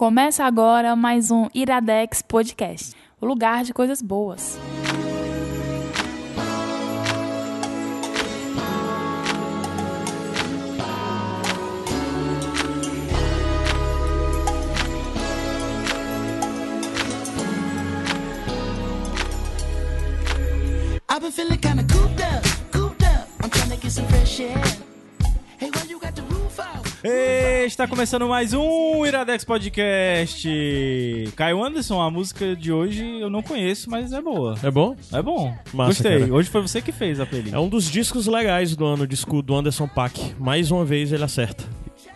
[0.00, 4.58] Começa agora mais um Iradex Podcast, o lugar de coisas boas.
[21.10, 23.28] I've been feeling kinda cooped up, cooped up.
[23.42, 24.56] I'm trying to get some fresh air.
[25.58, 26.39] Hey, why you got the roof
[27.02, 30.46] Está começando mais um Iradex Podcast.
[31.34, 34.54] Caio Anderson, a música de hoje eu não conheço, mas é boa.
[34.62, 34.94] É bom?
[35.10, 35.56] É bom.
[35.72, 36.20] Massa, Gostei.
[36.20, 36.34] cara.
[36.34, 37.54] Hoje foi você que fez a playlist.
[37.54, 40.34] É um dos discos legais do ano, o disco do Anderson Paak.
[40.38, 41.64] Mais uma vez ele acerta.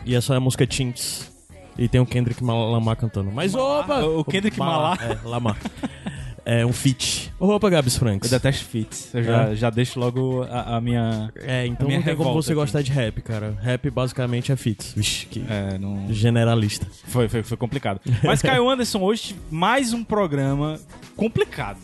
[0.04, 1.32] E essa é a música Tints.
[1.78, 3.32] E tem o Kendrick Lamar cantando.
[3.32, 4.04] Mas opa!
[4.04, 4.98] O Kendrick Lamar.
[5.02, 5.56] É, Lamar.
[6.46, 7.32] É um feat.
[7.38, 8.30] Opa, Gabs Franks.
[8.30, 9.14] Eu detesto fits.
[9.14, 9.54] Eu já, É?
[9.56, 11.32] já deixo logo a, a minha.
[11.36, 12.60] É, então minha não tem como você aqui.
[12.60, 13.56] gostar de rap, cara.
[13.62, 14.92] Rap basicamente é feats.
[14.94, 16.06] Vixe, que É, não.
[16.12, 16.86] generalista.
[17.06, 18.00] Foi, foi, foi complicado.
[18.22, 20.78] Mas Caio Anderson, hoje mais um programa
[21.16, 21.78] complicado.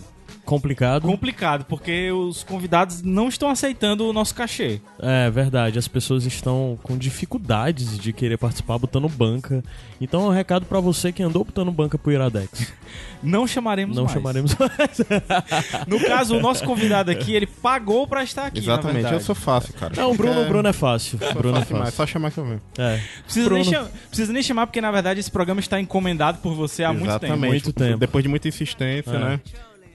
[0.51, 1.03] Complicado.
[1.06, 4.81] Complicado, porque os convidados não estão aceitando o nosso cachê.
[4.98, 9.62] É verdade, as pessoas estão com dificuldades de querer participar botando banca.
[10.01, 12.73] Então é um recado pra você que andou botando banca pro Iradex.
[13.23, 14.15] Não chamaremos Não mais.
[14.15, 15.01] chamaremos mais.
[15.87, 18.59] No caso, o nosso convidado aqui, ele pagou pra estar aqui.
[18.61, 19.93] na Exatamente, eu sou fácil, cara.
[19.97, 21.17] Não, o Bruno, É, Bruno é fácil.
[21.34, 22.61] Bruno é fácil só chamar que eu venho.
[22.77, 22.98] É.
[23.23, 23.77] Precisa nem, Bruno.
[23.78, 27.05] cham- precisa nem chamar, porque na verdade esse programa está encomendado por você há muito
[27.05, 27.25] tempo.
[27.27, 27.51] Exatamente.
[27.51, 27.98] Muito tempo.
[27.98, 29.19] Depois de muita insistência, É.
[29.19, 29.41] né?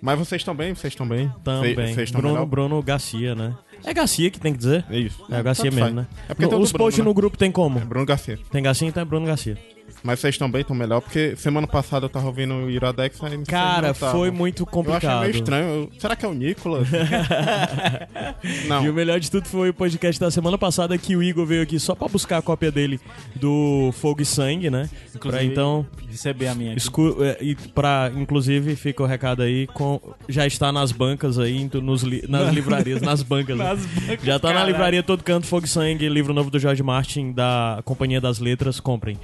[0.06, 0.76] Mas vocês estão bem?
[0.76, 1.34] Vocês estão bem?
[1.44, 1.74] Também.
[1.74, 2.46] Vocês estão Bruno, melhor?
[2.46, 3.56] Bruno Garcia, né?
[3.84, 4.86] É Garcia que tem que dizer?
[4.88, 5.26] É isso.
[5.32, 5.96] É o Garcia Tanto mesmo, faz.
[5.96, 6.08] né?
[6.30, 7.06] É porque No- tem o os Bruno, posts né?
[7.06, 7.80] no grupo tem como?
[7.80, 8.38] É Bruno Garcia.
[8.52, 9.58] Tem Garcia, então é Bruno Garcia.
[10.06, 13.44] Mas vocês estão bem, estão melhor, porque semana passada eu tava ouvindo o Iradex aí
[13.46, 15.22] Cara, foi muito Eu achei complicado.
[15.22, 15.68] meio estranho.
[15.68, 16.88] Eu- Será que é o Nicolas?
[18.68, 18.86] não.
[18.86, 21.64] E o melhor de tudo foi o podcast da semana passada que o Igor veio
[21.64, 23.00] aqui só pra buscar a cópia dele
[23.36, 24.88] do Fogo e Sangue, né?
[24.90, 26.80] Pra Inclusive, então Receber a minha aqui.
[26.80, 31.68] Escu é, e pra, inclusive, fica o recado aí, com, já está nas bancas aí,
[31.82, 33.58] nos li- nas livrarias, nas bancas.
[33.58, 33.64] né?
[33.64, 34.72] Nas bancas, já tá na caralho.
[34.72, 38.80] livraria Todo Canto, Fogo e Sangue, livro novo do Jorge Martin, da Companhia das Letras,
[38.80, 39.18] comprem.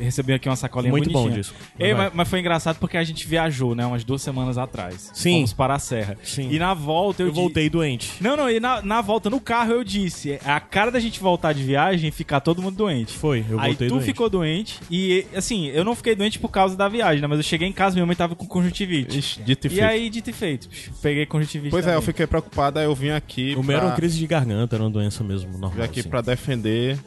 [0.00, 1.42] Recebi aqui uma sacolinha Muito bom bonitinha.
[1.42, 1.54] disso.
[1.78, 3.84] Ei, mas, mas foi engraçado porque a gente viajou, né?
[3.86, 5.10] Umas duas semanas atrás.
[5.14, 5.34] Sim.
[5.36, 6.16] Fomos para a Serra.
[6.22, 6.48] Sim.
[6.50, 8.12] E na volta eu, Eu di- voltei doente.
[8.20, 11.18] Não, não, e na, na volta no carro eu disse: é a cara da gente
[11.20, 13.12] voltar de viagem e ficar todo mundo doente.
[13.12, 14.04] Foi, eu Aí voltei tu doente.
[14.06, 17.26] ficou doente e, assim, eu não fiquei doente por causa da viagem, né?
[17.26, 19.18] Mas eu cheguei em casa e minha mãe tava com conjuntivite.
[19.18, 19.84] Ixi, dito e E feito.
[19.84, 20.68] aí, dito e feito,
[21.02, 22.06] peguei conjuntivite Pois é, eu também.
[22.06, 24.82] fiquei preocupado, aí eu vim aqui O meu era pra, uma crise de garganta, era
[24.84, 25.70] uma doença mesmo, normal.
[25.70, 26.08] vim aqui assim.
[26.08, 26.98] pra defender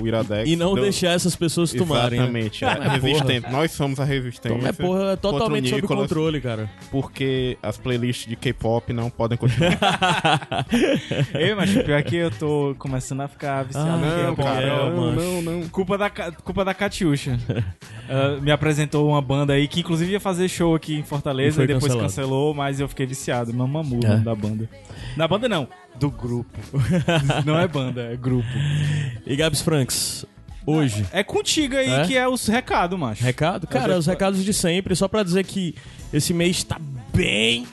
[0.00, 0.48] o Iradex.
[0.48, 2.18] E não Deu- deixar essas pessoas tomarem.
[2.20, 2.24] né?
[2.26, 2.68] Exatamente, é.
[2.74, 3.50] Ah, mas resistente.
[3.52, 4.56] Nós somos a resistência.
[4.56, 6.68] Então é porra, é totalmente sob controle, cara.
[6.90, 9.78] Porque as playlists de K-pop não podem continuar.
[11.34, 14.42] Ei, mas pior que eu tô começando a ficar viciado Ah, no não, K-pop.
[14.48, 15.68] cara, é, não, não, não.
[15.68, 17.38] Culpa da, culpa da Catiuxa.
[18.08, 21.66] Ela me apresentou uma banda aí que inclusive ia fazer show aqui em Fortaleza e,
[21.66, 22.02] depois cancelado.
[22.08, 23.52] cancelou, mas eu fiquei viciado.
[23.54, 24.16] Mamamu, É.
[24.18, 24.68] da banda.
[25.16, 25.68] Da banda não,
[25.98, 26.58] do grupo.
[27.44, 28.48] não é banda, é grupo.
[29.26, 30.24] E Gabs Franks,
[30.66, 31.06] hoje.
[31.12, 32.06] É contigo aí É?
[32.06, 33.22] que é os recados, macho.
[33.22, 33.66] Recado?
[33.66, 35.74] Cara, os recados de sempre, só pra dizer que
[36.12, 36.78] esse mês tá
[37.12, 37.66] bem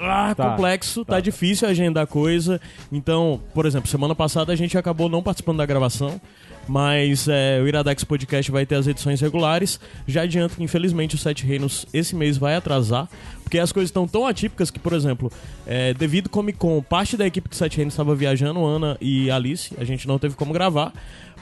[0.00, 0.50] ah, Tá.
[0.50, 1.20] complexo, tá.
[1.20, 2.60] difícil agendar coisa.
[2.92, 6.20] Então, por exemplo, semana passada a gente acabou não participando da gravação,
[6.68, 9.80] mas é, o Iradex Podcast vai ter as edições regulares.
[10.06, 13.08] Já adianto que, infelizmente, o Sete Reinos esse mês vai atrasar,
[13.48, 15.32] porque as coisas estão tão atípicas que, por exemplo,
[15.66, 19.74] é, devido Comic Con, parte da equipe do Sete Reinos estava viajando, Ana e Alice,
[19.78, 20.92] a gente não teve como gravar,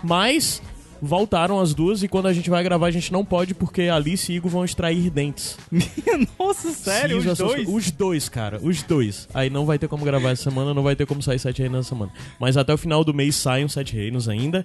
[0.04, 0.62] mas
[1.02, 4.32] voltaram as duas e quando a gente vai gravar a gente não pode porque Alice
[4.32, 5.58] e Igor vão extrair dentes.
[6.38, 7.68] Nossa, sério, Sim, os dois?
[7.68, 9.28] Os dois, cara, os dois.
[9.34, 11.80] Aí não vai ter como gravar essa semana, não vai ter como sair Sete Reinos
[11.80, 12.12] essa semana.
[12.38, 14.64] Mas até o final do mês saem os Sete Reinos ainda.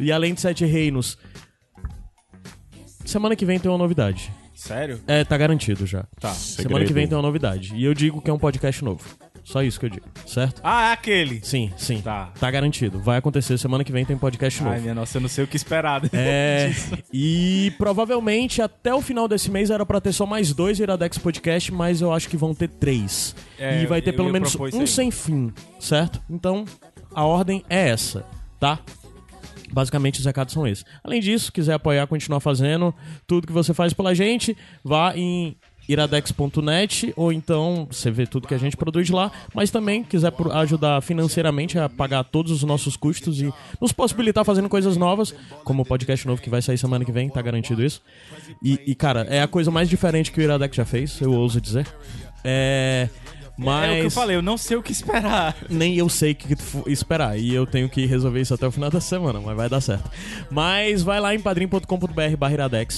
[0.00, 1.16] E além de Sete Reinos,
[3.04, 4.32] semana que vem tem uma novidade.
[4.62, 5.00] Sério?
[5.08, 6.04] É, tá garantido já.
[6.20, 6.32] Tá.
[6.32, 7.74] Semana que vem tem uma novidade.
[7.74, 9.04] E eu digo que é um podcast novo.
[9.42, 10.60] Só isso que eu digo, certo?
[10.62, 11.44] Ah, é aquele.
[11.44, 12.00] Sim, sim.
[12.00, 12.30] Tá.
[12.38, 13.00] Tá garantido.
[13.00, 14.72] Vai acontecer semana que vem tem podcast novo.
[14.72, 16.02] Ai, minha nossa, eu não sei o que esperar.
[16.12, 16.70] É,
[17.12, 21.72] e provavelmente até o final desse mês era pra ter só mais dois Iradex Podcast,
[21.72, 23.34] mas eu acho que vão ter três.
[23.58, 24.86] É, e vai ter eu pelo ia menos isso um aí.
[24.86, 26.22] sem fim, certo?
[26.30, 26.64] Então,
[27.12, 28.24] a ordem é essa,
[28.60, 28.78] tá?
[29.72, 30.84] Basicamente, os recados são esses.
[31.02, 32.94] Além disso, quiser apoiar, continuar fazendo
[33.26, 35.56] tudo que você faz pela gente, vá em
[35.88, 41.00] iradex.net ou então você vê tudo que a gente produz lá, mas também quiser ajudar
[41.02, 45.34] financeiramente a pagar todos os nossos custos e nos possibilitar fazendo coisas novas,
[45.64, 48.00] como o podcast novo que vai sair semana que vem, tá garantido isso.
[48.62, 51.60] E, e, cara, é a coisa mais diferente que o Iradex já fez, eu ouso
[51.60, 51.86] dizer.
[52.44, 53.08] É
[53.62, 55.56] Mas É o que eu falei, eu não sei o que esperar.
[55.68, 56.56] nem eu sei o que
[56.86, 57.38] esperar.
[57.38, 60.10] E eu tenho que resolver isso até o final da semana, mas vai dar certo.
[60.50, 62.54] Mas vai lá em padrim.com.br barra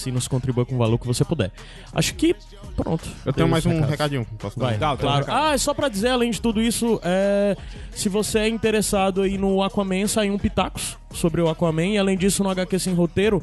[0.07, 1.51] e nos contribua com o valor que você puder.
[1.93, 2.35] Acho que
[2.77, 3.09] pronto.
[3.25, 3.91] Eu tenho mais um recados.
[3.91, 4.27] recadinho.
[4.39, 4.67] Posso dar?
[4.67, 5.25] Vai, Tá, um claro.
[5.25, 5.53] recado.
[5.53, 7.57] Ah, só pra dizer, além de tudo isso, é,
[7.93, 11.87] se você é interessado aí no Aquaman, saiu um Pitacos sobre o Aquaman.
[11.87, 13.43] E além disso, no HQ Sem Roteiro,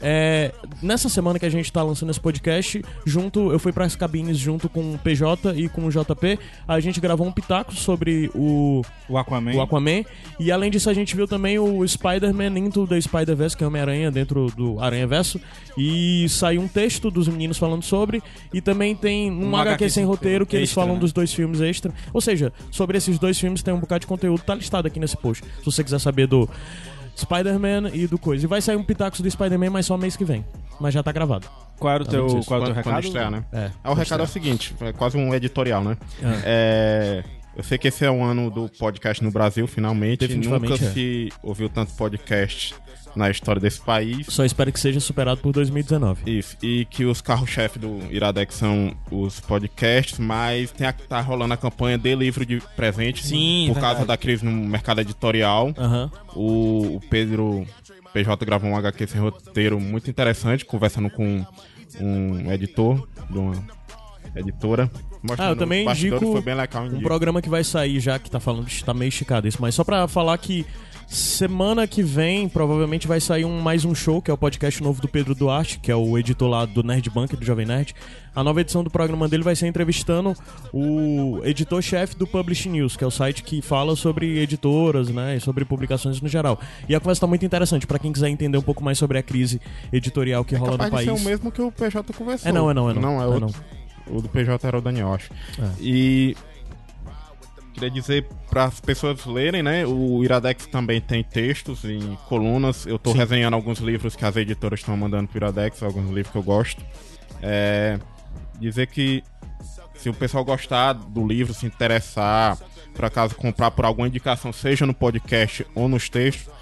[0.00, 0.52] é,
[0.82, 4.68] nessa semana que a gente tá lançando esse podcast, junto, eu fui pras cabines junto
[4.68, 6.38] com o PJ e com o JP.
[6.66, 9.54] A gente gravou um Pitacos sobre o, O Aquaman.
[9.54, 10.04] o Aquaman.
[10.40, 14.10] E além disso, a gente viu também o Spider-Man Into the Spider-Verse, que é Homem-Aranha
[14.10, 15.40] dentro do Aranha-Verso.
[15.76, 18.22] E saiu um texto dos meninos falando sobre.
[18.52, 21.00] E também tem um, Um HQ, HQ sem roteiro que eles extra, falam né?
[21.00, 21.92] dos dois filmes extra.
[22.12, 25.16] Ou seja, sobre esses dois filmes tem um bocado de conteúdo, tá listado aqui nesse
[25.16, 25.44] post.
[25.44, 26.48] Se você quiser saber do
[27.16, 28.44] Spider-Man e do coisa.
[28.44, 30.44] E vai sair um Pitacos do Spider-Man, mas só mês que vem.
[30.80, 31.48] Mas já tá gravado.
[31.78, 33.06] Qual era o teu, Além disso, qual era o Quando, teu quando recado?
[33.06, 33.44] estrear, né?
[33.52, 33.70] É.
[33.82, 35.96] Ah, o recado é o seguinte, é quase um editorial, né?
[36.44, 37.24] É,
[37.56, 40.26] eu sei que esse é o ano do podcast no Brasil, finalmente.
[40.36, 40.76] Nunca é.
[40.76, 42.74] se ouviu tanto podcast
[43.14, 44.26] na história desse país.
[44.28, 46.22] Só espero que seja superado por 2019.
[46.38, 51.54] Isso, e que os carros-chefe do Iradex são os podcasts, mas tem a, tá rolando
[51.54, 53.26] a campanha de livro de presente.
[53.26, 53.94] Sim, Por verdade.
[53.94, 55.72] causa da crise no mercado editorial.
[55.76, 56.10] Aham.
[56.34, 57.66] O, o Pedro
[58.12, 61.44] PJ gravou um HQ sem roteiro muito interessante, conversando com
[62.00, 63.54] um editor de uma
[64.34, 64.90] editora.
[65.38, 67.02] Ah, eu também indico foi bem legal, Um indico.
[67.02, 70.08] programa que vai sair já, que tá falando, tá meio esticado isso, mas só pra
[70.08, 70.66] falar que
[71.06, 75.00] semana que vem provavelmente vai sair um, mais um show, que é o podcast novo
[75.00, 77.94] do Pedro Duarte, que é o editor lá do Nerd Bunker, do Jovem Nerd.
[78.34, 80.34] A nova edição do programa dele vai ser entrevistando
[80.72, 85.40] o editor-chefe do Publish News, que é o site que fala sobre editoras, né, e
[85.40, 86.58] sobre publicações no geral.
[86.88, 89.22] E a conversa tá muito interessante, pra quem quiser entender um pouco mais sobre a
[89.22, 89.60] crise
[89.92, 91.04] editorial que É rola no país.
[91.04, 92.48] ser o mesmo que o PJ conversou.
[92.48, 93.02] É não, é não, é não.
[93.02, 93.54] Não, é É outro.
[94.10, 95.30] O do PJ era o Daniel, acho.
[95.58, 95.70] É.
[95.80, 96.36] E
[97.72, 99.86] queria dizer para as pessoas lerem, né?
[99.86, 102.86] O Iradex também tem textos em colunas.
[102.86, 106.38] Eu tô resenhando alguns livros que as editoras estão mandando pro Iradex, alguns livros que
[106.38, 106.84] eu gosto.
[107.42, 107.98] É,
[108.58, 109.22] dizer que
[109.94, 112.58] se o pessoal gostar do livro, se interessar,
[112.94, 116.52] por acaso comprar por alguma indicação, seja no podcast ou nos textos,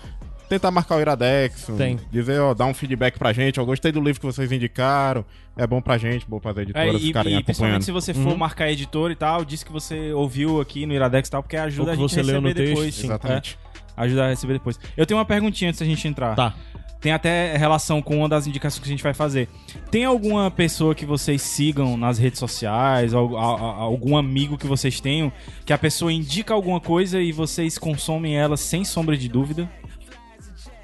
[0.51, 1.99] tentar marcar o Iradex, Tem.
[2.11, 5.25] dizer, ó, dar um feedback pra gente, eu gostei do livro que vocês indicaram,
[5.57, 7.83] é bom pra gente, bom para as É, editoras e, ficarem e principalmente acompanhando.
[7.83, 8.25] se você Uhum.
[8.31, 11.57] for marcar editor e tal, diz que você ouviu aqui no Iradex e tal, porque
[11.57, 12.95] ajuda a que gente você a receber no texto, depois.
[12.95, 13.07] sim.
[13.07, 13.59] Exatamente.
[13.97, 14.79] É, ajuda a receber depois.
[14.97, 16.35] Eu tenho uma perguntinha antes da gente entrar.
[16.35, 16.55] Tá.
[17.01, 19.49] Tem até relação com uma das indicações que a gente vai fazer.
[19.91, 25.33] Tem alguma pessoa que vocês sigam nas redes sociais, algum amigo que vocês tenham,
[25.65, 29.67] que a pessoa indica alguma coisa e vocês consomem ela sem sombra de dúvida?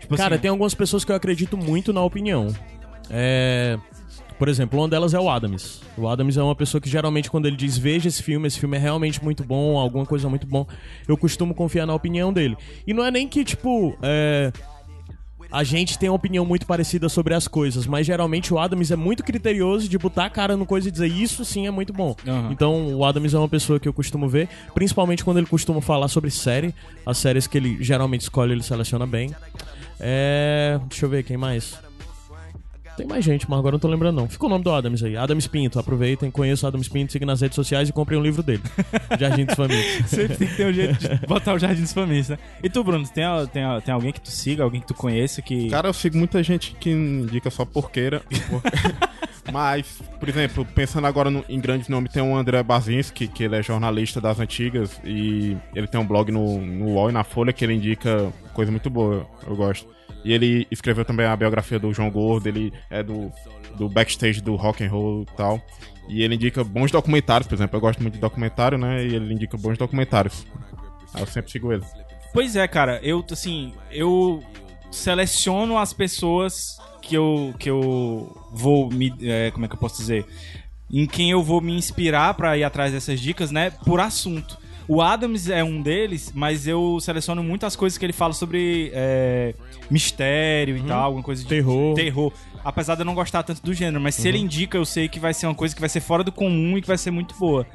[0.07, 2.55] Tipo Cara, assim, tem algumas pessoas que eu acredito muito na opinião.
[3.11, 3.77] É.
[4.39, 5.81] Por exemplo, uma delas é o Adams.
[5.97, 8.77] O Adams é uma pessoa que geralmente, quando ele diz veja esse filme, esse filme
[8.77, 10.67] é realmente muito bom, alguma coisa muito bom,
[11.09, 12.57] eu costumo confiar na opinião dele.
[12.87, 14.53] E não é nem que, tipo, é.
[15.51, 18.97] A gente tem uma opinião muito parecida sobre as coisas, mas geralmente o Adams é
[18.97, 22.17] muito criterioso de botar a cara no coisa e dizer isso sim é muito bom.
[22.27, 22.49] Aham.
[22.51, 26.09] Então o Adams é uma pessoa que eu costumo ver, principalmente quando ele costuma falar
[26.09, 26.75] sobre série.
[27.07, 29.35] As séries que ele geralmente escolhe, ele seleciona bem.
[30.01, 30.79] É.
[30.89, 31.86] Deixa eu ver quem mais.
[32.97, 34.29] Tem mais gente, mas agora eu não tô lembrando não.
[34.29, 35.17] Fica o nome do Adams aí.
[35.17, 35.79] Adams Pinto.
[35.79, 38.63] Aproveitem, conheçam o Adams Pinto, sigam nas redes sociais e comprem um livro dele.
[39.21, 40.07] Jardim dos Famílias.
[40.09, 42.39] Sempre tem que ter um jeito de botar o Jardim dos Famílias, né?
[42.63, 45.69] E tu, Bruno, tem, tem, tem alguém que tu siga, alguém que tu conheça que.
[45.69, 48.23] Cara, eu sigo muita gente que indica só porqueira.
[49.53, 53.57] Mas, por exemplo, pensando agora no- em grandes nomes, tem o André Bazinski, que ele
[53.57, 57.53] é jornalista das antigas e ele tem um blog no, no UOL e na Folha
[57.53, 59.87] que ele indica coisa muito boa, eu gosto.
[60.27, 63.31] E ele escreveu também a biografia do João Gordo, ele é do,
[63.79, 65.63] do backstage do rock and roll e tal.
[66.09, 69.07] E ele indica bons documentários, por exemplo, eu gosto muito de documentário, né?
[69.07, 70.45] E ele indica bons documentários.
[71.17, 71.85] Eu sempre sigo ele.
[72.33, 74.43] Pois é, cara, eu, assim, eu
[74.91, 79.15] seleciono as pessoas que eu, que eu vou me.
[79.23, 80.27] é, como é que eu posso dizer?
[80.93, 83.71] Em quem eu vou me inspirar pra ir atrás dessas dicas, né?
[83.71, 84.59] Por assunto.
[84.89, 89.55] O Adams é um deles, mas eu seleciono muitas coisas que ele fala sobre é,
[89.91, 91.95] mistério e tal, alguma coisa de Terror.
[91.95, 92.33] terror.
[92.65, 95.21] Apesar de eu não gostar tanto do gênero, mas se ele indica, eu sei que
[95.21, 97.35] vai ser uma coisa que vai ser fora do comum e que vai ser muito
[97.37, 97.67] boa.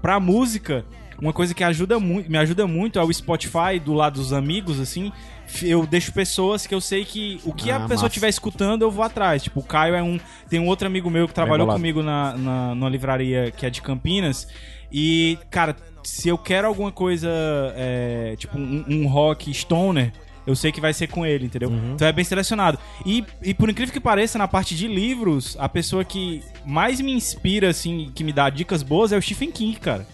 [0.00, 0.84] Pra música,
[1.20, 4.78] uma coisa que ajuda muito, me ajuda muito é o Spotify do lado dos amigos,
[4.78, 5.12] assim.
[5.62, 8.90] Eu deixo pessoas que eu sei que o que Ah, a pessoa estiver escutando, eu
[8.90, 9.42] vou atrás.
[9.42, 10.20] Tipo, o Caio é um.
[10.48, 13.82] Tem um outro amigo meu que trabalhou comigo na, na, numa livraria que é de
[13.82, 14.46] Campinas.
[14.90, 17.28] E, cara, se eu quero alguma coisa,
[17.76, 20.12] é, tipo, um, um rock stoner.
[20.46, 21.68] Eu sei que vai ser com ele, entendeu?
[21.94, 22.78] Então é bem selecionado.
[23.04, 27.12] E, e por incrível que pareça, na parte de livros, a pessoa que mais me
[27.12, 30.06] inspira, assim, que me dá dicas boas é o Stephen King, cara.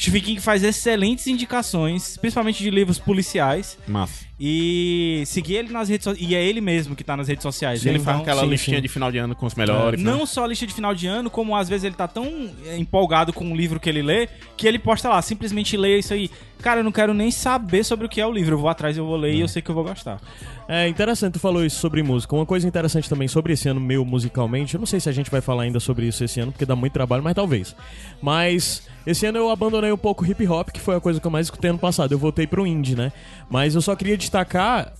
[0.00, 3.76] Stephen King faz excelentes indicações, principalmente de livros policiais.
[3.86, 4.24] Massa.
[4.42, 6.30] E seguir ele nas redes sociais.
[6.30, 7.84] E é ele mesmo que tá nas redes sociais.
[7.84, 8.82] Ele Então, faz aquela sim, listinha sim.
[8.82, 10.02] de final de ano com os melhores.
[10.02, 10.10] né?
[10.10, 12.78] Não só a lista de final de ano, como às vezes ele tá tão é,
[12.78, 14.26] empolgado com o livro que ele lê,
[14.56, 16.30] que ele posta lá, simplesmente leia isso aí.
[16.62, 18.54] Cara, eu não quero nem saber sobre o que é o livro.
[18.54, 20.18] Eu vou atrás, eu vou ler e eu sei que eu vou gostar.
[20.66, 22.34] É interessante, tu falou isso sobre música.
[22.34, 25.30] Uma coisa interessante também sobre esse ano meu musicalmente, eu não sei se a gente
[25.30, 27.76] vai falar ainda sobre isso esse ano, porque dá muito trabalho, mas talvez.
[28.22, 31.30] Mas esse ano eu abandonei um pouco hip hop, que foi a coisa que eu
[31.30, 32.12] mais escutei ano passado.
[32.12, 33.12] Eu voltei pro indie, né?
[33.48, 34.92] Mas eu só queria destacar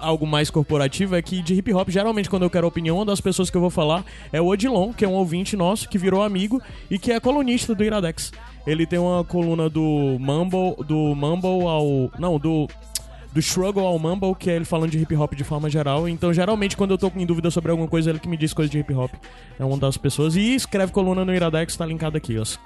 [0.00, 3.20] algo mais corporativo, é que de hip hop, geralmente quando eu quero opinião, uma das
[3.20, 6.22] pessoas que eu vou falar é o Odilon, que é um ouvinte nosso, que virou
[6.22, 6.60] amigo
[6.90, 8.32] e que é colunista do Iradex.
[8.66, 12.10] Ele tem uma coluna do Mumble, do Mumble ao...
[12.18, 12.68] Não, do
[13.36, 16.08] do Struggle ao Mumble, que é ele falando de hip hop de forma geral.
[16.08, 18.54] Então, geralmente, quando eu tô em dúvida sobre alguma coisa, é ele que me diz
[18.54, 19.12] coisa de hip hop.
[19.58, 20.36] É uma das pessoas.
[20.36, 22.58] E escreve coluna no Iradex, tá linkado aqui, os,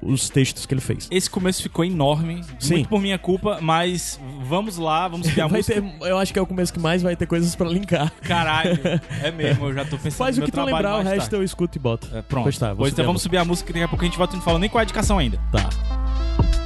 [0.00, 1.08] os textos que ele fez.
[1.10, 2.74] Esse começo ficou enorme, Sim.
[2.74, 5.82] muito por minha culpa, mas vamos lá, vamos ver a Vai música.
[5.82, 8.12] ter, eu acho que é o começo que mais vai ter coisas pra linkar.
[8.22, 8.78] Caralho,
[9.24, 11.34] é mesmo, eu já tô pensando Faz o que tu lembrar, o resto tarde.
[11.34, 12.08] eu escuto e boto.
[12.14, 12.44] É, pronto.
[12.44, 14.36] Pois tá, pois então vamos subir a música, daqui a pouco a gente volta e
[14.36, 15.36] não falou nem qual é a indicação ainda.
[15.50, 16.65] Tá.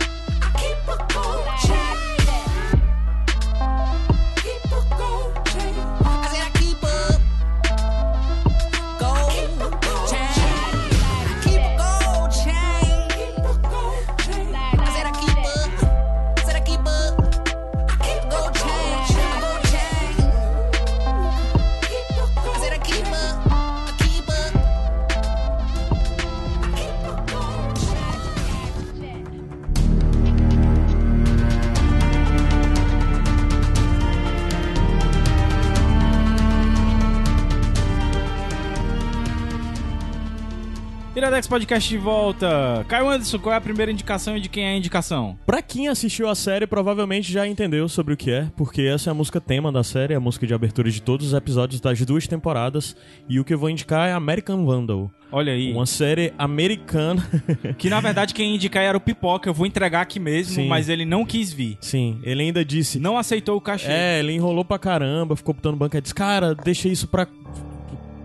[41.20, 42.82] Iradex Podcast de volta.
[42.88, 45.36] Caio Anderson, qual é a primeira indicação e de quem é a indicação?
[45.44, 49.12] Pra quem assistiu a série, provavelmente já entendeu sobre o que é, porque essa é
[49.12, 52.00] a música tema da série, é a música de abertura de todos os episódios das
[52.06, 52.96] duas temporadas.
[53.28, 55.10] E o que eu vou indicar é American Vandal.
[55.30, 55.72] Olha aí.
[55.74, 57.22] Uma série americana.
[57.76, 59.48] Que na verdade quem indicar era o Pipoca.
[59.48, 60.68] Eu vou entregar aqui mesmo, Sim.
[60.68, 61.76] mas ele não quis vir.
[61.80, 62.98] Sim, ele ainda disse.
[62.98, 63.90] Não aceitou o cachê.
[63.90, 67.26] É, ele enrolou pra caramba, ficou botando banca e disse, cara, deixa isso pra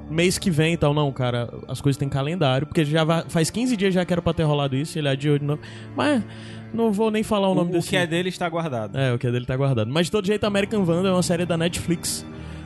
[0.10, 0.94] mês que vem e tal.
[0.94, 4.34] Não, cara, as coisas têm calendário, porque já faz 15 dias já que era pra
[4.34, 5.62] ter rolado isso, ele adiou de novo.
[5.96, 6.24] Mas
[6.74, 7.90] não vou nem falar o O, nome o desse.
[7.90, 8.98] que é dele está guardado.
[8.98, 9.90] É, o que é dele tá guardado.
[9.92, 12.26] Mas de todo jeito, American Vandal é uma série da Netflix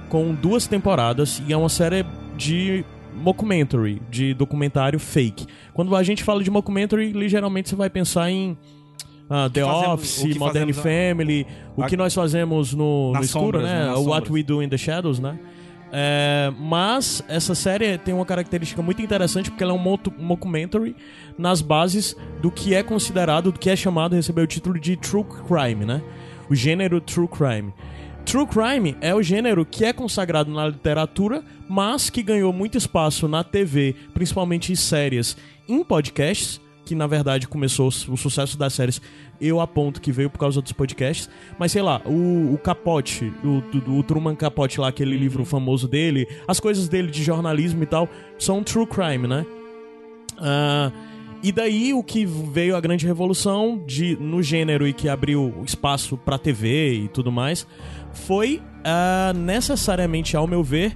[0.10, 2.03] com duas temporadas e é uma série
[2.36, 5.46] de mockumentary, de documentário fake.
[5.74, 8.58] Quando a gente fala de mockumentary, ligeiramente você vai pensar em
[9.29, 13.22] ah, The fazemos- Office, o Modern fazemos a- Family, o que nós fazemos no, no
[13.22, 13.86] escuro, sombras, né?
[13.86, 13.93] né?
[13.96, 14.31] What.
[14.31, 15.38] We Do in the Shadows, né?
[15.91, 20.96] É, mas essa série tem uma característica muito interessante porque ela é um mockumentary
[21.38, 25.25] nas bases do que é considerado, do que é chamado, recebeu o título de True
[25.48, 26.01] Crime, né?
[26.50, 27.74] O gênero True Crime.
[28.25, 33.27] True Crime é o gênero que é consagrado na literatura, mas que ganhou muito espaço
[33.27, 35.36] na TV, principalmente em séries,
[35.67, 39.00] em podcasts, que na verdade começou o sucesso das séries,
[39.39, 41.29] eu aponto que veio por causa dos podcasts,
[41.60, 45.88] mas sei lá, o, o Capote, o, do- o Truman Capote lá, aquele livro famoso
[45.88, 49.46] dele, as coisas dele de jornalismo e tal, são true crime, né?
[50.39, 50.91] Ah,
[51.43, 56.17] e daí o que veio a grande revolução de, no gênero e que abriu espaço
[56.17, 57.65] pra TV e tudo mais
[58.13, 60.93] foi ah, necessariamente, ao meu ver,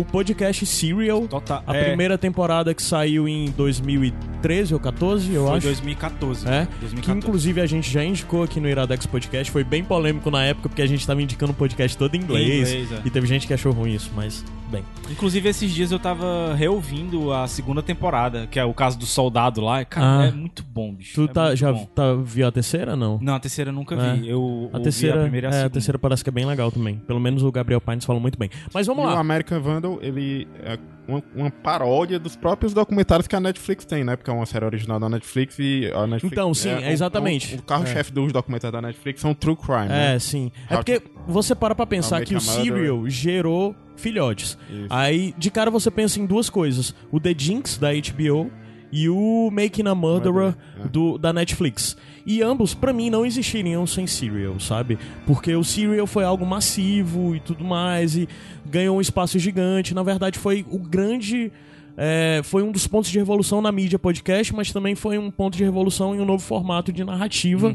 [0.00, 1.26] o podcast Serial.
[1.28, 1.62] Total.
[1.66, 5.66] A é, primeira temporada que saiu em 2013 ou 14, eu foi acho.
[5.66, 6.46] 2014.
[6.48, 7.18] É, que 2014.
[7.18, 9.50] inclusive a gente já indicou aqui no Iradex Podcast.
[9.50, 12.70] Foi bem polêmico na época, porque a gente tava indicando o podcast todo em inglês.
[12.72, 13.02] Em inglês, é.
[13.04, 14.84] E teve gente que achou ruim isso, mas, bem.
[15.10, 19.60] Inclusive, esses dias eu tava reouvindo a segunda temporada, que é o caso do soldado
[19.60, 19.84] lá.
[19.84, 20.26] Cara, Ah.
[20.26, 21.14] é muito bom, bicho.
[21.14, 21.86] Tu é tá, já bom.
[21.94, 23.18] tá, viu a terceira, não?
[23.20, 24.14] Não, a terceira eu nunca É.
[24.14, 24.28] vi.
[24.28, 25.70] Eu A terceira, a primeira e a é, a segunda.
[25.72, 26.96] terceira parece que é bem legal também.
[27.06, 28.50] Pelo menos o Gabriel Pines falou muito bem.
[28.72, 29.18] Mas vamos E o lá.
[29.18, 34.14] American Vandal, ele é uma, uma paródia dos próprios documentários que a Netflix tem, né?
[34.16, 36.32] Porque é uma série original da Netflix e a Netflix...
[36.32, 37.54] Então, sim, é o- exatamente.
[37.56, 40.14] O, o carro-chefe dos documentários da Netflix são True Crime, né?
[40.14, 40.52] É, sim.
[40.68, 42.40] É porque você para pra pensar que o.
[42.40, 44.58] Serial gerou filhotes.
[44.70, 44.86] Isso.
[44.90, 48.50] Aí, de cara, você pensa em duas coisas: o The Jinx, da HBO,
[48.90, 50.88] e o Making a Murderer, é.
[50.88, 51.96] do, da Netflix.
[52.26, 54.98] E ambos, pra mim, não existiriam sem Serial, sabe?
[55.26, 58.28] Porque o Serial foi algo massivo e tudo mais, e
[58.66, 59.94] ganhou um espaço gigante.
[59.94, 61.50] Na verdade, foi o grande.
[61.96, 65.56] é, foi um dos pontos de revolução na mídia podcast, mas também foi um ponto
[65.56, 67.74] de revolução em um novo formato de narrativa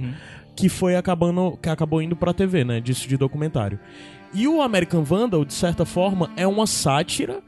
[0.56, 3.80] que foi acabando que acabou indo pra TV, né, disso de documentário.
[4.34, 7.42] E o American Vandal, de certa forma, é uma sátira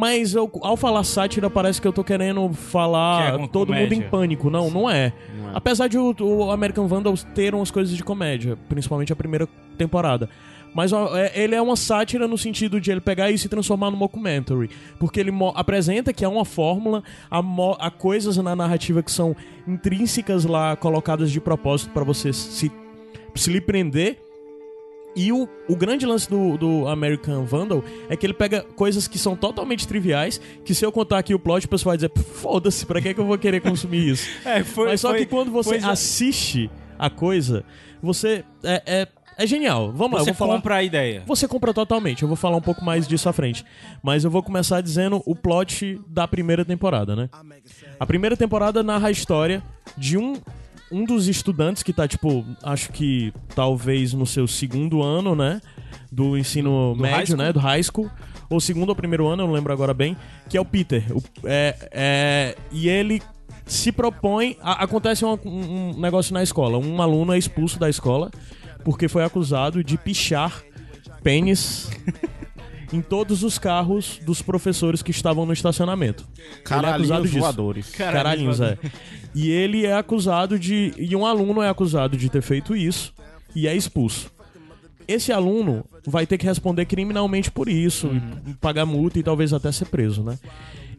[0.00, 3.72] Mas eu- ao falar sátira, parece que eu tô querendo Que falar é uma todo
[3.72, 3.96] mundo comédia.
[3.96, 4.48] em pânico.
[4.48, 5.12] Não, não é.
[5.36, 5.52] Não é.
[5.54, 10.28] Apesar de o, o American Vandal ter umas coisas de comédia, principalmente a primeira temporada.
[10.72, 13.96] Mas é- ele é uma sátira no sentido de ele pegar isso e transformar no
[13.96, 14.70] mockumentary.
[15.00, 17.40] Porque ele apresenta que há uma fórmula, há,
[17.80, 19.34] há coisas na narrativa que são
[19.66, 22.70] intrínsecas lá, colocadas de propósito pra você se,
[23.34, 24.18] se lhe prender.
[25.18, 29.18] E o, o grande lance do, do American Vandal é que ele pega coisas que
[29.18, 32.86] são totalmente triviais, que se eu contar aqui o plot, o pessoal vai dizer, foda-se,
[32.86, 34.28] pra que, que eu vou querer consumir isso?
[34.46, 37.64] É, foi, Mas só foi- que quando você assiste a coisa,
[38.00, 38.44] você.
[38.62, 39.92] É, é, é genial.
[39.92, 40.54] Vamos lá, eu Você vou falar.
[40.54, 41.24] compra a ideia.
[41.26, 42.22] Você compra totalmente.
[42.22, 43.64] Eu vou falar um pouco mais disso à frente.
[44.00, 47.28] Mas eu vou começar dizendo o plot da primeira temporada, né?
[47.98, 49.62] A primeira temporada narra a história
[49.96, 50.34] de um.
[50.90, 55.60] Um dos estudantes que tá, tipo, acho que talvez no seu segundo ano, né?
[56.10, 57.52] Do ensino Do médio, né?
[57.52, 58.10] Do high school.
[58.50, 60.16] Ou segundo ou primeiro ano, eu não lembro agora bem.
[60.48, 61.04] Que é o Peter.
[61.14, 63.20] O- é, é, e ele
[63.66, 64.56] se propõe.
[64.62, 66.78] a- acontece um, um- um negócio na escola.
[66.78, 68.30] Um aluno é expulso da escola
[68.84, 70.62] porque foi acusado de pichar
[71.22, 71.90] pênis
[72.92, 76.26] em todos os carros dos professores que estavam no estacionamento.
[76.36, 77.38] Ele é acusado Caralhinhos disso.
[77.40, 77.90] voadores.
[77.90, 78.78] Caralhinhos, é.
[79.34, 80.92] E ele é acusado de.
[80.96, 83.12] E um aluno é acusado de ter feito isso
[83.54, 84.30] e é expulso.
[85.06, 88.10] Esse aluno vai ter que responder criminalmente por isso,
[88.46, 90.38] e pagar multa e talvez até ser preso, né?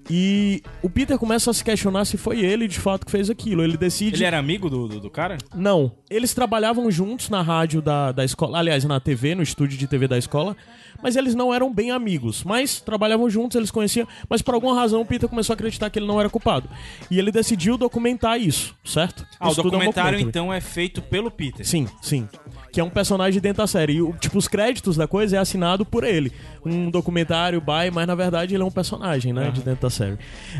[0.10, 3.64] E o Peter começa a se questionar se foi ele de fato que fez aquilo.
[3.64, 4.16] Ele decide.
[4.16, 5.38] Ele era amigo do, do, do cara?
[5.54, 5.92] Não.
[6.10, 10.08] Eles trabalhavam juntos na rádio da, da escola, aliás, na TV, no estúdio de TV
[10.08, 10.58] da escola,
[11.02, 12.44] mas eles não eram bem amigos.
[12.44, 16.00] Mas trabalhavam juntos, eles conheciam, mas por alguma razão o Peter começou a acreditar que
[16.00, 16.70] ele não era culpado.
[17.10, 19.26] E ele decidiu documentar isso, certo?
[19.40, 21.66] Ah, o Isso tudo é um documentário então é feito pelo Peter.
[21.66, 22.28] Sim, sim.
[22.72, 23.94] Que é um personagem dentro da série.
[23.94, 26.32] E, o- tipo, os créditos da coisa é assinado por ele.
[26.64, 29.50] Um documentário, by, mas na verdade ele é um personagem, né?
[29.50, 30.18] De dentro da série.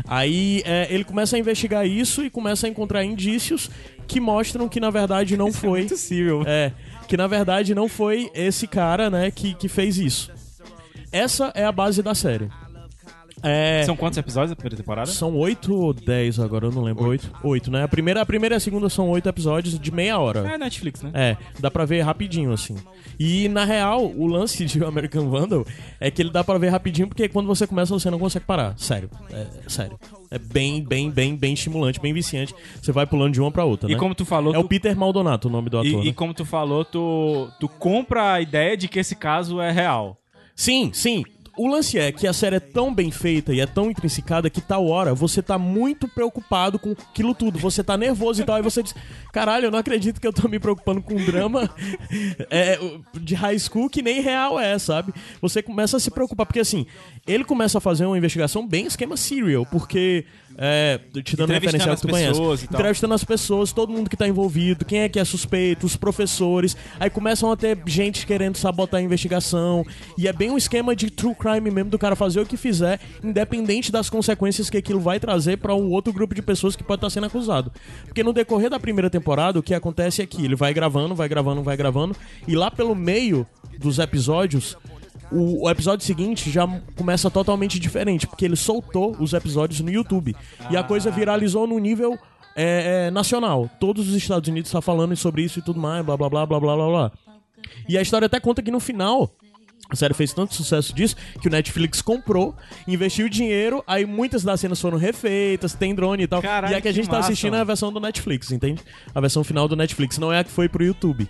[0.08, 3.70] Aí é, ele começa a investigar isso e começa a encontrar indícios
[4.08, 5.82] que mostram que na verdade não foi.
[5.82, 6.42] Impossível.
[6.46, 6.72] É,
[7.10, 10.30] que na verdade não foi esse cara, né, que, que fez isso.
[11.10, 12.48] Essa é a base da série.
[13.42, 15.10] É, São quantos episódios da primeira temporada?
[15.10, 17.08] são oito ou dez agora, eu não lembro.
[17.08, 17.32] Oito.
[17.42, 17.82] Oito, né?
[17.82, 20.46] A primeira, a primeira e a segunda são oito episódios de meia hora.
[20.54, 21.10] É Netflix, né?
[21.12, 22.76] É, dá pra ver rapidinho, assim.
[23.18, 25.66] E, na real, o lance de American Vandal
[25.98, 28.78] é que ele dá pra ver rapidinho porque quando você começa você não consegue parar.
[28.78, 29.10] Sério.
[29.32, 29.98] É, sério.
[30.30, 32.54] É bem, bem, bem, bem estimulante, bem viciante.
[32.80, 33.98] Você vai pulando de uma pra outra, E né?
[33.98, 36.12] como tu falou, É o tu- Peter Maldonato o nome do E, ator, e né?
[36.14, 40.16] como tu falou, tu, tu compra a ideia de que esse caso é real.
[40.54, 41.24] Sim, sim.
[41.60, 44.62] O lance é que a série é tão bem feita e é tão intrinsecada que
[44.62, 47.58] tal hora você tá muito preocupado com aquilo tudo.
[47.58, 48.94] Você tá nervoso e tal, e você diz:
[49.30, 51.68] Caralho, eu não acredito que eu tô me preocupando com um drama
[52.48, 52.78] é,
[53.12, 55.12] de high school que nem real é, sabe?
[55.42, 56.86] Você começa a se preocupar, porque assim,
[57.26, 60.24] ele começa a fazer uma investigação bem esquema serial, porque.
[60.62, 62.66] É, te dando as que tu conhece.
[62.70, 66.76] Entrevistando as pessoas, todo mundo que tá envolvido, quem é que é suspeito, os professores.
[66.98, 69.86] Aí começam a ter gente querendo sabotar a investigação.
[70.18, 73.00] E é bem um esquema de true crime mesmo do cara fazer o que fizer,
[73.24, 76.98] independente das consequências que aquilo vai trazer pra um outro grupo de pessoas que pode
[76.98, 77.72] estar sendo acusado.
[78.04, 81.26] Porque no decorrer da primeira temporada, o que acontece é que ele vai gravando, vai
[81.26, 82.14] gravando, vai gravando,
[82.46, 83.46] e lá pelo meio
[83.78, 84.76] dos episódios.
[85.30, 90.34] O, o episódio seguinte já começa totalmente diferente, porque ele soltou os episódios no YouTube.
[90.70, 92.18] E a coisa viralizou no nível
[92.56, 93.70] é, é, nacional.
[93.78, 96.60] Todos os Estados Unidos estão falando sobre isso e tudo mais, blá blá blá blá
[96.60, 97.12] blá blá blá.
[97.88, 99.30] E a história até conta que no final.
[99.88, 102.54] A série fez tanto sucesso disso que o Netflix comprou,
[102.86, 106.40] investiu dinheiro, aí muitas das cenas foram refeitas, tem drone e tal.
[106.40, 108.52] Caralho, e a que a que gente tá massa, assistindo é a versão do Netflix,
[108.52, 108.80] entende?
[109.12, 111.28] A versão final do Netflix, não é a que foi pro YouTube.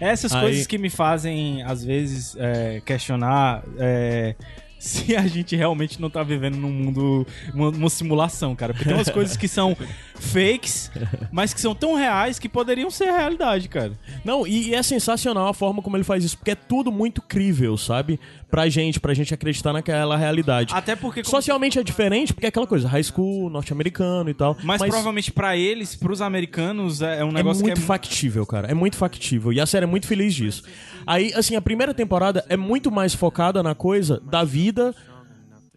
[0.00, 4.34] Essas Aí- coisas que me fazem, às vezes, é, questionar é,
[4.78, 8.72] se a gente realmente não tá vivendo num mundo, uma, uma simulação, cara.
[8.74, 9.76] Porque tem umas coisas que são
[10.14, 10.90] fakes,
[11.32, 13.92] mas que são tão reais que poderiam ser realidade, cara.
[14.24, 17.22] Não, e, e é sensacional a forma como ele faz isso, porque é tudo muito
[17.22, 18.20] crível, sabe?
[18.48, 20.72] Pra gente, pra gente acreditar naquela realidade.
[20.72, 21.24] Até porque...
[21.24, 24.56] Socialmente é diferente, porque é aquela coisa, high school, norte-americano e tal.
[24.62, 27.84] Mas, provavelmente pra eles, pros americanos, é é um é negócio muito que é...
[27.84, 28.68] factível, cara.
[28.68, 29.52] É muito factível.
[29.52, 30.62] E a série é muito feliz disso.
[31.06, 34.94] Aí, assim, a primeira temporada é muito mais focada na coisa da vida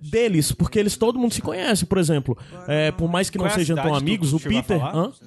[0.01, 2.37] deles, porque eles todo mundo se conhece, por exemplo.
[2.67, 4.59] É, por mais que não Qual é a sejam tão Tu- amigos, tu o chegou
[4.59, 4.81] a Peter.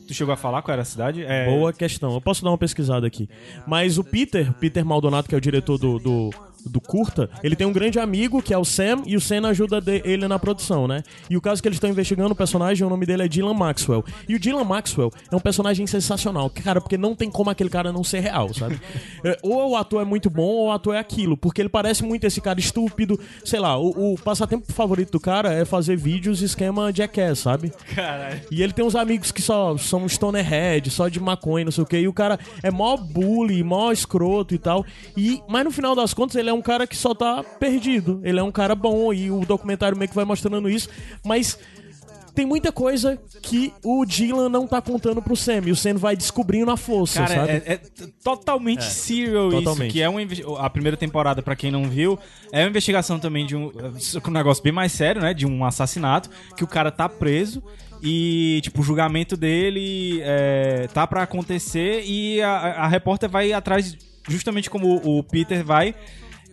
[0.06, 1.22] Tu chegou a falar qual era a cidade?
[1.22, 1.46] É...
[1.46, 2.14] Boa questão.
[2.14, 3.28] Eu posso dar uma pesquisada aqui.
[3.66, 6.30] Mas o Peter, Peter Maldonato, que é o diretor do, do,
[6.66, 9.80] do curta, ele tem um grande amigo que é o Sam e o Sam ajuda
[9.80, 11.02] de- ele na produção, né?
[11.28, 14.04] E o caso que eles estão investigando o personagem, o nome dele é Dylan Maxwell.
[14.28, 17.92] E o Dylan Maxwell é um personagem sensacional, cara, porque não tem como aquele cara
[17.92, 18.80] não ser real, sabe?
[19.24, 22.02] É, ou o ator é muito bom ou o ator é aquilo, porque ele parece
[22.02, 26.42] muito esse cara estúpido, sei lá, o, o passatempo favorito do cara é fazer vídeos
[26.42, 27.72] esquema Jackass, sabe?
[27.94, 28.40] Caralho.
[28.50, 31.86] E ele tem uns amigos que só são stonerhead, só de maconha, não sei o
[31.86, 31.98] que.
[31.98, 34.84] E o cara é mó bully, mó escroto e tal.
[35.16, 38.20] E, mas no final das contas, ele é um cara que só tá perdido.
[38.24, 40.88] Ele é um cara bom e o documentário meio que vai mostrando isso.
[41.24, 41.58] Mas
[42.34, 45.62] tem muita coisa que o Dylan não tá contando pro Sam.
[45.66, 47.50] E o Sam vai descobrindo a força, Cara, sabe?
[47.52, 47.80] é, é
[48.24, 49.88] totalmente serial totalmente.
[49.88, 49.92] isso.
[49.92, 52.18] Que é a primeira temporada, pra quem não viu,
[52.50, 53.70] é uma investigação também de um,
[54.26, 55.34] um negócio bem mais sério, né?
[55.34, 57.62] De um assassinato, que o cara tá preso
[58.02, 62.50] e, tipo, o julgamento dele é, tá pra acontecer e a,
[62.84, 63.94] a- repórter vai atrás,
[64.26, 65.94] justamente como o Peter vai.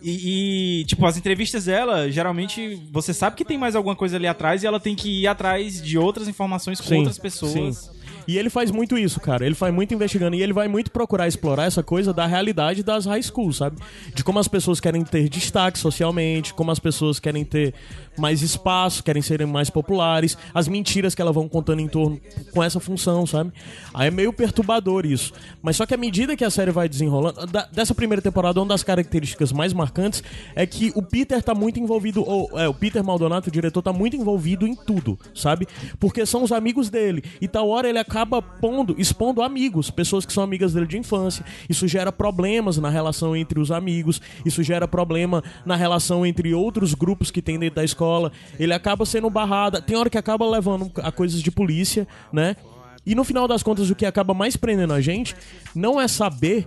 [0.02, 4.26] E, e, tipo, as entrevistas dela, geralmente, você sabe que tem mais alguma coisa ali
[4.26, 7.76] atrás e ela tem que ir atrás de outras informações com Sim, outras pessoas.
[7.76, 8.00] sim.
[8.28, 9.44] E ele faz muito isso, cara.
[9.44, 13.04] Ele faz muito investigando e ele vai muito procurar explorar essa coisa da realidade das
[13.04, 13.76] high schools, sabe?
[14.14, 17.74] De como as pessoas querem ter destaque socialmente, como as pessoas querem ter
[18.18, 22.20] mais espaço, querem serem mais populares, as mentiras que elas vão contando em torno
[22.52, 23.52] com essa função, sabe?
[23.94, 25.32] Aí é meio perturbador isso.
[25.62, 28.66] Mas só que à medida que a série vai desenrolando, da- dessa primeira temporada, uma
[28.68, 30.22] das características mais marcantes
[30.54, 33.92] é que o Peter tá muito envolvido, ou é, o Peter Maldonato, o diretor, tá
[33.92, 35.66] muito envolvido em tudo, sabe?
[35.98, 37.22] Porque são os amigos dele.
[37.40, 41.44] E tal hora ele acaba pondo, expondo amigos, pessoas que são amigas dele de infância.
[41.68, 46.92] Isso gera problemas na relação entre os amigos, isso gera problema na relação entre outros
[46.92, 47.99] grupos que tem dentro da escola.
[48.58, 52.56] Ele acaba sendo barrado, tem hora que acaba levando a coisas de polícia, né?
[53.04, 55.34] E no final das contas, o que acaba mais prendendo a gente
[55.74, 56.66] não é saber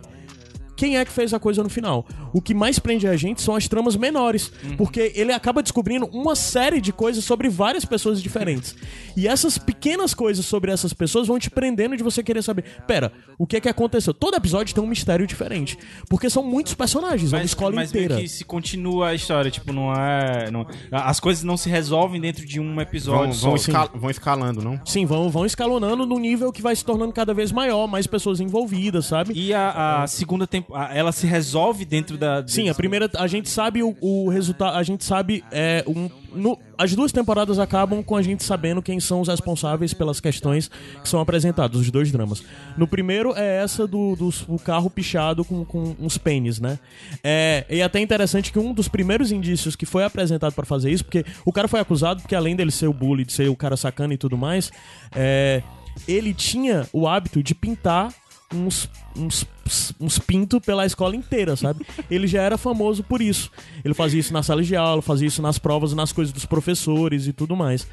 [0.76, 2.06] quem é que fez a coisa no final.
[2.34, 6.36] O que mais prende a gente são as tramas menores, porque ele acaba descobrindo uma
[6.36, 8.76] série de coisas sobre várias pessoas diferentes.
[9.16, 13.12] E essas pequenas coisas sobre essas pessoas vão te prendendo de você querer saber, pera,
[13.38, 14.12] o que é que aconteceu?
[14.12, 15.78] Todo episódio tem um mistério diferente,
[16.10, 18.16] porque são muitos personagens, é uma escola mas inteira.
[18.18, 20.50] que se continua a história, tipo, não é.
[20.50, 23.56] não- as coisas não se resolvem dentro de um Vão, episódio vão, só.
[23.56, 24.82] escal- vão escalando, não?
[24.84, 28.40] Sim, vão, vão escalonando no nível que vai se tornando cada vez maior, mais pessoas
[28.40, 29.34] envolvidas, sabe?
[29.36, 30.63] E a, a segunda temporada,
[30.94, 32.44] ela se resolve dentro da.
[32.48, 36.58] Sim, a primeira, a gente sabe o, o resultado, a gente sabe é, um, no-
[36.78, 40.70] as duas temporadas acabam com a gente sabendo quem são os responsáveis pelas questões
[41.02, 42.44] que são apresentadas, os dois dramas.
[42.78, 46.80] No primeiro é essa do, do o carro pichado com, com uns pênis, né?
[47.24, 50.92] É, e é até interessante que um dos primeiros indícios que foi apresentado pra fazer
[50.92, 53.56] isso, porque o cara foi acusado, porque além dele ser o bully, de ser o
[53.56, 54.72] cara sacana e tudo mais,
[55.16, 55.62] é,
[56.08, 58.12] ele tinha o hábito de pintar
[58.54, 59.46] uns, uns,
[60.00, 61.86] uns pintos pela escola inteira, sabe?
[62.10, 63.52] Ele já era famoso por isso.
[63.84, 67.28] Ele fazia isso na sala de aula, fazia isso nas provas, nas coisas dos professores
[67.28, 67.88] e tudo mais.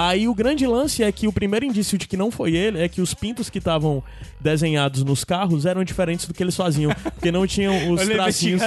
[0.00, 2.88] Aí o grande lance é que o primeiro indício de que não foi ele é
[2.88, 4.00] que os pintos que estavam
[4.38, 8.62] desenhados nos carros eram diferentes do que eles faziam, porque não tinham os tracinhos,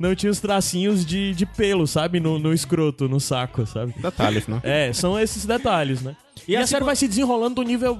[0.00, 3.94] não tinha os tracinhos de, de pelo, sabe, no, no escroto, no saco, sabe?
[3.96, 4.60] Detalhes, né?
[4.64, 6.16] É, são esses detalhes, né?
[6.48, 7.96] E, E a, a série vai se desenrolando do nível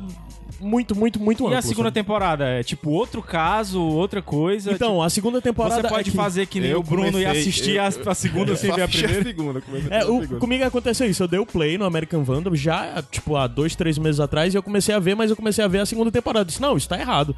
[0.61, 1.59] muito, muito, muito E amplo.
[1.59, 1.95] a segunda sabe?
[1.95, 2.45] temporada?
[2.45, 4.73] É tipo outro caso, outra coisa?
[4.73, 7.09] Então, a segunda tipo, temporada você pode é que- fazer que nem Eu o Bruno
[7.09, 9.25] e comecei- assistir eu- a, a segunda Eu sem ver a assisti primeira?
[9.29, 10.41] segunda, comecei É, pela o, segunda.
[10.41, 11.23] comigo aconteceu isso.
[11.23, 14.57] Eu dei o play no American Vandal já, tipo, há dois, três meses atrás e
[14.57, 16.41] eu comecei a ver, mas eu comecei a ver a segunda temporada.
[16.43, 17.35] Eu disse, não, isso tá errado.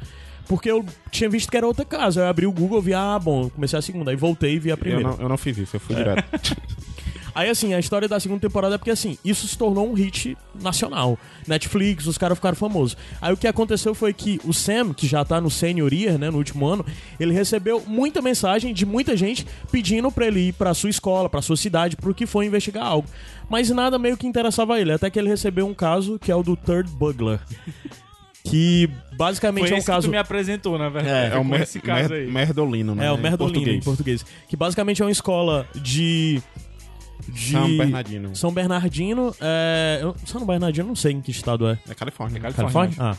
[0.47, 2.21] Porque eu tinha visto que era outra casa.
[2.21, 4.11] Eu abri o Google, vi, ah, bom, eu comecei a segunda.
[4.11, 5.09] Aí voltei e vi a Eu primeira.
[5.09, 6.23] não, eu não fiz isso, eu fui direto.
[7.37, 10.35] Aí, assim, a história da segunda temporada é porque, assim, isso se tornou um hit
[10.59, 11.19] nacional.
[11.47, 12.97] Netflix, os caras ficaram famosos.
[13.21, 16.31] Aí o que aconteceu foi que o Sam, que já tá no Senior Year, né,
[16.31, 16.83] no último ano,
[17.19, 21.39] ele recebeu muita mensagem de muita gente pedindo pra ele ir pra sua escola, pra
[21.43, 23.07] sua cidade, pro que foi investigar algo.
[23.47, 26.41] Mas nada meio que interessava ele, até que ele recebeu um caso que é o
[26.41, 27.39] do Third Bugler.
[28.43, 30.07] Que basicamente Foi é um esse que caso.
[30.07, 31.33] tu me apresentou, na verdade.
[31.33, 32.27] É o com mer esse caso mer aí.
[32.31, 33.05] Merdolino, né?
[33.05, 34.25] É, o em Merdolino em português.
[34.47, 36.41] Que basicamente é uma escola de.
[37.27, 38.35] De São Bernardino.
[38.35, 39.35] São Bernardino.
[39.41, 39.99] É...
[40.01, 41.77] eu- São Bernardino, eu não sei em que estado é.
[41.89, 42.39] É Califórnia.
[42.39, 42.95] Califórnia?
[42.99, 43.15] Ah.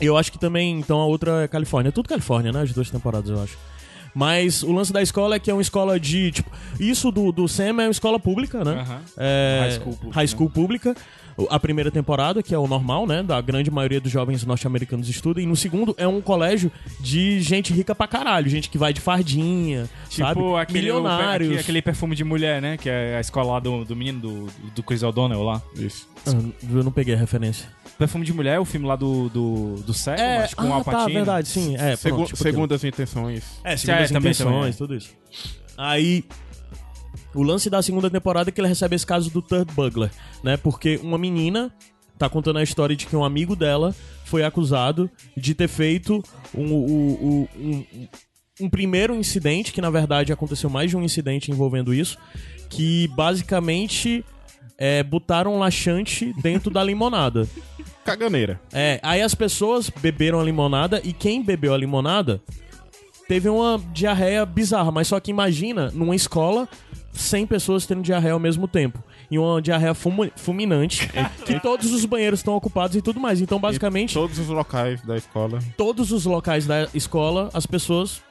[0.00, 1.88] Eu acho que também, então, a outra é Califórnia.
[1.88, 2.62] É tudo Califórnia, né?
[2.62, 3.58] As duas temporadas, eu acho.
[4.14, 6.50] Mas o lance da escola é que é uma escola de, tipo...
[6.80, 9.02] Isso do, do Sam é uma escola pública, né?
[9.16, 10.96] É, High school pública, high school pública.
[11.50, 13.22] A primeira temporada, que é o normal, né?
[13.22, 15.40] Da grande maioria dos jovens norte-americanos estuda.
[15.40, 16.70] E no segundo é um colégio
[17.00, 18.48] de gente rica pra caralho.
[18.50, 20.40] Gente que vai de fardinha, Tipo sabe?
[20.62, 21.48] aquele, Milionários.
[21.48, 22.76] aquele, aquele perfume de mulher, né?
[22.76, 25.62] Que é a escola lá do, do menino, do, do Chris O'Donnell lá.
[25.76, 26.08] Isso.
[26.26, 26.32] Ah,
[26.72, 27.68] eu não peguei a referência.
[27.96, 30.72] Perfume de mulher, o filme lá do, do, do Cego, É, acho que com o
[30.72, 31.12] ah, Al tá, Pacino.
[31.14, 31.76] verdade, sim.
[31.76, 32.52] É, Segu- pronto, tipo aquilo.
[32.52, 33.44] segundas intenções.
[33.64, 34.72] É, É, segundas também, intenções, também, é.
[34.72, 35.10] tudo isso.
[35.76, 36.24] Aí
[37.34, 40.10] o lance da segunda temporada é que ele recebe esse caso do Third Bugler,
[40.42, 40.56] né?
[40.56, 41.72] Porque uma menina
[42.18, 46.22] tá contando a história de que um amigo dela foi acusado de ter feito
[46.54, 47.86] um, um, um,
[48.60, 52.18] um- primeiro incidente, que na verdade aconteceu mais de um incidente envolvendo isso,
[52.68, 54.24] que basicamente
[54.76, 57.48] é, botaram um laxante dentro da limonada.
[58.04, 58.60] Caganeira.
[58.72, 62.40] É, aí as pessoas beberam a limonada e quem bebeu a limonada
[63.28, 64.90] teve uma diarreia bizarra.
[64.90, 66.66] Mas só que imagina, numa escola,
[67.12, 69.02] 100 pessoas tendo diarreia ao mesmo tempo.
[69.30, 71.08] E uma diarreia fumu- fulminante,
[71.44, 73.40] que todos os banheiros estão ocupados e tudo mais.
[73.40, 75.58] Então, basicamente, Todos os locais da escola.
[75.76, 78.22] todos os locais da escola, as pessoas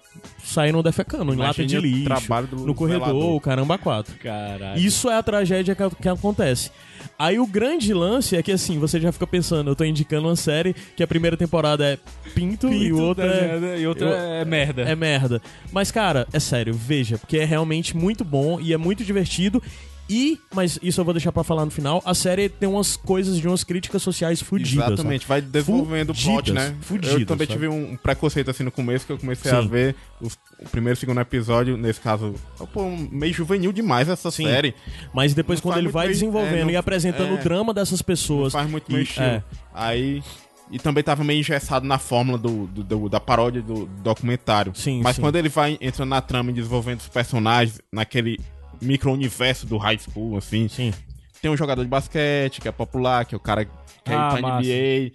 [0.43, 3.35] saíram defecando, em lata de lixo, trabalho do no corredor, zelador.
[3.35, 4.15] o caramba quatro.
[4.17, 4.79] Caralho.
[4.79, 6.71] Isso é a tragédia que, que acontece.
[7.19, 10.35] Aí o grande lance é que assim, você já fica pensando, eu tô indicando uma
[10.35, 11.97] série que a primeira temporada é
[12.35, 14.83] pinto, e o outra é, E outra é merda.
[14.83, 15.41] é merda.
[15.71, 19.61] Mas cara, é sério, veja, porque é realmente muito bom e é muito divertido.
[20.09, 23.37] E, mas isso eu vou deixar pra falar no final, a série tem umas coisas
[23.37, 24.87] de umas críticas sociais fudidas.
[24.87, 26.75] Exatamente, vai desenvolvendo o plot, né?
[26.81, 27.59] fudidas, eu também sabe?
[27.59, 29.67] tive um preconceito assim no começo, que eu comecei a Sim.
[29.67, 32.33] ver os- o primeiro e segundo episódio, nesse caso,
[32.73, 34.45] pô, meio juvenil demais essa Sim.
[34.45, 34.73] série.
[35.13, 37.39] Mas depois, Não quando ele vai desenvolvendo é, não- e apresentando é.
[37.39, 38.53] o drama dessas pessoas.
[38.53, 39.25] Faz muito e- estilo.
[39.25, 39.43] é.
[39.73, 40.23] Aí.
[40.69, 44.73] E também tava meio engessado na fórmula do, do- do- da paródia do documentário.
[44.75, 45.21] Sim, Mas sim.
[45.21, 48.37] quando ele vai entrando na trama e desenvolvendo os personagens naquele
[48.81, 50.67] micro-universo do high school, assim.
[50.67, 50.93] Sim.
[51.41, 53.71] Tem um jogador de basquete que é popular, que é o cara que
[54.05, 54.67] é Ah, pra massa.
[54.67, 55.11] NBA.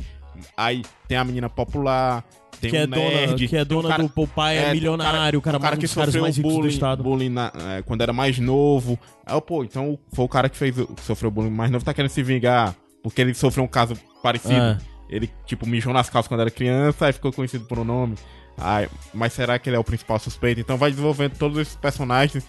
[0.56, 2.24] Aí tem a menina popular.
[2.60, 5.38] Tem Que um é dona, nerd, que é dona cara- do pai é, um milionário,
[5.40, 7.02] o cara, cara um que sofreu mais bullying, do estado.
[7.02, 8.96] bullying na- é, quando era mais novo.
[9.26, 11.92] Aí, pô, então foi o cara que fez o- que sofreu bullying mais novo, tá
[11.92, 12.72] querendo se vingar
[13.02, 14.54] porque ele sofreu um caso parecido.
[14.54, 14.78] É.
[15.10, 18.14] Ele, tipo, mijou nas calças quando era criança, aí ficou conhecido por um nome.
[18.56, 20.60] Ai, mas será que ele é o principal suspeito?
[20.60, 22.44] Então vai desenvolvendo todos esses personagens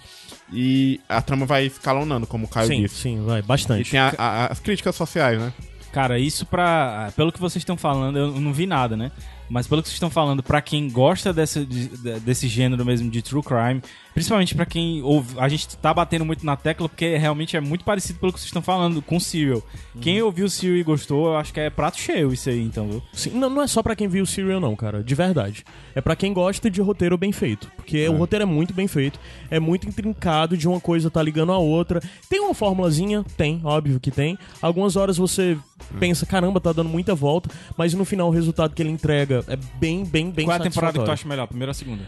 [0.54, 2.96] e a trama vai escalonando, como o Caio Sim, disse.
[2.96, 3.89] sim, vai, E bastante.
[3.92, 5.52] tem a- a- as críticas sociais, né?
[5.92, 7.12] Cara, isso pra.
[7.16, 9.12] Pelo que vocês estão falando, eu não vi nada, né?
[9.50, 13.10] Mas pelo que vocês estão falando, pra quem gosta desse, de- de- desse gênero mesmo
[13.12, 13.82] de true crime,
[14.13, 15.39] principalmente pra quem ouve.
[15.39, 18.47] A gente tá batendo muito na tecla porque realmente é muito parecido pelo que vocês
[18.47, 19.62] estão falando com Serial.
[19.99, 23.04] Quem ouviu Serial e gostou, eu acho que é prato cheio isso aí, então, viu?
[23.13, 25.04] Sim, não, não é só pra quem viu o Serial, não, cara.
[25.04, 25.63] De verdade.
[25.95, 27.71] É pra quem gosta de roteiro bem feito.
[27.76, 29.19] Porque o roteiro é muito bem feito.
[29.49, 32.02] É muito intrincado de uma coisa tá ligando a outra.
[32.30, 33.23] Tem uma formulazinha?
[33.38, 34.38] Tem, óbvio que tem.
[34.62, 35.58] Algumas horas você
[35.99, 37.49] pensa, caramba, tá dando muita volta.
[37.78, 40.63] Mas no final o resultado que ele entrega é bem, bem, bem Qual é a
[40.63, 41.47] temporada que tu acha melhor?
[41.47, 42.04] Primeira ou segunda?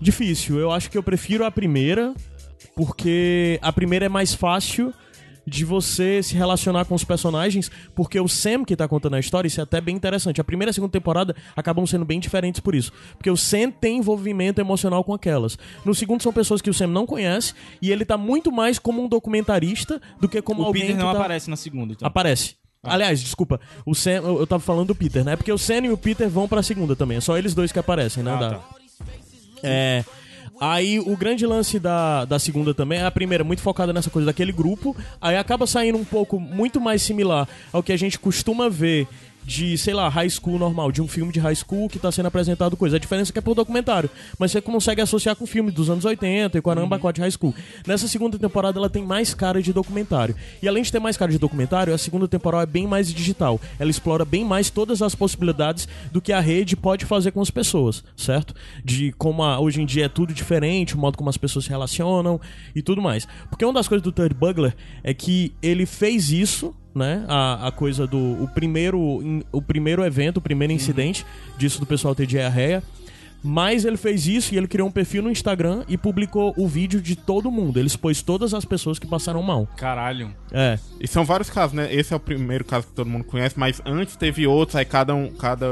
[0.00, 0.58] Difícil.
[0.58, 2.14] Eu acho que eu prefiro a primeira,
[2.74, 4.92] porque a primeira é mais fácil
[5.46, 9.48] de você se relacionar com os personagens, porque o Sam que tá contando a história,
[9.48, 10.40] isso é até bem interessante.
[10.40, 13.70] A primeira e a segunda temporada acabam sendo bem diferentes por isso, porque o Sam
[13.70, 15.58] tem envolvimento emocional com aquelas.
[15.84, 19.02] No segundo são pessoas que o Sam não conhece e ele tá muito mais como
[19.02, 21.18] um documentarista do que como O alguém Peter que não tá...
[21.18, 22.06] aparece na segunda, então.
[22.06, 22.54] Aparece.
[22.82, 25.36] Aliás, desculpa, o Sam, eu, eu tava falando do Peter, né?
[25.36, 27.18] Porque o Sam e o Peter vão pra segunda também.
[27.18, 28.32] É só eles dois que aparecem, né?
[28.32, 28.79] Ah, Da- tá.
[29.62, 30.04] É.
[30.60, 34.26] Aí o grande lance da, da segunda também é a primeira, muito focada nessa coisa
[34.26, 34.94] daquele grupo.
[35.18, 39.08] Aí acaba saindo um pouco muito mais similar ao que a gente costuma ver
[39.44, 42.26] de, sei lá, high school normal, de um filme de high school que tá sendo
[42.26, 42.96] apresentado coisa.
[42.96, 46.04] A diferença é que é por documentário, mas você consegue associar com filme dos anos
[46.04, 46.78] 80 e com a Uhum.
[46.80, 47.54] Aramba de high school.
[47.86, 50.36] Nessa segunda temporada ela tem mais cara de documentário.
[50.62, 53.60] E além de ter mais cara de documentário, a segunda temporada é bem mais digital.
[53.78, 57.50] Ela explora bem mais todas as possibilidades do que a rede pode fazer com as
[57.50, 58.54] pessoas, certo?
[58.84, 61.70] De como a- hoje em dia é tudo diferente, o modo como as pessoas se
[61.70, 62.40] relacionam
[62.74, 63.26] e tudo mais.
[63.48, 67.24] Porque uma das coisas do Third Bugler é que ele fez isso né?
[67.28, 69.00] A, a coisa do o primeiro
[69.52, 71.24] o primeiro evento, o primeiro incidente
[71.58, 72.82] disso do pessoal ter diarreia.
[73.42, 77.00] Mas ele fez isso e ele criou um perfil no Instagram e publicou o vídeo
[77.00, 77.78] de todo mundo.
[77.78, 79.66] Ele expôs todas as pessoas que passaram mal.
[79.76, 80.34] Caralho.
[80.52, 80.78] É.
[81.00, 81.92] E são vários casos, né?
[81.94, 85.14] Esse é o primeiro caso que todo mundo conhece, mas antes teve outros, aí cada
[85.14, 85.66] um, cada.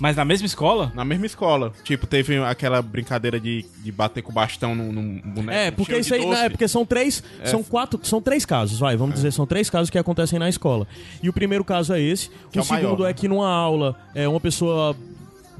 [0.00, 0.92] Mas na mesma escola?
[0.94, 1.72] Na mesma escola.
[1.84, 5.52] Tipo, teve aquela brincadeira de, de bater com o bastão num, num boneco.
[5.52, 9.14] É, porque isso aí, é porque são três, são quatro, são três casos, vai, vamos
[9.14, 10.86] dizer, são três casos que acontecem na escola.
[11.22, 13.10] E o primeiro caso é esse, Que o é o maior, segundo né?
[13.10, 14.96] é que numa aula, é uma pessoa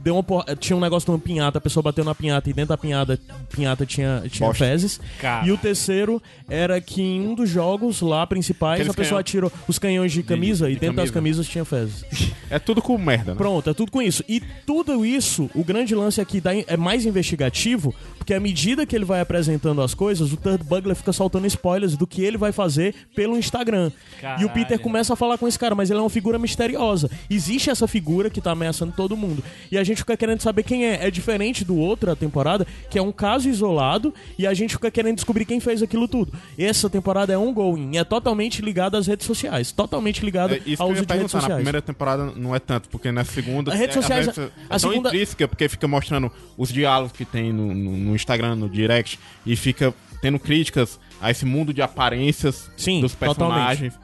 [0.05, 2.53] deu uma por- tinha um negócio de uma pinhata, a pessoa bateu na pinhata e
[2.53, 3.19] dentro da pinhata,
[3.51, 4.65] pinhata tinha, tinha Bosta.
[4.65, 5.01] fezes.
[5.21, 5.47] Cara.
[5.47, 9.21] E o terceiro era que em um dos jogos lá principais, Aqueles a pessoa canhão-
[9.49, 11.41] atirou os canhões de camisa e de dentro das camisa.
[11.43, 12.05] camisas tinha fezes.
[12.51, 13.39] É tudo com merda, né?
[13.39, 14.23] Pronto, é tudo com isso.
[14.29, 18.97] E tudo isso, o grande lance aqui da- é mais investigativo, Porque à medida que
[18.97, 22.53] ele vai apresentando as coisas, o Third Bugler fica soltando spoilers do que ele vai
[22.53, 23.91] fazer pelo Instagram.
[23.91, 24.49] E o Caralho.
[24.49, 27.11] Peter começa a falar com esse cara, mas ele é uma figura misteriosa.
[27.29, 29.45] Existe essa figura que tá ameaçando todo mundo.
[29.71, 31.07] E a gente fica querendo saber quem é.
[31.07, 34.91] É diferente do outro a temporada, que é um caso isolado, e a gente fica
[34.91, 36.33] querendo descobrir quem fez aquilo tudo.
[36.59, 39.71] Essa temporada é ongoing, e é totalmente ligada às redes sociais.
[39.71, 41.37] Totalmente ligada É isso ao uso de redes perguntar.
[41.37, 41.57] Na sociais.
[41.57, 43.71] primeira temporada não é tanto, porque na segunda.
[43.75, 44.31] As redes é, sociais- é
[44.71, 48.57] a tão segunda- intrínseca, porque fica mostrando os diálogos que tem no, no- no Instagram,
[48.57, 53.99] no direct, e fica tendo críticas a esse mundo de aparências Sim, dos personagens.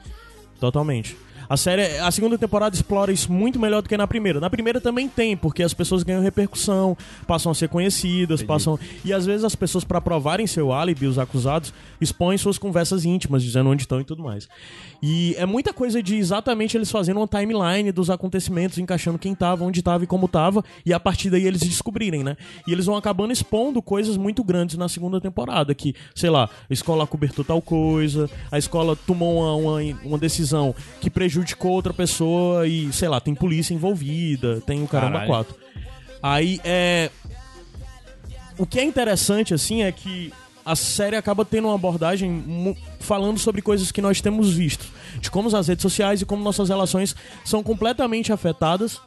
[0.59, 1.17] Totalmente.
[1.51, 4.39] A série, a segunda temporada explora isso muito melhor do que na primeira.
[4.39, 9.11] Na primeira também tem, porque as pessoas ganham repercussão, passam a ser conhecidas, passam e
[9.11, 13.69] às vezes as pessoas para provarem seu álibi, os acusados, expõem suas conversas íntimas, dizendo
[13.69, 14.47] onde estão e tudo mais.
[15.03, 19.65] E é muita coisa de exatamente eles fazendo uma timeline dos acontecimentos, encaixando quem tava,
[19.65, 22.37] onde tava e como tava, e a partir daí eles descobrirem, né?
[22.65, 26.73] E eles vão acabando expondo coisas muito grandes na segunda temporada, que, sei lá, a
[26.73, 32.67] escola cobertou tal coisa, a escola tomou uma, uma, uma decisão que prejudicou outra pessoa
[32.67, 35.27] e, sei lá, tem polícia envolvida, tem o caramba Caralho.
[35.31, 35.55] quatro.
[36.21, 37.09] Aí, é...
[38.57, 40.31] O que é interessante, assim, é que
[40.63, 44.85] a série acaba tendo uma abordagem falando sobre coisas que nós temos visto.
[45.19, 49.01] De como as redes sociais e como nossas relações são completamente afetadas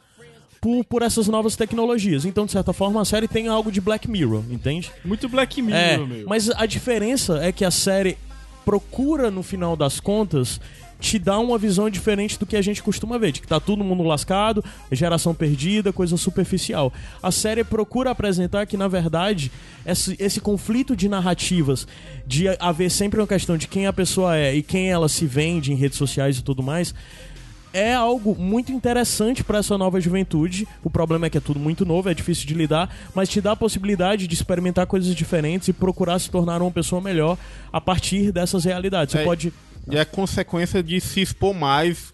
[0.59, 2.25] por, por essas novas tecnologias.
[2.25, 4.91] Então, de certa forma, a série tem algo de Black Mirror, entende?
[5.05, 6.25] Muito Black É, Mirror, meu.
[6.27, 8.17] mas a diferença é que a série
[8.65, 10.59] procura, no final das contas,
[11.05, 13.83] te dar uma visão diferente do que a gente costuma ver, de que tá todo
[13.83, 16.91] mundo lascado, geração perdida, coisa superficial.
[17.21, 19.51] A série procura apresentar que, na verdade,
[19.85, 21.87] esse, esse conflito de narrativas,
[22.25, 25.71] de haver sempre uma questão de quem a pessoa é e quem ela se vende
[25.71, 26.91] em redes sociais e tudo mais,
[27.71, 30.67] é algo muito interessante para essa nova juventude.
[30.83, 33.51] O problema é que é tudo muito novo, é difícil de lidar, mas te dá
[33.51, 37.37] a possibilidade de experimentar coisas diferentes e procurar se tornar uma pessoa melhor
[37.71, 39.11] a partir dessas realidades.
[39.11, 39.53] Você É, pode.
[39.89, 42.13] E é consequência de se expor mais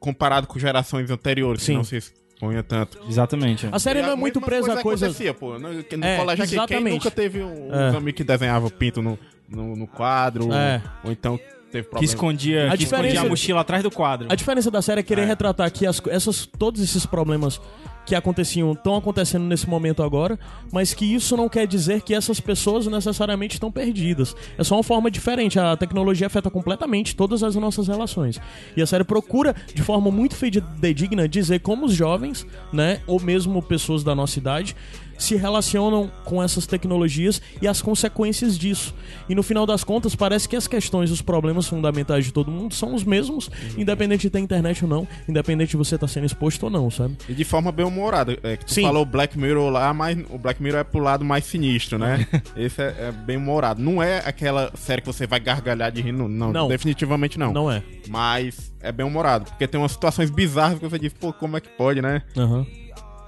[0.00, 1.72] comparado com gerações anteriores, Sim.
[1.72, 2.98] que não se exponha tanto.
[3.08, 3.68] Exatamente.
[3.72, 5.02] A série E não é muito presa coisa a coisas.
[5.10, 5.58] acontecia, pô.
[5.58, 7.90] No, no É, colégio aqui, quem nunca teve um, É.
[7.90, 10.82] uns amigos que desenhava pinto no, no, no quadro, É.
[11.04, 11.38] ou então
[11.70, 14.26] teve Que escondia, A que escondia a mochila atrás do quadro.
[14.30, 17.60] A diferença da série é querer retratar que as, essas, todos esses problemas
[18.04, 20.38] que aconteciam estão acontecendo nesse momento agora,
[20.72, 24.34] mas que isso não quer dizer que essas pessoas necessariamente estão perdidas.
[24.58, 25.58] É só uma forma diferente.
[25.58, 28.40] A tecnologia afeta completamente todas as nossas relações.
[28.76, 33.62] E a série procura, de forma muito fidedigna, dizer como os jovens, né, ou mesmo
[33.62, 34.76] pessoas da nossa idade,
[35.18, 38.94] se relacionam com essas tecnologias e as consequências disso.
[39.28, 42.74] E no final das contas, parece que as questões, os problemas fundamentais de todo mundo
[42.74, 46.64] são os mesmos, independente de ter internet ou não, independente de você estar sendo exposto
[46.64, 47.16] ou não, sabe?
[47.28, 48.38] E de forma bem humorada.
[48.42, 48.82] É, que tu Sim.
[48.82, 52.26] falou Black Mirror lá, mas o Black Mirror é pro lado mais sinistro, né?
[52.56, 53.82] Esse é, é bem humorado.
[53.82, 56.28] Não é aquela série que você vai gargalhar de rir, não.
[56.28, 56.68] Não, Não.
[56.68, 57.52] definitivamente não.
[57.52, 57.82] Não é.
[58.08, 61.60] Mas é bem humorado, porque tem umas situações bizarras que você diz, pô, como é
[61.60, 62.22] que pode, né?
[62.36, 62.66] Aham.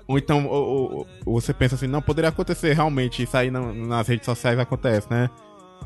[0.09, 4.07] Ou então ou- ou- você pensa assim, não, poderia acontecer realmente, isso aí na- nas
[4.09, 5.29] redes sociais acontece, né?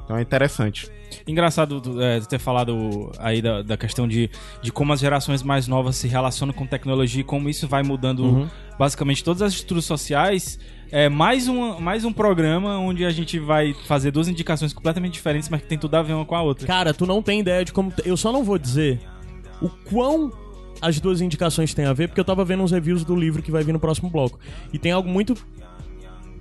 [0.04, 0.88] Então é interessante.
[1.26, 4.30] Engraçado é, ter falado aí da, da questão de,
[4.62, 8.24] de como as gerações mais novas se relacionam com tecnologia e como isso vai mudando
[8.24, 8.48] Uhum.
[8.78, 10.58] basicamente todas as estruturas sociais.
[10.92, 15.48] É mais um, mais um programa onde a gente vai fazer duas indicações completamente diferentes,
[15.48, 16.66] mas que tem tudo a ver uma com a outra.
[16.66, 17.92] Cara, tu não tem ideia de como.
[18.04, 19.00] Eu só não vou dizer
[19.62, 20.32] o quão
[20.80, 23.50] as duas indicações têm a ver, porque eu tava vendo uns reviews do livro que
[23.50, 24.38] vai vir no próximo bloco.
[24.72, 25.36] E tem algo muito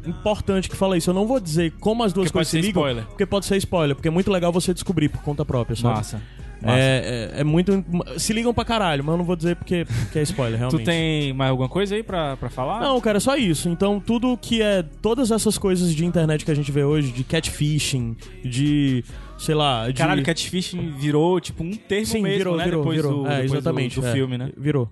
[0.06, 1.10] importante que fala isso.
[1.10, 3.06] Eu não vou dizer como as duas Porque coisas se ligam, spoiler.
[3.06, 5.96] porque pode ser spoiler, porque é muito legal você descobrir por conta própria, sabe?
[5.96, 6.22] Massa.
[6.62, 6.78] Massa.
[6.78, 7.84] É, é, é muito.
[8.18, 10.82] Se ligam pra caralho, mas eu não vou dizer porque, porque é spoiler, realmente.
[10.82, 12.82] Tu tem mais alguma coisa aí pra, pra falar?
[12.82, 13.70] Não, cara, é só isso.
[13.70, 14.84] Então, tudo que é.
[15.02, 19.04] Todas essas coisas de internet que a gente vê hoje, de catfishing, de.
[19.40, 19.88] Sei lá.
[19.88, 19.94] De...
[19.94, 22.66] Caralho, catfishing virou tipo um termo Sim, mesmo, virou, né?
[22.66, 23.24] virou, depois virou.
[23.24, 24.00] do, é, depois do- exatamente.
[24.00, 24.52] do, é, filme, né?
[24.56, 24.90] Virou.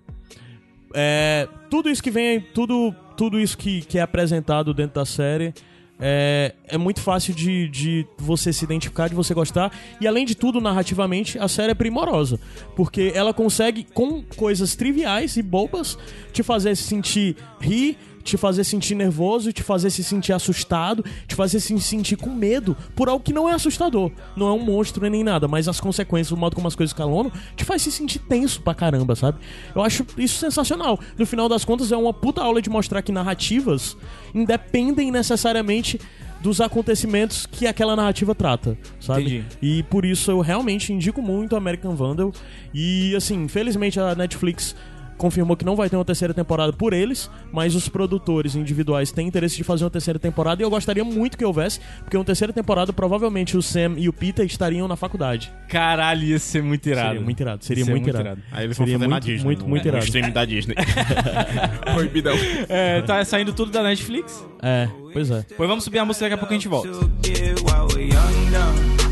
[0.94, 5.54] É, tudo isso que vem, tudo, tudo isso que, que é apresentado dentro da série
[6.00, 9.72] é, é muito fácil de, de você se identificar, de você gostar.
[10.00, 12.40] E além de tudo, narrativamente, a série é primorosa.
[12.76, 15.98] Porque ela consegue, com coisas triviais e bobas,
[16.32, 21.34] te fazer se sentir rir, te fazer sentir nervoso, te fazer se sentir assustado, te
[21.34, 24.12] fazer se sentir com medo por algo que não é assustador.
[24.36, 27.32] Não é um monstro nem nada, mas as consequências, o modo como as coisas calonam,
[27.56, 29.40] te faz se sentir tenso pra caramba, sabe?
[29.74, 31.00] Eu acho isso sensacional.
[31.18, 33.96] No final das contas, é uma puta aula de mostrar que narrativas
[34.34, 36.00] independem necessariamente
[36.42, 39.22] dos acontecimentos que aquela narrativa trata, sabe?
[39.22, 39.46] Entendi.
[39.62, 42.32] E por isso eu realmente indico muito American Vandal.
[42.74, 44.76] E assim, infelizmente a Netflix
[45.18, 49.28] confirmou que não vai ter uma terceira temporada por eles, mas os produtores individuais têm
[49.28, 52.54] interesse de fazer uma terceira temporada e eu gostaria muito que houvesse, porque uma terceira
[52.54, 55.52] temporada provavelmente o Sam e o Peter estariam na faculdade.
[55.68, 57.08] Caralho, ia ser muito irado.
[57.10, 58.42] Seria muito irado, seria Ia ser muito irado.
[58.52, 59.44] Aí eles Seria vão fazer muito, na Disney.
[59.46, 60.06] muito, no- muito no irado.
[60.06, 60.76] stream da Disney.
[61.94, 62.36] Proibidão.
[62.70, 64.46] É, tá saindo tudo da Netflix.
[64.62, 65.46] É, pois é.
[65.56, 66.88] Pois vamos subir a música, daqui a pouco a gente volta.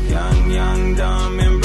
[0.08, 1.55] young, young, dumb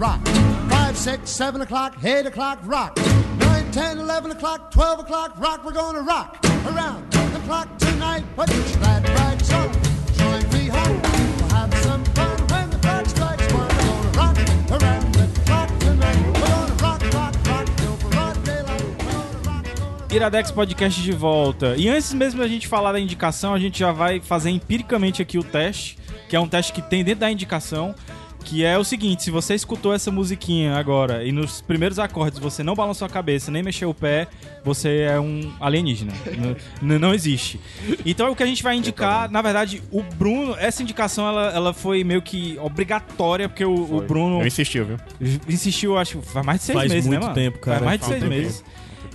[0.00, 0.26] rock.
[0.70, 2.96] Five, six, seven o'clock, eight o'clock, rock.
[3.38, 5.62] Nine, ten, eleven o'clock, twelve o'clock, rock.
[5.62, 8.24] We're gonna rock around the clock tonight.
[8.34, 9.70] Put your glad rags on.
[10.14, 11.02] Join me home.
[11.02, 13.68] We'll have some fun when the clock strikes one.
[13.68, 16.16] We're gonna rock around the clock tonight.
[16.26, 18.82] We're gonna rock, rock, rock till broad daylight.
[18.82, 21.76] We're gonna rock, gonna Iradex Podcast de volta.
[21.76, 25.38] E antes mesmo da gente falar da indicação, a gente já vai fazer empiricamente aqui
[25.38, 27.94] o teste, que é um teste que tem dentro da indicação,
[28.44, 32.62] que é o seguinte, se você escutou essa musiquinha agora e nos primeiros acordes você
[32.62, 34.26] não balançou a cabeça, nem mexeu o pé,
[34.64, 36.12] você é um alienígena.
[36.26, 37.60] N- n- não existe.
[38.04, 41.72] Então o que a gente vai indicar, na verdade, o Bruno, essa indicação ela, ela
[41.74, 44.96] foi meio que obrigatória, porque o, o Bruno Eu insisti, viu?
[45.48, 47.34] insistiu, acho, faz mais de seis Faz meses, muito né, mano?
[47.34, 47.78] tempo, cara.
[47.78, 48.64] Faz mais de Faz seis um meses.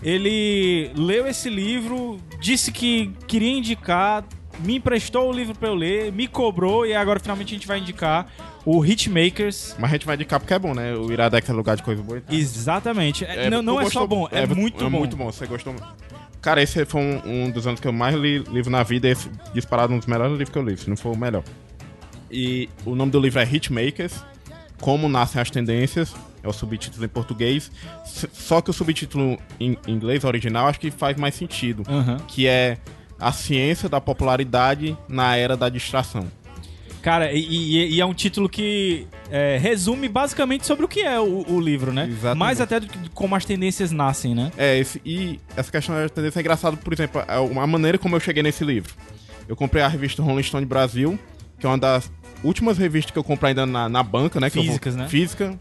[0.04, 4.24] Ele leu esse livro, disse que queria indicar,
[4.60, 7.80] me emprestou o livro pra eu ler, me cobrou e agora finalmente a gente vai
[7.80, 8.28] indicar
[8.66, 9.76] o Hitmakers.
[9.78, 10.94] Mas a gente vai indicar porque é bom, né?
[10.96, 12.22] O Iradex é lugar de coisa boa.
[12.22, 12.36] tal.
[12.36, 13.26] Exatamente.
[13.26, 15.00] É, não tu não é gostou- só bom, é, muito é bom.
[15.00, 15.76] muito bom, você gostou
[16.42, 19.30] Cara, esse foi um, um dos anos que eu mais li livro na vida, esse
[19.54, 21.44] disparado um dos melhores livros que eu li, se não for o melhor.
[22.32, 24.24] E o nome do livro é Hitmakers,
[24.80, 27.72] Como Nascem as Tendências, é o subtítulo em português,
[28.32, 32.18] só que o subtítulo em inglês original acho que faz mais sentido, Aham.
[32.28, 32.78] que é
[33.20, 36.28] A Ciência da Popularidade na Era da Distração.
[37.02, 41.20] Cara, e, e- e é um título que é, resume basicamente sobre o que é
[41.20, 42.08] o, o livro, né?
[42.10, 42.40] Exatamente.
[42.40, 44.52] Mais até do que como as tendências nascem, né?
[44.58, 48.20] É, esse, e essa questão da tendência é engraçado, por exemplo, a, maneira como eu
[48.20, 48.94] cheguei nesse livro.
[49.48, 51.20] Eu comprei a revista Rolling Stone Brasil,
[51.60, 52.12] que é uma das
[52.44, 54.50] últimas revistas que eu comprei ainda na, na banca, né?
[54.50, 55.08] vou- Físicas, né?
[55.08, 55.60] Física.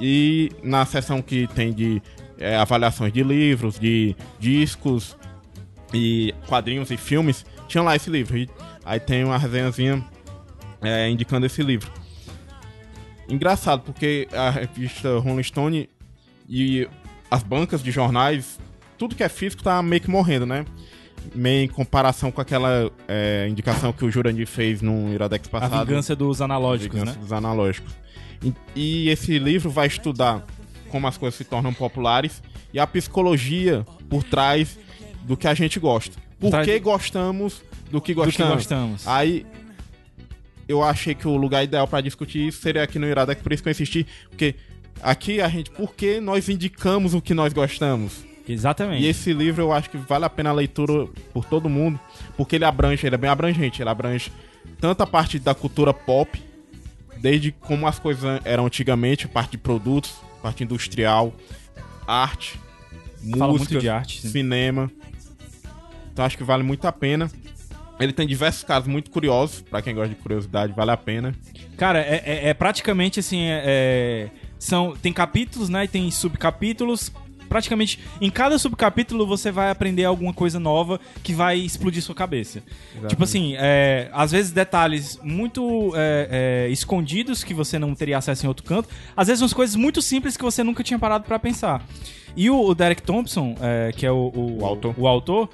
[0.00, 2.02] E na seção que tem de
[2.38, 5.16] é, avaliações de livros, de discos
[5.92, 8.36] e quadrinhos e filmes, tinha lá esse livro.
[8.36, 8.48] E
[8.84, 10.04] aí tem uma resenhazinha
[10.82, 11.90] é, indicando esse livro.
[13.28, 15.88] Engraçado, porque a revista Rolling Stone
[16.48, 16.88] e
[17.30, 18.58] as bancas de jornais,
[18.96, 20.64] tudo que é físico tá meio que morrendo, né?
[21.34, 25.86] Meio em comparação com aquela é, indicação que o Jurandir fez no Iradex A passado.
[25.86, 27.22] vingança dos analógicos, Vingança né?
[27.22, 27.92] dos analógicos.
[28.44, 30.44] E, e esse livro vai estudar
[30.88, 32.40] como as coisas se tornam populares
[32.72, 34.78] e a psicologia por trás
[35.26, 36.16] do que a gente gosta.
[36.38, 38.54] Por Trás- que gostamos do que Do que gostamos?
[38.54, 39.08] gostamos.
[39.08, 39.44] Aí
[40.68, 43.62] eu achei que o lugar ideal pra discutir isso seria aqui no Iradex, por isso
[43.62, 44.54] que eu insisti, porque
[45.02, 48.24] aqui a gente, por que nós indicamos o que nós gostamos?
[48.48, 49.02] Exatamente.
[49.02, 51.98] E esse livro eu acho que vale a pena a leitura por todo mundo,
[52.36, 54.30] porque ele abrange, ele é bem abrangente, ele abrange
[54.80, 56.40] tanto a parte da cultura pop,
[57.18, 61.34] desde como as coisas eram antigamente, parte de produtos, parte industrial,
[62.06, 62.60] arte,
[63.36, 64.28] Fala música, arte, sim.
[66.16, 67.30] Então acho que vale muito a pena.
[68.00, 71.34] Ele tem diversos casos muito curiosos, pra quem gosta de curiosidade, vale a pena.
[71.76, 73.42] Cara, é, é- é praticamente assim.
[73.42, 75.84] é- é- são, tem capítulos, né?
[75.84, 77.12] E tem subcapítulos.
[77.50, 82.62] Praticamente em cada subcapítulo você vai aprender alguma coisa nova que vai explodir sua cabeça.
[83.08, 88.48] Tipo assim, é, às vezes detalhes muito é, escondidos que você não teria acesso em
[88.48, 88.88] outro canto.
[89.14, 91.84] Às vezes umas coisas muito simples que você nunca tinha parado pra pensar.
[92.34, 93.54] E o, o Derek Thompson,
[93.96, 94.94] que é o, o, O autor.
[94.98, 95.48] o autor,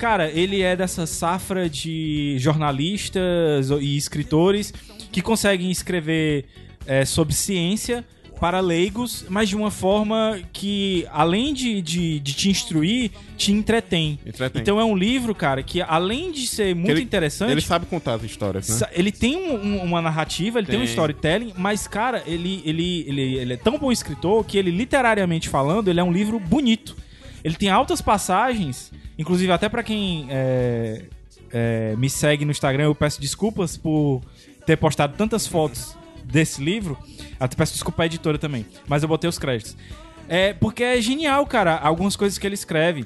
[0.00, 4.72] cara, ele é dessa safra de jornalistas e escritores
[5.12, 6.46] que conseguem escrever
[6.86, 8.04] é, sobre ciência
[8.40, 14.18] para leigos, mas de uma forma que, além de, de, de te instruir, te entretém.
[14.24, 14.62] Entretém.
[14.62, 18.14] Então é um livro, cara, que além de ser muito ele- interessante, Ele sabe contar
[18.14, 18.86] as histórias, né?
[18.92, 20.76] Ele tem um- um- uma narrativa, ele tem.
[20.76, 20.88] um Tem.
[20.88, 25.88] storytelling, mas, cara, ele, ele, ele, ele é tão bom escritor que ele, literariamente falando,
[25.88, 26.96] ele é um livro bonito.
[27.42, 31.04] Ele tem altas passagens, inclusive até pra quem é,
[31.52, 34.20] é, me segue no Instagram, eu peço desculpas por
[34.66, 36.98] ter postado tantas fotos desse livro.
[37.38, 39.76] Até peço desculpa à editora também, mas eu botei os créditos.
[40.28, 43.04] É, porque é genial, cara, algumas coisas que ele escreve.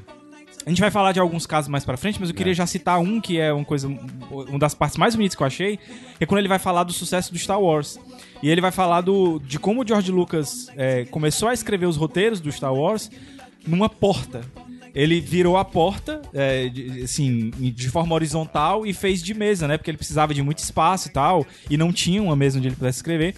[0.67, 2.99] A gente vai falar de alguns casos mais pra frente, mas eu queria já citar
[2.99, 3.87] um que é uma coisa,
[4.31, 5.79] uma das partes mais bonitas que eu achei,
[6.19, 7.99] é quando ele vai falar do sucesso do Star Wars.
[8.43, 11.97] E ele vai falar do, de como o George Lucas é, começou a escrever os
[11.97, 13.11] roteiros do Star Wars
[13.67, 14.43] numa porta.
[14.95, 19.77] Ele virou a porta, é, de, assim, de forma horizontal e fez de mesa, né?
[19.77, 22.77] Porque ele precisava de muito espaço e tal, e não tinha uma mesa onde ele
[22.77, 23.35] pudesse escrever.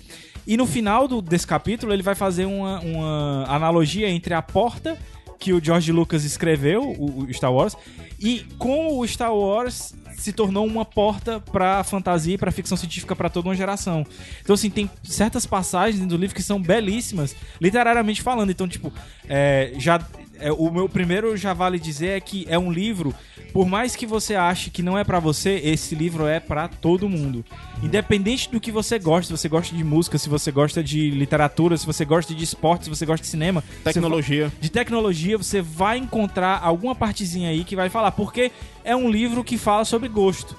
[0.47, 4.99] E no final do- desse capítulo, ele vai fazer uma, uma analogia entre a porta
[5.39, 7.76] que o George Lucas escreveu, o, o Star Wars,
[8.18, 13.14] e como o Star Wars se tornou uma porta pra fantasia e pra ficção científica
[13.14, 14.05] pra toda uma geração.
[14.43, 18.51] Então, assim, tem certas passagens do livro que são belíssimas, literariamente falando.
[18.51, 18.93] Então, tipo,
[19.28, 20.01] é, já.
[20.41, 23.14] É, o meu primeiro já vale dizer é que é um livro,
[23.53, 27.09] por mais que você ache que não é pra você, esse livro é pra todo
[27.09, 27.45] mundo.
[27.82, 31.76] Independente do que você gosta, se você gosta de música, se você gosta de literatura,
[31.76, 34.53] se você gosta de esporte, se você gosta de cinema, Tecnologia.
[34.61, 38.51] de tecnologia, você vai encontrar alguma partezinha aí que vai falar, porque
[38.84, 40.57] é um livro que fala sobre gosto.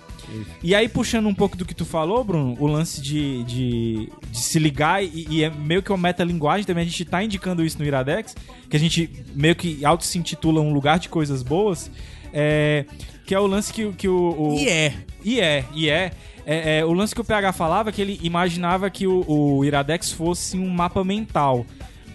[0.63, 4.37] E aí, puxando um pouco do que tu falou, Bruno, o lance de, de, de
[4.37, 7.79] se ligar, e, e é meio que uma metalinguagem também, a gente tá indicando isso
[7.79, 8.35] no Iradex,
[8.69, 11.89] que a gente meio que auto se intitula um lugar de coisas boas,
[12.33, 12.85] é,
[13.25, 14.55] que é o lance que, o- que o, o...
[14.59, 14.93] E é.
[15.23, 16.11] E é, e é.
[16.45, 19.65] É, é, o lance que o PH falava é que ele imaginava que o, o
[19.65, 21.65] Iradex fosse um mapa mental.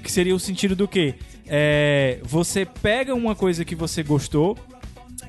[0.03, 1.15] Que seria o sentido do quê?
[1.47, 4.57] É, você pega uma coisa que você gostou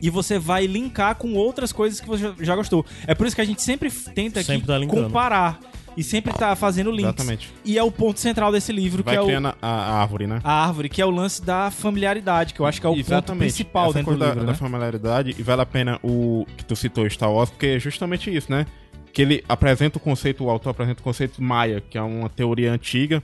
[0.02, 2.86] e você vai linkar com outras coisas que você já- gostou.
[3.08, 5.04] É por isso que a gente sempre tenta aqui Sempre tá linkando.
[5.04, 5.60] comparar
[5.96, 7.14] e sempre tá fazendo links.
[7.14, 7.54] Exatamente.
[7.64, 10.26] E é o ponto central desse livro, Vai que é o, criando a, a árvore,
[10.28, 10.40] né?
[10.44, 13.36] a árvore, que é o lance da familiaridade, que eu acho que é o ponto
[13.36, 14.52] principal Essa dentro coisa do livro, da, né?
[14.52, 18.36] da familiaridade, e vale a pena o que tu citou Star Wars, porque é justamente
[18.36, 18.66] isso, né?
[19.14, 22.72] Que ele apresenta o conceito, o autor apresenta o conceito Maia, que é uma teoria
[22.74, 23.22] antiga,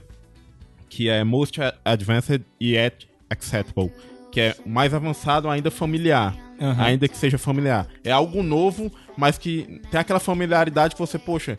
[0.88, 3.90] que é most advanced yet acceptable,
[4.30, 6.82] que é mais avançado ainda familiar, Aham.
[6.84, 7.86] ainda que seja familiar.
[8.04, 11.56] É algo novo, mas que tem aquela familiaridade que você, poxa,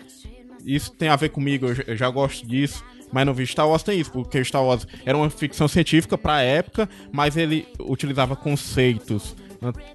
[0.65, 2.83] isso tem a ver comigo, eu já, eu já gosto disso.
[3.11, 6.87] Mas no Star Wars tem isso, porque Star Wars era uma ficção científica pra época,
[7.11, 9.35] mas ele utilizava conceitos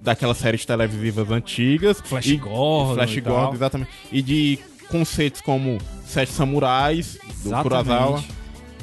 [0.03, 2.01] daquelas séries televisivas antigas.
[2.05, 3.21] Flash e- Gordon Flash e.
[3.23, 3.91] Gordon, exatamente.
[4.13, 4.59] E de
[4.91, 7.63] conceitos como Sete Samurais, do Exatamente.
[7.63, 8.25] Kurosawa.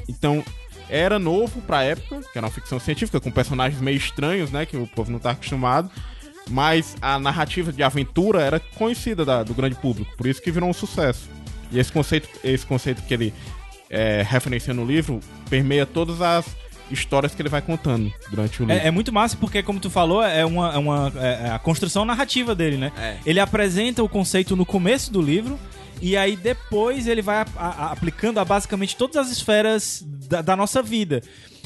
[0.09, 0.43] Então,
[0.89, 4.65] era novo pra época, que era uma ficção científica, com personagens meio estranhos, né?
[4.65, 5.89] Que o povo não tá acostumado.
[6.49, 10.69] Mas a narrativa de aventura era conhecida da- do grande público, por isso que virou
[10.69, 11.29] um sucesso.
[11.71, 13.33] E esse conceito, esse conceito que ele
[13.89, 15.19] é, referencia no livro
[15.49, 16.45] permeia todas as
[16.91, 18.83] histórias que ele vai contando durante o livro.
[18.83, 22.03] É, é muito massa porque, como tu falou, é uma, é uma é a construção
[22.05, 22.91] narrativa dele, né?
[22.97, 23.17] É.
[23.25, 25.57] Ele apresenta o conceito no começo do livro
[26.01, 30.55] e aí depois ele vai a- a- aplicando a basicamente todas as esferas da, da
[30.55, 31.21] nossa vida.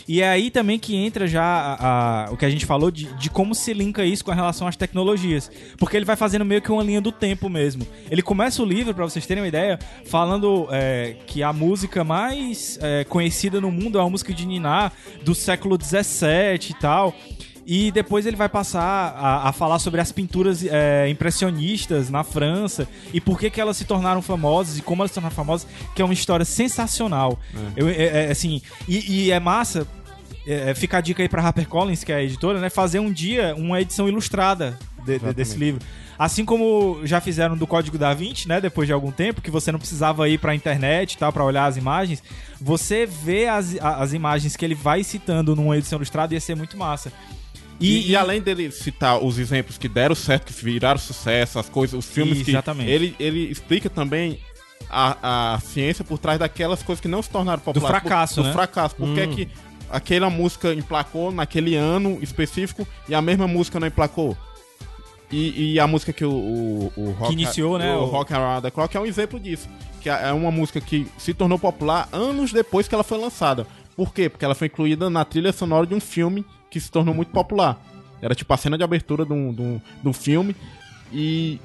[0.08, 3.06] E é aí também que entra já a- a- o que a gente falou de,
[3.16, 5.52] de como se linka isso com relação às tecnologias.
[5.78, 7.86] Porque ele vai fazendo meio que uma linha do tempo mesmo.
[8.10, 12.80] Ele começa o livro, pra vocês terem uma ideia, falando é, que a música mais
[12.82, 14.92] é, conhecida no mundo é a música de Niná
[15.26, 17.14] do século XVII e tal.
[17.70, 22.88] E depois ele vai passar a, a falar sobre as pinturas é, impressionistas na França
[23.14, 26.02] e por que, que elas se tornaram famosas e como elas se tornaram famosas, que
[26.02, 27.38] é uma história sensacional.
[27.76, 29.86] Eu, é- é, assim, e, e é massa,
[30.48, 32.70] é, fica a dica aí pra HarperCollins, que é a editora, né?
[32.70, 35.82] Fazer um dia uma edição ilustrada de- de- desse livro.
[36.20, 38.60] Assim como já fizeram do Código da Vinci, né?
[38.60, 41.66] Depois de algum tempo, que você não precisava ir pra internet e tal, pra olhar
[41.68, 42.24] as imagens.
[42.60, 46.76] Você vê as, as imagens que ele vai citando numa edição ilustrada ia ser muito
[46.76, 47.12] massa.
[47.80, 51.94] E, e além dele citar os exemplos que deram certo, que viraram sucesso, as coisas,
[52.00, 52.88] os filmes Exatamente.
[52.88, 52.92] que.
[52.92, 54.40] Ele, ele explica também
[54.90, 58.00] a, a ciência por trás daquelas coisas que não se tornaram populares.
[58.00, 58.50] fracasso, por, né?
[58.50, 58.96] Do fracasso.
[58.96, 59.50] Por que que
[59.90, 64.38] aquela música emplacou naquele ano específico e a mesma música não emplacou?
[65.32, 68.62] E, e a música que o, o, o rock, iniciou, né, O, o- Rock Around
[68.62, 69.68] the Clock é um exemplo disso.
[70.02, 73.68] Que é uma música que se tornou popular anos depois que ela foi lançada.
[73.96, 74.30] Por quê?
[74.30, 77.78] Porque ela foi incluída na trilha sonora de um filme que se tornou muito popular.
[78.22, 80.56] Era tipo a cena de abertura de um, de um, de um filme.
[81.12, 81.60] E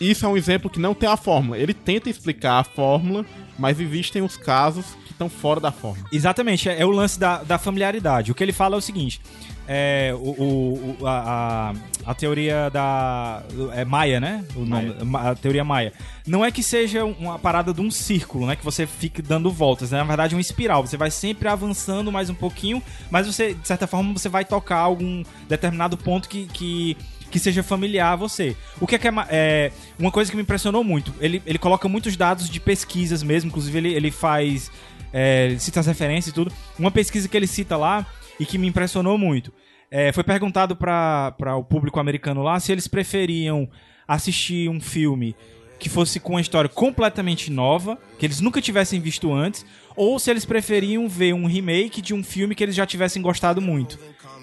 [0.00, 1.58] isso é um exemplo que não tem a fórmula.
[1.58, 3.26] Ele tenta explicar a fórmula,
[3.58, 6.06] mas existem os casos que estão fora da fórmula.
[6.12, 8.30] Exatamente, é, é o lance da, da familiaridade.
[8.30, 9.20] O que ele fala é o seguinte:
[9.66, 11.72] é, o, o- a,
[12.04, 13.42] a, a teoria da.
[13.74, 14.44] É Maia, né?
[14.54, 15.92] O nome, Ma- a teoria Maia.
[16.26, 18.56] Não é que seja uma parada de um círculo, né?
[18.56, 19.90] Que você fique dando voltas.
[19.90, 19.98] né?
[19.98, 20.86] Na verdade, é uma espiral.
[20.86, 24.78] Você vai sempre avançando mais um pouquinho, mas você, de certa forma, você vai tocar
[24.78, 26.46] algum determinado ponto que.
[26.46, 26.96] que
[27.28, 28.56] que seja familiar a você.
[28.80, 31.12] O que é, que é, é uma coisa que me impressionou muito?
[31.20, 34.70] Ele, ele coloca muitos dados de pesquisas mesmo, inclusive ele, ele faz
[35.12, 36.52] é, cita as referências e tudo.
[36.78, 38.06] Uma pesquisa que ele cita lá
[38.38, 39.52] e que me impressionou muito
[39.90, 43.68] é, foi perguntado para o público americano lá se eles preferiam
[44.06, 45.34] assistir um filme
[45.78, 50.30] que fosse com uma história completamente nova, que eles nunca tivessem visto antes, ou se
[50.30, 53.98] eles preferiam ver um remake de um filme que eles já tivessem gostado muito.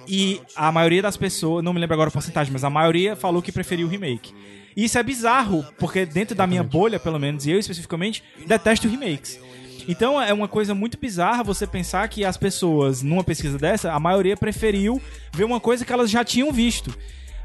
[0.07, 3.41] E a maioria das pessoas, não me lembro agora a porcentagem, mas a maioria falou
[3.41, 4.33] que preferia o remake.
[4.75, 8.87] E isso é bizarro, porque dentro da minha bolha, pelo menos, e eu especificamente, detesto
[8.87, 9.39] remakes.
[9.87, 13.99] Então é uma coisa muito bizarra você pensar que as pessoas, numa pesquisa dessa, a
[13.99, 15.01] maioria preferiu
[15.33, 16.93] ver uma coisa que elas já tinham visto.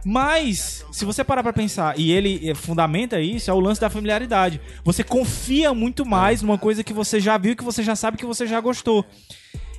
[0.04, 3.90] Mas, se você parar pra pensar, e ele eh, fundamenta isso, é o lance da
[3.90, 4.60] familiaridade.
[4.84, 8.24] Você confia muito mais numa coisa que você já viu, que você já sabe que
[8.24, 9.04] você já gostou.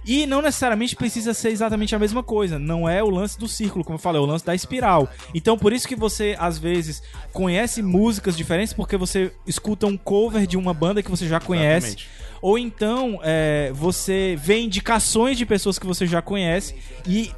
[0.10, 2.58] E não necessariamente precisa ser exatamente a mesma coisa.
[2.58, 5.08] Não é o lance do círculo, como eu falei, é o lance da espiral.
[5.36, 10.48] Então, por isso que você, às vezes, conhece músicas diferentes, porque você escuta um cover
[10.48, 11.90] de uma banda que você já conhece.
[11.90, 12.10] Exatamente.
[12.42, 16.74] Ou então, é, você vê indicações de pessoas que você já conhece
[17.06, 17.32] e,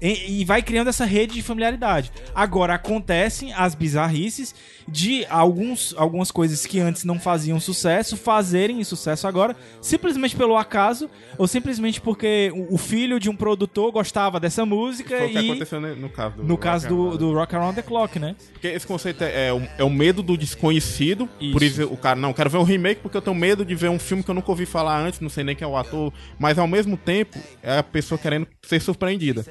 [0.00, 2.12] e, e vai criando essa rede de familiaridade.
[2.34, 4.54] Agora, acontecem as bizarrices
[4.88, 11.08] de alguns, algumas coisas que antes não faziam sucesso, fazerem sucesso agora, simplesmente pelo acaso,
[11.38, 15.38] ou simplesmente porque o, o filho de um produtor gostava dessa música Foi o que
[15.38, 15.50] e...
[15.50, 18.18] aconteceu né, no caso do No caso Rock and do, do Rock Around the Clock,
[18.18, 18.34] né?
[18.52, 21.28] Porque esse conceito é, é o, é o medo do desconhecido.
[21.40, 21.52] Isso.
[21.52, 23.90] Por isso o cara, não, quero ver um remake porque eu tenho medo de ver
[23.90, 26.12] um filme que eu nunca ouvi falar antes, não sei nem quem é o ator.
[26.38, 29.44] Mas ao mesmo tempo, é a pessoa querendo ser surpreendida.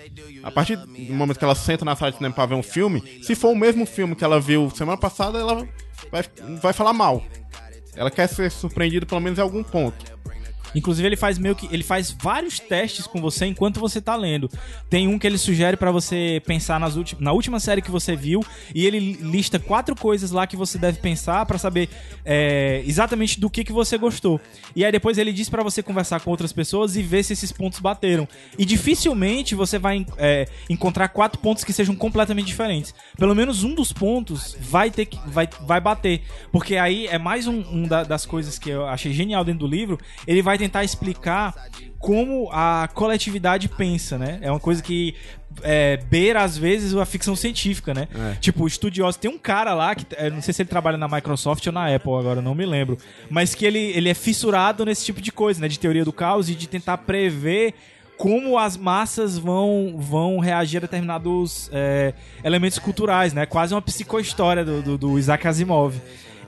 [0.43, 3.01] A partir do momento que ela senta na sala de cinema pra ver um filme,
[3.21, 5.67] se for o mesmo filme que ela viu semana passada, ela
[6.11, 6.23] vai,
[6.61, 7.23] vai falar mal.
[7.95, 10.19] Ela quer ser surpreendida pelo menos em algum ponto.
[10.75, 14.49] Inclusive ele faz meio que ele faz vários testes com você enquanto você tá lendo.
[14.89, 18.15] Tem um que ele sugere pra você pensar nas ulti- na última série que você
[18.15, 18.43] viu
[18.73, 21.89] e ele lista quatro coisas lá que você deve pensar pra saber
[22.23, 24.39] é, exatamente do que que você gostou.
[24.75, 27.51] E aí depois ele diz pra você conversar com outras pessoas e ver se esses
[27.51, 28.27] pontos bateram.
[28.57, 32.93] E dificilmente você vai é, encontrar quatro pontos que sejam completamente diferentes.
[33.17, 37.47] Pelo menos um dos pontos vai ter que vai, vai bater, porque aí é mais
[37.47, 39.97] um, um da- das coisas que eu achei genial dentro do livro.
[40.27, 41.53] Ele vai tentar explicar
[41.97, 44.39] como a coletividade pensa, né?
[44.41, 45.15] É uma coisa que
[45.63, 48.07] é, beira às vezes a ficção científica, né?
[48.39, 49.19] Tipo, estudioso.
[49.19, 51.93] Tem um cara lá que é, não sei se ele trabalha na Microsoft ou na
[51.93, 52.97] Apple agora, não me lembro,
[53.29, 55.67] mas que ele, ele é fissurado nesse tipo de coisa, né?
[55.67, 57.73] De teoria do caos e de tentar prever
[58.17, 63.45] como as massas vão, vão reagir a determinados é, elementos culturais, né?
[63.45, 65.95] Quase uma psicohistória do, do, do Isaac Asimov.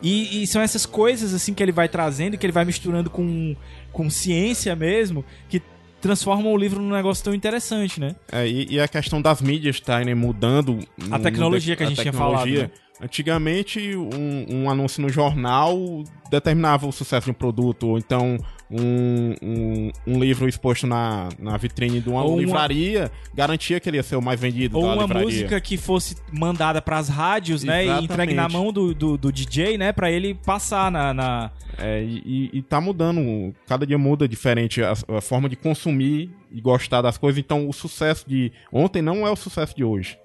[0.02, 3.56] E, e são essas coisas assim que ele vai trazendo, que ele vai misturando com,
[3.92, 5.62] com ciência mesmo, que
[6.02, 8.16] transformam o livro num negócio tão interessante, né?
[8.32, 10.80] É, e, e a questão das mídias estarem mudando.
[11.12, 12.72] A tecnologia que a gente tinha falado, né?
[13.00, 18.38] Antigamente, um, um anúncio no jornal determinava o sucesso de um produto, ou então
[18.72, 23.98] um, um, um livro exposto na, na vitrine de uma uma- livraria garantia que ele
[23.98, 25.24] ia ser o mais vendido Ou uma livraria.
[25.28, 27.82] música que fosse mandada pras rádios, né?
[27.82, 28.12] E Exatamente.
[28.14, 29.92] entregue na mão do, do, do DJ, né?
[29.92, 31.14] Pra ele passar na.
[31.14, 32.22] na- É, e,
[32.54, 37.02] e- e tá mudando, cada dia muda diferente a, a forma de consumir e gostar
[37.02, 37.40] das coisas.
[37.40, 40.18] Então, o sucesso de ontem não é o sucesso de hoje.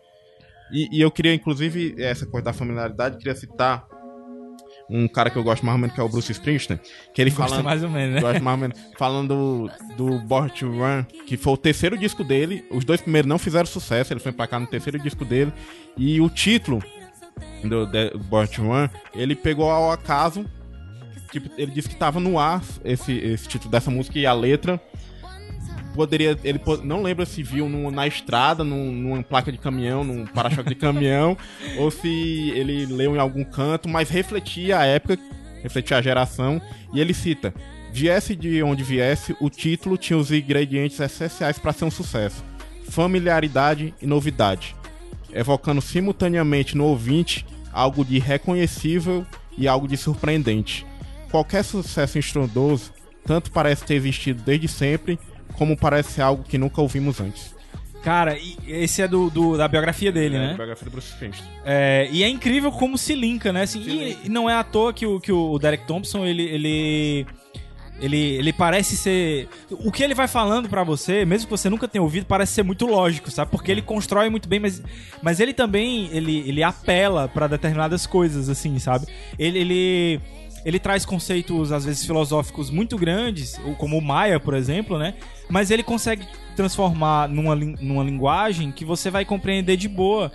[0.72, 3.86] E, e eu queria, inclusive, essa coisa da familiaridade, queria citar
[4.88, 6.78] um cara que eu gosto mais ou menos, que é o Bruce Springsteen,
[7.12, 8.20] que ele falando, mais ou menos, né?
[8.20, 12.22] gosto mais ou menos, falando do, do Born to Run, que foi o terceiro disco
[12.22, 12.64] dele.
[12.70, 15.52] Os dois primeiros não fizeram sucesso, ele foi pra cá no terceiro disco dele.
[15.96, 16.82] E o título
[17.62, 20.44] do, do Born to Run, ele pegou ao acaso
[21.30, 24.80] Tipo, ele disse que tava no ar esse, esse título dessa música e a letra.
[25.96, 26.38] Poderia.
[26.44, 30.68] Ele não lembra se viu num- na estrada, num- numa placa de caminhão, num para-choque
[30.68, 31.36] de caminhão,
[31.78, 35.18] ou se ele leu em algum canto, mas refletia a época,
[35.62, 36.60] refletia a geração,
[36.92, 37.52] e ele cita.
[37.92, 42.44] Viesse de onde viesse, o título tinha os ingredientes essenciais para ser um sucesso:
[42.90, 44.76] familiaridade e novidade,
[45.32, 49.24] evocando simultaneamente no ouvinte algo de reconhecível
[49.56, 50.86] e algo de surpreendente.
[51.30, 52.92] Qualquer sucesso estrondoso
[53.24, 55.18] tanto parece ter existido desde sempre,
[55.56, 57.54] como parece ser algo que nunca ouvimos antes.
[58.02, 58.38] Cara,
[58.68, 60.54] esse é do, do- da biografia dele, É, né?
[60.54, 61.50] biografia do Bruce Springsteen.
[61.64, 63.62] É, e é incrível como se linka, né?
[63.62, 67.26] Assim, e, e não é à toa que o, que o Derek Thompson, ele, ele,
[68.00, 69.48] ele, ele parece ser...
[69.70, 72.62] O que ele vai falando pra você, mesmo que você nunca tenha ouvido, parece ser
[72.62, 73.50] muito lógico, sabe?
[73.50, 74.80] Porque ele constrói muito bem, mas,
[75.20, 79.06] mas ele também, ele, ele apela pra determinadas coisas, assim, sabe?
[79.36, 79.58] Ele...
[79.58, 80.20] ele
[80.66, 85.14] ele traz conceitos, às vezes, filosóficos muito grandes, como o Maia, por exemplo, né?
[85.48, 90.32] Mas ele consegue transformar numa, numa linguagem que você vai compreender de boa.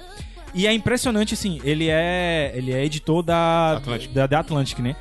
[0.54, 4.12] E é impressionante, assim, ele é, ele é editor da Atlantic.
[4.14, 4.96] da, da Atlantic, né?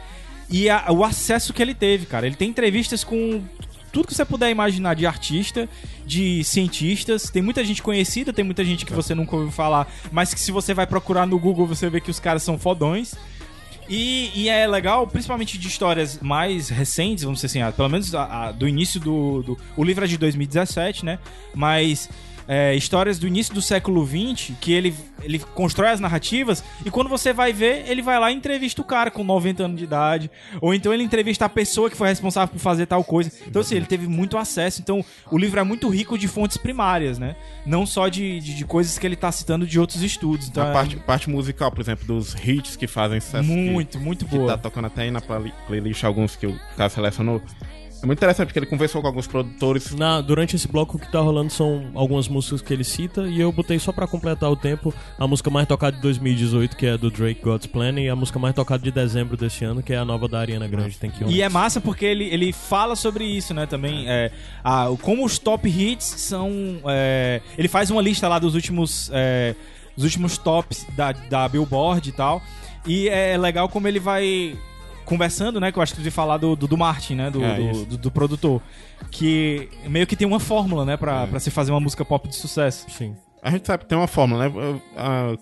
[0.50, 2.26] E a- o acesso que ele teve, cara.
[2.26, 3.40] Ele tem entrevistas com
[3.92, 5.68] tudo que você puder imaginar de artista,
[6.04, 7.30] de cientistas.
[7.30, 10.50] Tem muita gente conhecida, tem muita gente que você nunca ouviu falar, mas que se
[10.50, 13.14] você vai procurar no Google, você vê que os caras são fodões.
[13.90, 18.24] E, e é legal, principalmente de histórias mais recentes, vamos dizer assim, pelo menos a-
[18.46, 19.58] a- do início do, do.
[19.76, 21.18] O livro é de 2017, né?
[21.54, 22.08] Mas.
[22.52, 24.92] É, histórias do início do século XX, que ele,
[25.22, 28.84] ele constrói as narrativas, e quando você vai ver, ele vai lá e entrevista o
[28.84, 30.28] cara com 90 anos de idade,
[30.60, 33.30] ou então ele entrevista a pessoa que foi responsável por fazer tal coisa.
[33.46, 34.80] Então, assim, ele teve muito acesso.
[34.80, 37.36] Então, o livro é muito rico de fontes primárias, né?
[37.64, 40.48] Não só de, de, de coisas que ele tá citando de outros estudos.
[40.48, 43.46] Então, a é parte, parte musical, por exemplo, dos hits que fazem sucesso.
[43.48, 44.48] que- muito, muito que boa.
[44.48, 47.40] tá tocando até aí na play- playlist alguns que o cara selecionou.
[48.02, 49.94] É muito interessante porque ele conversou com alguns produtores.
[49.94, 53.40] Na, durante esse bloco o que tá rolando são algumas músicas que ele cita e
[53.40, 56.96] eu botei só pra completar o tempo a música mais tocada de 2018, que é
[56.96, 59.98] do Drake God's Plan, e a música mais tocada de dezembro desse ano, que é
[59.98, 63.24] a nova da Ariana Grande, tem que E é massa porque ele, ele fala sobre
[63.24, 63.66] isso, né?
[63.66, 64.08] Também.
[64.08, 64.30] É,
[64.64, 66.50] a, como os top hits são.
[66.86, 69.10] é, ele faz uma lista lá dos últimos.
[69.12, 69.54] É,
[69.96, 72.40] dos últimos tops da, da Billboard e tal.
[72.86, 74.56] E é legal como ele vai
[75.10, 75.70] conversando, né?
[75.70, 77.30] Que eu acho que de falar do, do, do Martin, né?
[77.30, 78.62] Do, É, do, do- do produtor.
[79.10, 80.96] Que meio que tem uma fórmula, né?
[80.96, 82.86] Pra, pra se fazer uma música pop de sucesso.
[82.88, 83.14] Sim.
[83.42, 84.80] A gente sabe que tem uma fórmula, né?
[84.96, 85.34] Ah,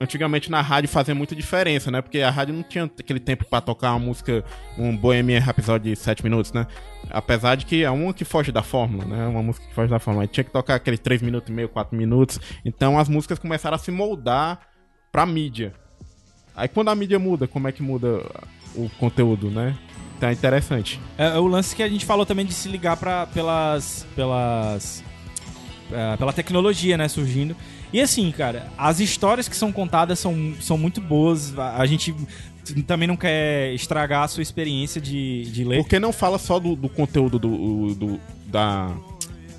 [0.00, 2.02] Antigamente na rádio fazia muita diferença, né?
[2.02, 4.44] Porque a rádio não tinha aquele tempo pra tocar uma música,
[4.76, 6.66] um Bohemian Rhapsody de 7 minutos, né?
[7.08, 9.28] Apesar de que é uma que foge da fórmula, né?
[9.28, 10.26] Uma música que foge da fórmula.
[10.26, 12.40] Tinha que tocar aqueles 3 minutos e meio, 4 minutos.
[12.64, 14.58] Então as músicas começaram a se moldar
[15.12, 15.72] pra mídia.
[16.56, 18.28] Aí quando a mídia muda, como é que muda
[18.74, 19.76] o conteúdo, né?
[20.20, 21.00] É interessante.
[21.18, 24.06] É, é o lance que a gente falou também de se ligar pra, pelas.
[24.14, 25.02] pelas.
[25.90, 27.56] é, pela tecnologia, né, surgindo.
[27.92, 31.58] E assim, cara, as histórias que são contadas são, são muito boas.
[31.58, 32.14] A, a gente
[32.86, 35.78] também não quer estragar a sua experiência de, de ler.
[35.78, 38.90] Porque não fala só do, do conteúdo do, do- da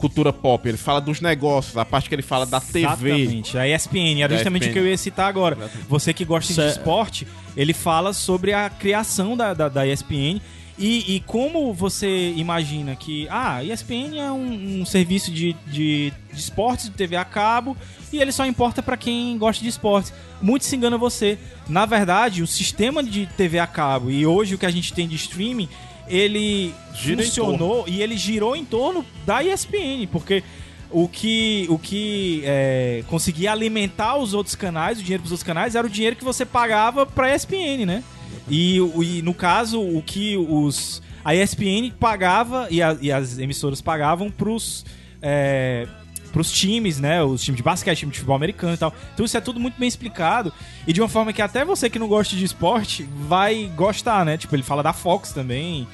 [0.04, 2.82] cultura pop, ele fala dos negócios, a parte que ele fala da TV.
[2.82, 3.58] Exatamente.
[3.58, 4.72] A ESPN, era justamente ESPN.
[4.72, 5.72] o que eu ia citar agora.
[5.88, 7.26] Você que gosta de esporte,
[7.56, 10.42] ele fala sobre a criação da, da, da ESPN
[10.78, 16.12] e, e como você imagina que, ah, a ESPN é um, um serviço de, de,
[16.34, 17.78] de esportes, de TV a cabo,
[18.12, 20.12] e ele só importa pra quem gosta de esportes.
[20.42, 21.38] Muito se engana você.
[21.70, 25.08] Na verdade, o sistema de TV a cabo e hoje o que a gente tem
[25.08, 25.70] de streaming,
[26.08, 30.44] ele Gira funcionou e ele girou em torno da ESPN, porque
[30.92, 35.76] o que, o que é, conseguia alimentar os outros canais, o dinheiro pros outros canais,
[35.76, 38.04] era o dinheiro que você pagava pra ESPN, né?
[38.50, 41.02] E, e no caso, o que os.
[41.26, 44.86] A ESPN pagava e, a- e as emissoras pagavam pros.
[45.22, 45.88] É,
[46.34, 47.24] pros times, né?
[47.24, 48.94] Os times de basquete, time de futebol americano e tal.
[49.14, 50.52] Então isso é tudo muito bem explicado.
[50.86, 54.36] E de uma forma que até você que não gosta de esporte vai gostar, né?
[54.38, 55.88] Tipo, ele fala da Fox também.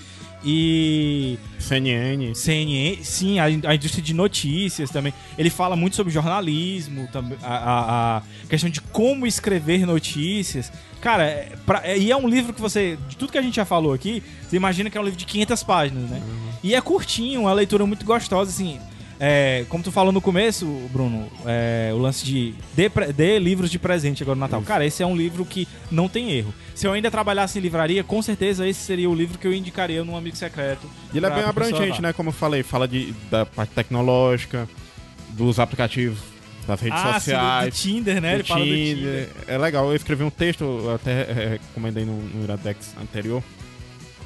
[0.44, 1.38] E.
[1.60, 2.34] CNN.
[2.34, 5.14] CNN, sim, a, a indústria de notícias também.
[5.38, 10.72] Ele fala muito sobre jornalismo, também, a, a- a questão de como escrever notícias.
[11.02, 13.56] Cara, é, pra- é- e é um livro que você, de tudo que a gente
[13.56, 16.22] já falou aqui, você imagina que é um livro de 500 páginas, né?
[16.64, 18.80] E é curtinho, uma leitura muito gostosa, assim.
[19.20, 23.78] É, como tu falou no começo, Bruno, é, o lance de dê, dê livros de
[23.78, 24.62] presente agora no Natal.
[24.62, 26.54] Cara, esse é um livro que não tem erro.
[26.74, 30.06] Se eu ainda trabalhasse em livraria, com certeza esse seria o livro que eu indicaria
[30.06, 30.90] num amigo secreto.
[31.14, 32.14] E ele é bem abrangente, né?
[32.14, 34.70] Como eu falei, fala de, da parte tecnológica,
[35.32, 36.20] dos aplicativos,
[36.66, 37.74] das redes ah, sim, do- sociais.
[37.74, 38.30] do Tinder, né?
[38.30, 38.96] do Ele Tinder.
[38.96, 39.30] Tinder.
[39.48, 43.44] É legal, eu escrevi um texto, até é, recomendei no, no Iradex anterior,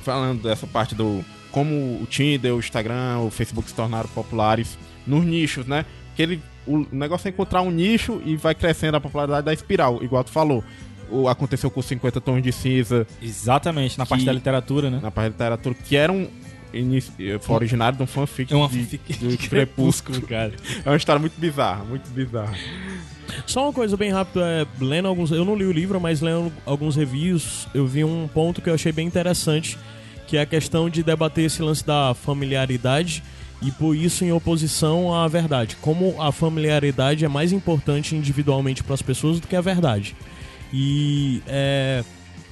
[0.04, 4.78] falando dessa parte do como o Tinder, o Instagram, o Facebook se tornaram populares
[5.08, 5.86] nos nichos, né?
[6.16, 10.04] Que ele, o negócio é encontrar um nicho e vai crescendo a popularidade da espiral,
[10.04, 10.62] igual tu falou.
[11.12, 15.00] O, aconteceu com os 50 tons de cinza Exatamente, na parte Que- da literatura, né?
[15.02, 16.28] na parte da literatura, que era um
[17.42, 20.20] foi originário de um fanfic É uma de, fanfic do de Crepúsculo.
[20.24, 20.54] cara.
[20.84, 22.56] É uma história muito bizarra, muito bizarra.
[23.46, 25.30] Só uma coisa bem rápida, é, lendo alguns.
[25.32, 28.74] Eu não li o livro, mas lendo alguns reviews, eu vi um ponto que eu
[28.74, 29.78] achei bem interessante,
[30.34, 33.22] que é a questão de debater esse lance da familiaridade
[33.62, 35.76] e por isso em oposição à verdade.
[35.80, 40.16] Como a familiaridade é mais importante individualmente para as pessoas do que a verdade.
[40.74, 42.04] E é,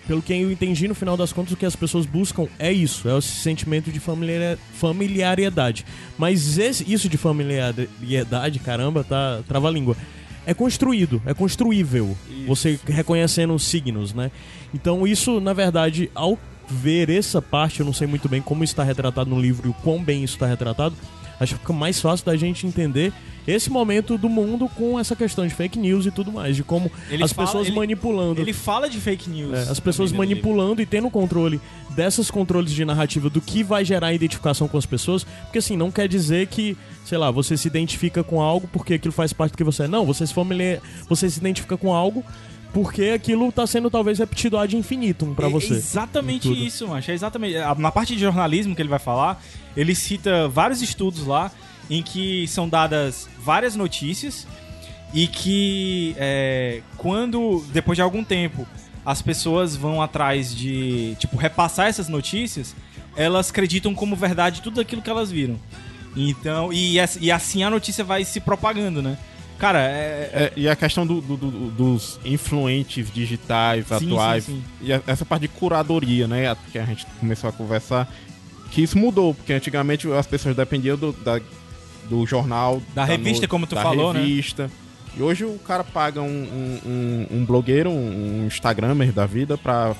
[0.07, 3.09] pelo que eu entendi, no final das contas, o que as pessoas buscam é isso,
[3.09, 5.83] é esse sentimento de familiar, familiaridade.
[6.19, 9.97] Mas esse- isso de familiaridade, caramba, tá trava-língua.
[10.45, 12.15] É construído, é construível.
[12.45, 14.29] Você reconhecendo os signos, né?
[14.71, 16.37] Então isso, na verdade, ao
[16.69, 19.73] ver essa parte, eu não sei muito bem como está retratado no livro e o
[19.73, 20.95] quão bem isso está retratado,
[21.39, 23.11] Acho que fica mais fácil da gente entender
[23.47, 26.91] esse momento do mundo com essa questão de fake news e tudo mais, de como
[27.09, 28.39] Ele as fala- pessoas ele- manipulando.
[28.39, 29.51] Ele fala de fake news.
[29.51, 31.59] É, as pessoas manipulando e tendo controle
[31.95, 35.89] dessas controles de narrativa do que vai gerar identificação com as pessoas, porque assim, não
[35.89, 39.57] quer dizer que, sei lá, você se identifica com algo porque aquilo faz parte do
[39.57, 39.87] que você é.
[39.87, 42.23] Não, você se familiar, você se identifica com algo
[42.73, 45.73] porque aquilo tá sendo talvez repetido ad infinitum pra É você.
[45.73, 46.63] exatamente Em tudo.
[46.63, 47.11] isso, macho.
[47.11, 47.55] É exatamente.
[47.77, 49.43] Na parte de jornalismo que ele vai falar,
[49.75, 51.51] ele cita vários estudos lá
[51.89, 54.47] em que são dadas várias notícias
[55.13, 58.65] e que é, quando, depois de algum tempo,
[59.05, 62.73] as pessoas vão atrás de, tipo, repassar essas notícias,
[63.17, 65.59] elas acreditam como verdade tudo aquilo que elas viram.
[66.15, 69.17] Então, e, e assim a notícia vai se propagando, né?
[69.61, 74.43] Cara, é, É, e a questão do- do- do- dos influentes digitais Sim, atuais.
[74.45, 74.63] sim, sim.
[74.81, 76.57] E a- essa parte de curadoria, né?
[76.71, 78.11] Que a gente começou a conversar.
[78.71, 81.39] Que isso mudou, porque antigamente as pessoas dependiam do, da-
[82.09, 82.81] do jornal.
[82.95, 84.21] Da revista, como tu da falou, né?
[84.21, 84.67] revista.
[85.15, 89.59] E hoje o cara paga um, um, um- um blogueiro, um, um Instagramer da vida,
[89.59, 89.95] pra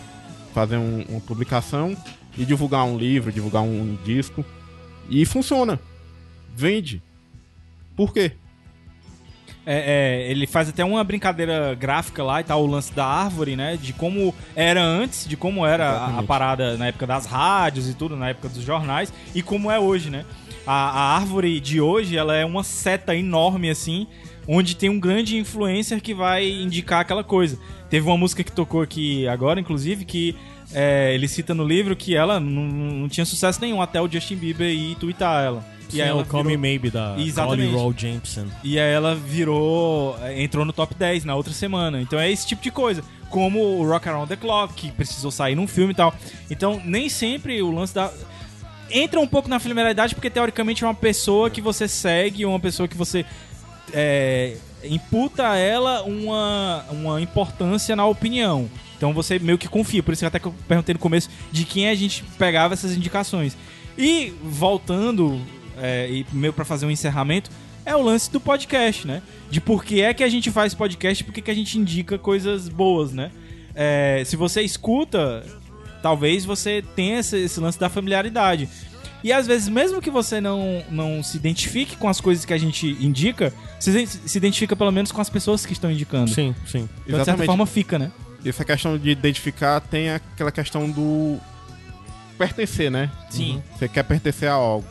[0.55, 1.95] fazer um- uma publicação
[2.35, 4.43] e divulgar um livro, divulgar um disco.
[5.07, 5.79] E funciona.
[6.55, 6.99] Vende.
[7.95, 8.31] Por quê?
[9.65, 13.55] É, é, ele faz até uma brincadeira gráfica lá e tal, o lance da árvore,
[13.55, 13.77] né?
[13.79, 17.93] De como era antes, de como era a, a parada na época das rádios e
[17.93, 20.25] tudo, na época dos jornais, e como é hoje, né?
[20.65, 24.07] A, a árvore de hoje, ela é uma seta enorme, assim,
[24.47, 27.59] onde tem um grande influencer que vai indicar aquela coisa.
[27.89, 30.35] Teve uma música que tocou aqui agora, inclusive, que
[30.73, 34.35] é, ele cita no livro que ela não, não tinha sucesso nenhum até o Justin
[34.35, 35.65] Bieber ir twittar ela.
[35.93, 37.61] E aí é ela o Call virou- Me Maybe da Exatamente.
[37.69, 38.45] Holly Roll Jameson.
[38.63, 40.17] e aí ela virou.
[40.21, 42.01] eh, entrou no top 10 na outra semana.
[42.01, 43.03] Então é esse tipo de coisa.
[43.29, 46.13] Como o Rock Around the Clock, que precisou sair num filme e tal.
[46.49, 48.11] Então, nem sempre o lance da.
[48.89, 52.87] Entra um pouco na familiaridade, porque teoricamente é uma pessoa que você segue, uma pessoa
[52.89, 53.25] que você.
[53.93, 58.69] é, imputa a ela uma, uma importância na opinião.
[58.97, 60.01] Então você meio que confia.
[60.03, 62.95] Por isso que até que eu perguntei no começo de quem a gente pegava essas
[62.95, 63.55] indicações.
[63.97, 65.39] E voltando,
[65.81, 67.49] é, e meio pra fazer um encerramento,
[67.85, 69.21] é o lance do podcast, né?
[69.49, 72.17] De por que é que a gente faz podcast e por que, a gente indica
[72.17, 73.31] coisas boas, né?
[73.73, 75.43] É, se você escuta,
[76.01, 78.69] talvez você tenha esse, esse lance da familiaridade.
[79.23, 82.57] E às vezes, mesmo que você não, não se identifique com as coisas que a
[82.57, 86.31] gente indica, você se identifica pelo menos com as pessoas que estão indicando.
[86.31, 86.89] Sim, sim.
[87.05, 88.11] Então, de certa forma, fica, né?
[88.49, 91.37] essa questão de identificar tem aquela questão do
[92.37, 93.11] pertencer, né?
[93.29, 93.61] Sim.
[93.77, 94.87] Você quer pertencer a algo.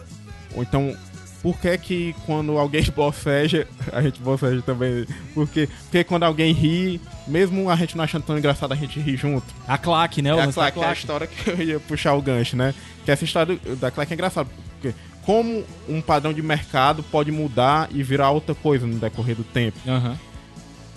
[0.54, 0.96] Ou então,
[1.42, 5.06] por que que quando alguém boceja, a gente boceja também?
[5.34, 9.16] Porque, porque quando alguém ri, mesmo a gente não achando tão engraçado, a gente ri
[9.16, 9.46] junto.
[9.66, 10.30] A claque, né?
[10.30, 11.00] É a da claque, é a claque.
[11.00, 12.74] história que eu ia puxar o gancho, né?
[13.04, 14.48] Que essa história da claque é engraçada.
[14.80, 14.94] Porque
[15.24, 19.78] como um padrão de mercado pode mudar e virar outra coisa no decorrer do tempo.
[19.86, 20.18] Aham.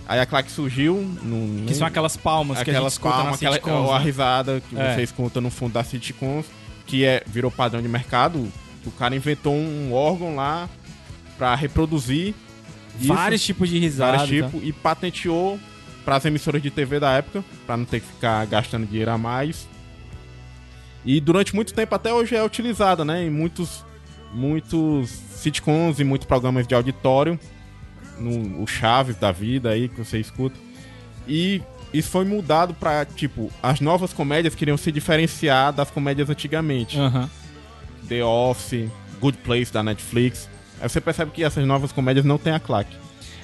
[0.05, 3.77] Aí a claque surgiu no, Que são aquelas palmas que a gente aquelas palmas, aquela,
[3.79, 4.05] ou a né?
[4.05, 4.95] risada que É.
[4.95, 6.45] você escuta no fundo da sitcoms,
[6.85, 8.51] que é, virou padrão de mercado.
[8.85, 10.69] O cara inventou um órgão lá
[11.37, 12.33] pra reproduzir
[12.99, 14.17] isso, Vários tipos de risada.
[14.17, 14.45] vários tá?
[14.47, 15.59] tipos e patenteou
[16.05, 19.67] pras emissoras de TV da época, pra não ter que ficar gastando dinheiro a mais.
[21.05, 23.83] E durante muito tempo até hoje é utilizada, né, em muitos
[24.33, 27.39] muitos sitcoms e muitos programas de auditório,
[28.19, 30.59] no o Chaves da vida aí que você escuta.
[31.27, 31.61] E
[31.93, 36.97] isso foi mudado pra, tipo, as novas comédias queriam se diferenciar das comédias antigamente.
[36.99, 37.29] Aham.
[38.07, 38.89] The Office,
[39.19, 40.49] Good Place da Netflix.
[40.81, 42.95] Aí você percebe que essas novas comédias não tem a claque.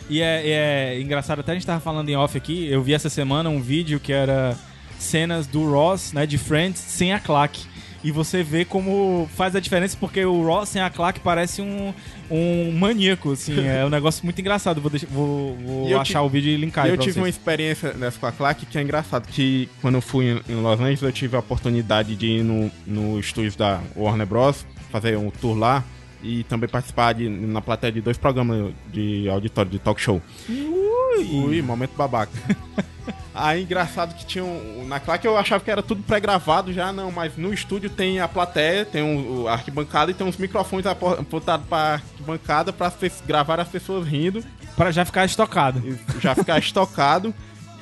[0.10, 3.10] E é, é engraçado, até a gente tava falando em off aqui, eu vi essa
[3.10, 4.58] semana um vídeo que era
[4.98, 7.66] cenas do Ross, né, de Friends, sem a claque.
[8.02, 11.94] E você vê como faz a diferença, porque o Ross sem a claque parece um,
[12.32, 13.60] um maníaco, assim.
[13.68, 14.80] É um negócio muito engraçado.
[14.80, 17.24] Vou, deixar- vou, vou achar o vídeo e linkar aí eu tive vocês.
[17.24, 20.80] uma experiência nessa com a claque que é engraçado, que quando eu fui em- Los
[20.80, 25.30] Angeles, eu tive a oportunidade de ir no, no estúdio da Warner Bros., fazer um
[25.30, 25.84] tour lá
[26.24, 30.22] e também participar de, na plateia de dois programas de auditório, de talk show.
[30.50, 32.32] Ui, momento babaca.
[33.42, 37.10] Aí, engraçado que tinha um, na claque eu achava que era tudo pré-gravado já, não,
[37.12, 40.86] mas no estúdio tem a plateia, tem um, o- a arquibancada e tem uns microfones
[40.86, 42.92] apo- apontados pra arquibancada pra
[43.26, 44.44] gravar as pessoas rindo
[44.76, 45.82] Pra já ficar estocado.
[46.20, 47.34] já ficar estocado.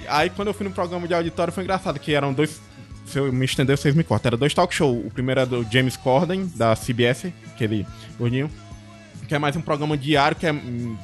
[0.08, 2.62] Aí quando eu fui no programa de auditório foi engraçado, que eram dois.
[3.06, 4.30] Se eu me estender, vocês me cortam.
[4.30, 4.94] Era dois talk show.
[4.98, 7.86] O primeiro era do James Corden, da CBS, aquele
[8.20, 8.50] gordinho.
[9.28, 10.96] Que é mais um programa diário, que é hum,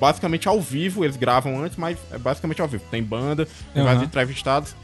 [0.00, 1.04] basicamente ao vivo.
[1.04, 2.84] Eles gravam antes, mas é basicamente ao vivo.
[2.90, 3.84] Tem banda, tem Aham.
[3.84, 4.74] vários entrevistados.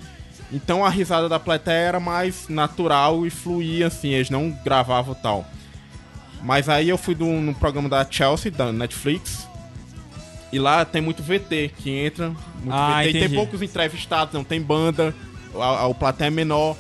[0.53, 4.09] Então a risada da plateia era mais natural e fluía, assim.
[4.09, 5.47] Eles não gravavam tal.
[6.43, 9.47] Mas aí eu fui num, num programa da Chelsea, da Netflix.
[10.53, 12.29] E lá tem muito VT que entra.
[12.29, 13.09] Muito Ah, VT.
[13.11, 15.15] E tem poucos entrevistados, não tem banda.
[15.55, 16.77] A, a, o plateia é menor.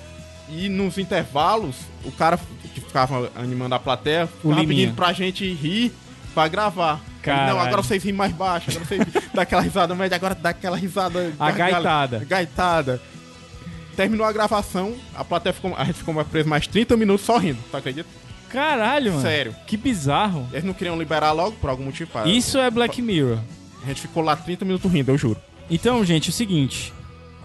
[0.49, 2.37] E nos intervalos, o cara
[2.75, 5.93] que ficava animando a plateia ficava pedindo pra gente rir
[6.35, 7.01] pra gravar.
[7.23, 7.55] Caralho.
[7.55, 9.03] Não, agora vocês riem mais baixo, agora vocês
[9.35, 11.33] dá aquela risada média, agora dá aquela risada.
[11.39, 12.25] A gaitada.
[12.27, 13.03] Gaitada.
[13.97, 15.75] Terminou a gravação, a plateia ficou.
[15.77, 18.09] A gente ficou mais preso mais 30 minutos só rindo, tu acredita?
[18.49, 19.23] Caralho, mano.
[19.23, 19.55] Sério.
[19.67, 20.47] Que bizarro.
[20.53, 22.11] Eles não queriam liberar logo por algum motivo.
[22.27, 23.39] Isso é Black Mirror.
[23.83, 25.41] A gente ficou lá 30 minutos rindo, eu juro.
[25.71, 26.93] Então, gente, é o seguinte: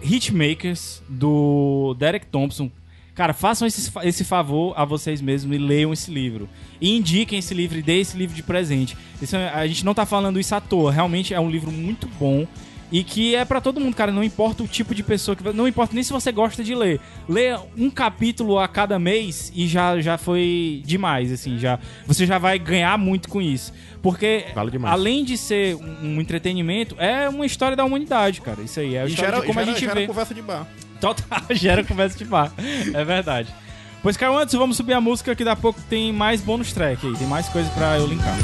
[0.01, 2.71] Hitmakers do Derek Thompson.
[3.15, 6.49] Cara, façam esse, esse favor a vocês mesmos e leiam esse livro.
[6.81, 8.95] E indiquem esse livro e dê esse livro de presente.
[9.21, 10.91] Isso é- a gente não tá falando isso à toa.
[10.91, 12.45] Realmente é um livro muito bom.
[12.91, 14.11] E que é pra todo mundo, cara.
[14.11, 15.43] Não importa o tipo de pessoa que.
[15.53, 16.99] Não importa nem se você gosta de ler.
[17.27, 21.57] Leia um capítulo a cada mês e já, já foi demais, assim.
[21.57, 23.73] já Você já vai ganhar muito com isso.
[24.03, 28.61] Porque, Vale além de ser um, entretenimento, é uma história da humanidade, cara.
[28.61, 28.93] Isso aí.
[28.95, 30.05] É a E história gera, de como gera, a gente gera vê.
[30.07, 30.67] conversa de bar.
[30.99, 32.51] Total, gera conversa de bar.
[32.93, 33.53] É verdade.
[34.01, 37.07] Pois, Caio, antes vamos subir a música que daqui a pouco tem mais bônus track
[37.07, 37.13] aí.
[37.15, 38.35] Tem mais coisa pra eu linkar.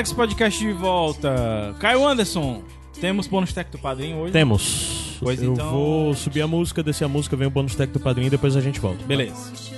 [0.00, 1.76] Iradex Podcast de volta.
[1.78, 2.62] Caio Anderson,
[3.02, 4.32] temos bônus track do padrinho hoje?
[4.32, 5.18] Temos.
[5.20, 8.00] Pois eu então- vou subir a música, descer a música, vem o bônus tech do
[8.00, 9.04] padrinho e depois a gente volta.
[9.04, 9.69] Beleza.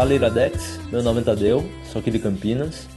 [0.00, 2.88] Fala Iradex, meu nome é Tadeu, sou aqui de Campinas.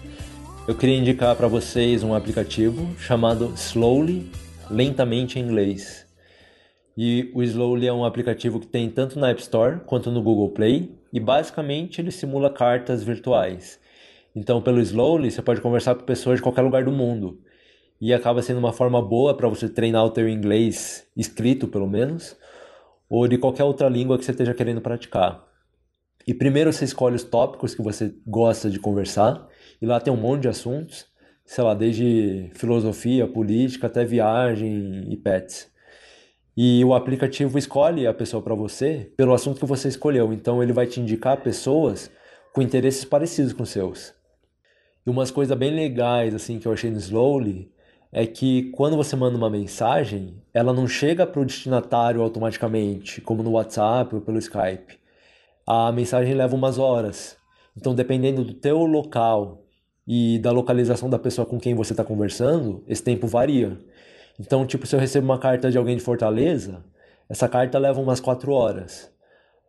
[0.65, 4.31] Eu queria indicar para vocês um aplicativo chamado Slowly,
[4.71, 6.07] lentamente em inglês.
[6.95, 10.51] E o Slowly é um aplicativo que tem tanto na App Store quanto no Google
[10.51, 13.81] Play e basicamente ele simula cartas virtuais.
[14.33, 17.37] Então, pelo Slowly, você pode conversar com pessoas de qualquer lugar do mundo.
[17.99, 22.33] E acaba sendo uma forma boa para você treinar o teu inglês escrito, pelo menos,
[23.09, 25.51] ou de qualquer outra língua que você esteja querendo praticar.
[26.25, 29.47] E primeiro você escolhe os tópicos que você gosta de conversar,
[29.81, 31.05] e lá tem um monte de assuntos,
[31.45, 35.69] sei lá, desde filosofia, política, até viagem e pets.
[36.55, 40.71] E o aplicativo escolhe a pessoa para você pelo assunto que você escolheu, então ele
[40.71, 42.09] vai te indicar pessoas
[42.53, 44.13] com interesses parecidos com os seus.
[45.05, 47.69] E umas coisas bem legais assim que eu achei no Slowly
[48.11, 53.43] é que quando você manda uma mensagem, ela não chega para o destinatário automaticamente, como
[53.43, 55.02] no WhatsApp ou pelo Skype
[55.65, 57.37] a mensagem leva umas horas.
[57.75, 59.63] Então, dependendo do teu local
[60.07, 63.77] e da localização da pessoa com quem você está conversando, esse tempo varia.
[64.39, 66.83] Então, tipo, se eu recebo uma carta de alguém de Fortaleza,
[67.29, 69.11] essa carta leva umas quatro horas.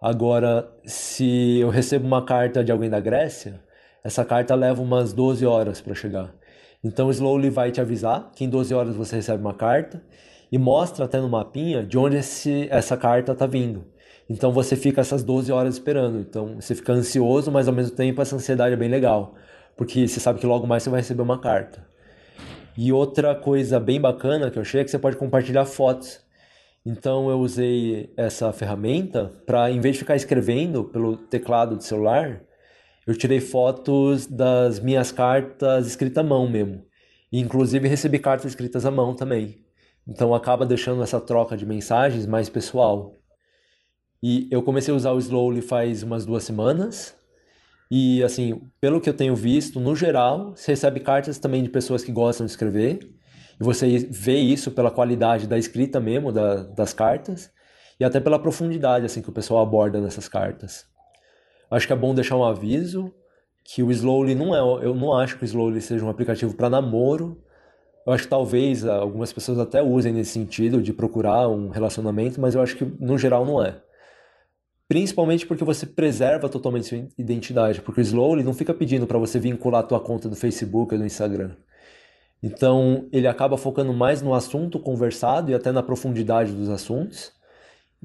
[0.01, 3.63] Agora, se eu recebo uma carta de alguém da Grécia,
[4.03, 6.35] essa carta leva umas 12 horas para chegar.
[6.83, 10.03] Então, o Slowly vai te avisar que em 12 horas você recebe uma carta
[10.53, 13.87] e mostra até no mapinha de onde esse, essa carta está vindo.
[14.29, 16.19] Então você fica essas 12 horas esperando.
[16.19, 19.35] Então você fica ansioso, mas ao mesmo tempo essa ansiedade é bem legal.
[19.77, 21.87] Porque você sabe que logo mais você vai receber uma carta.
[22.77, 26.21] E outra coisa bem bacana que eu achei é que você pode compartilhar fotos.
[26.85, 32.43] Então eu usei essa ferramenta para, em vez de ficar escrevendo pelo teclado de celular,
[33.07, 36.85] eu tirei fotos das minhas cartas escritas à mão mesmo.
[37.33, 39.65] E inclusive recebi cartas escritas à mão também.
[40.07, 43.17] Então acaba deixando essa troca de mensagens mais pessoal.
[44.27, 47.15] E eu comecei a usar o Slowly faz umas duas semanas.
[47.91, 52.03] E assim, pelo que eu tenho visto, no geral, você recebe cartas também de pessoas
[52.03, 53.01] que gostam de escrever.
[53.61, 57.51] E você vê isso pela qualidade da escrita mesmo, da, das cartas.
[58.01, 60.87] E até pela profundidade assim que o pessoal aborda nessas cartas.
[61.71, 63.13] Acho que é bom deixar um aviso
[63.63, 66.71] que o Slowly não é, eu não acho que o Slowly seja um aplicativo para
[66.71, 67.45] namoro.
[68.07, 72.55] Eu acho que talvez algumas pessoas até usem nesse sentido de procurar um relacionamento, mas
[72.55, 73.85] eu acho que no geral não é.
[74.95, 79.41] Principalmente porque você preserva totalmente sua identidade, porque o Slowly não fica pedindo para você
[79.41, 81.51] vincular a tua conta do Facebook ou do Instagram.
[82.41, 87.33] Então, ele acaba focando mais no assunto conversado e até na profundidade dos assuntos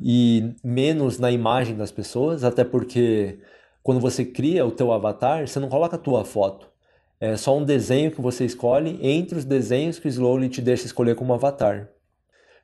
[0.01, 3.37] e menos na imagem das pessoas, até porque
[3.83, 6.71] quando você cria o teu avatar, você não coloca a tua foto.
[7.19, 10.87] É só um desenho que você escolhe entre os desenhos que o Slowly te deixa
[10.87, 11.87] escolher como avatar.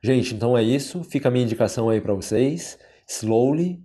[0.02, 1.04] Gente, então é isso.
[1.04, 2.80] Fica a minha indicação aí para vocês.
[3.08, 3.85] Slowly.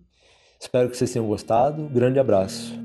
[0.60, 1.84] Espero que vocês tenham gostado.
[1.88, 2.78] Grande abraço.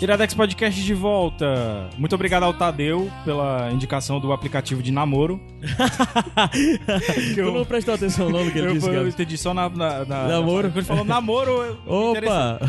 [0.00, 1.90] Iradex Podcast de volta.
[1.98, 5.40] Muito obrigado ao Tadeu pela indicação do aplicativo de namoro.
[7.34, 9.14] Tu não prestou atenção não no que ele Eu, disse, eu Gabs?
[9.14, 9.68] entendi só na.
[9.68, 10.68] na, na Namoro?
[10.68, 11.78] Quando ele falou namoro, eu.
[11.86, 12.60] Opa!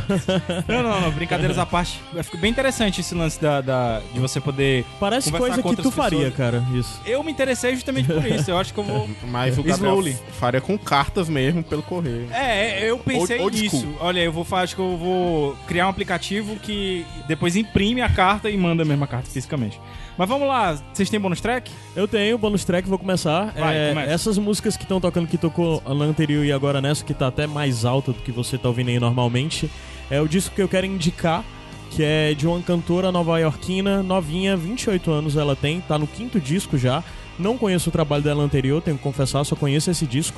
[0.67, 1.99] Não, não, não, brincadeiras à parte.
[2.23, 4.83] Ficou bem interessante esse lance da, da- de você poder.
[4.99, 6.35] Parece conversar coisa com que tu faria, pessoas.
[6.35, 6.99] cara, isso.
[7.05, 8.51] Eu me interessei justamente por isso.
[8.51, 9.09] Eu acho que eu vou.
[9.29, 10.17] Mas o Gabriel Slowly.
[10.39, 12.27] faria com cartas mesmo pelo correio.
[12.31, 13.77] É, eu pensei Old- old nisso.
[13.77, 13.95] school.
[14.01, 18.49] Olha, eu vou acho que eu vou criar um aplicativo que depois imprime a carta
[18.49, 19.79] e manda a mesma carta fisicamente.
[20.17, 21.71] Mas vamos lá, vocês têm bônus track?
[21.95, 23.53] Eu tenho bônus track, vou começar.
[23.57, 24.11] Vai, É, começa.
[24.11, 27.47] essas músicas que estão tocando, que tocou na anterior e agora nessa, que tá até
[27.47, 29.71] mais alta do que você tá ouvindo aí normalmente,
[30.09, 31.43] é o disco que eu quero indicar,
[31.91, 36.77] que é de uma cantora nova-iorquina, novinha, 28 anos ela tem, tá no quinto disco
[36.77, 37.01] já.
[37.39, 40.37] Não conheço o trabalho dela anterior, tenho que confessar, só conheço esse disco.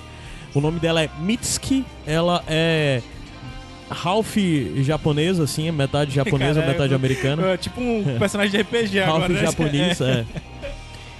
[0.53, 3.01] O nome dela é Mitski, ela é
[3.93, 4.35] half
[4.77, 7.47] japonesa, assim, metade japonesa, Cara, metade americana.
[7.47, 9.29] É tipo um personagem de RPG agora.
[9.29, 9.41] né?
[9.41, 10.25] japonês, é.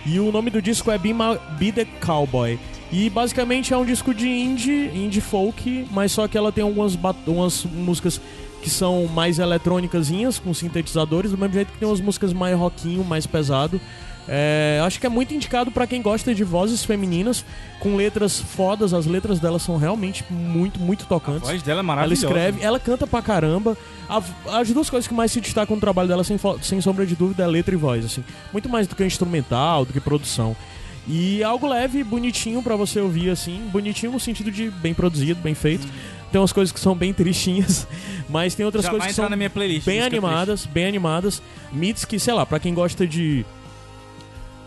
[0.05, 2.59] E o nome do disco é Be, My, Be The Cowboy.
[2.91, 6.93] E basicamente é um disco de indie, indie folk, mas só que ela tem algumas
[7.25, 8.19] umas músicas
[8.61, 13.03] que são mais eletrônicasinhas, com sintetizadores, do mesmo jeito que tem umas músicas mais rockinho,
[13.03, 13.79] mais pesado.
[14.27, 17.43] É, acho que é muito indicado pra quem gosta de vozes femininas,
[17.79, 21.49] com letras fodas, as letras dela são realmente muito, muito A tocantes.
[21.49, 22.25] voz dela é Ela maravilhosa.
[22.27, 23.77] escreve, ela canta pra caramba.
[24.07, 24.21] A-
[24.59, 27.43] as duas coisas que mais se destacam no trabalho dela, sem, sem sombra de dúvida,
[27.43, 28.23] é letra e voz, assim.
[28.53, 30.55] Muito mais do que instrumental, do que produção.
[31.05, 33.59] E é algo leve, bonitinho pra você ouvir, assim.
[33.73, 35.85] Bonitinho no sentido de bem produzido, bem feito.
[36.31, 37.85] Tem umas coisas que são bem tristinhas,
[38.29, 39.85] mas tem outras Já coisas que são na minha playlist.
[39.85, 41.41] bem animadas, bem animadas.
[41.73, 43.45] Mits que, sei lá, pra quem gosta de.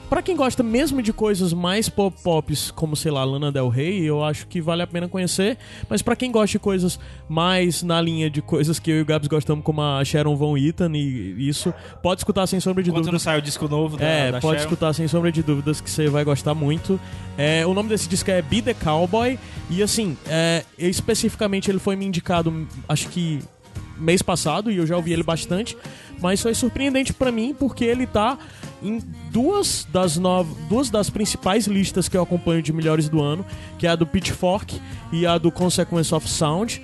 [0.08, 4.22] Pra quem gosta mesmo de coisas mais pop-pops, como, sei lá, Lana Del Rey, eu
[4.22, 5.58] acho que vale a pena conhecer.
[5.90, 6.96] Mas pra quem gosta de coisas
[7.28, 10.56] mais na linha de coisas que eu e o Gabs gostamos, como a Sharon Von
[10.56, 13.22] Eaton e isso, pode escutar sem sombra de não dúvidas.
[13.22, 14.70] sai o disco novo da, É, da pode Cheryl.
[14.72, 17.00] escutar sem sombra de dúvidas que você vai gostar muito.
[17.36, 19.36] É, o nome desse disco é Be The Cowboy.
[19.68, 23.40] E assim, é, especificamente ele foi me indicado, acho que
[23.98, 25.76] mês passado, e eu já ouvi ele bastante.
[26.20, 28.38] Mas foi surpreendente pra mim porque ele tá
[28.82, 33.44] em duas das nove, duas das principais listas que eu acompanho de melhores do ano,
[33.78, 34.80] que é a do Pitchfork
[35.12, 36.82] e a do Consequence of Sound.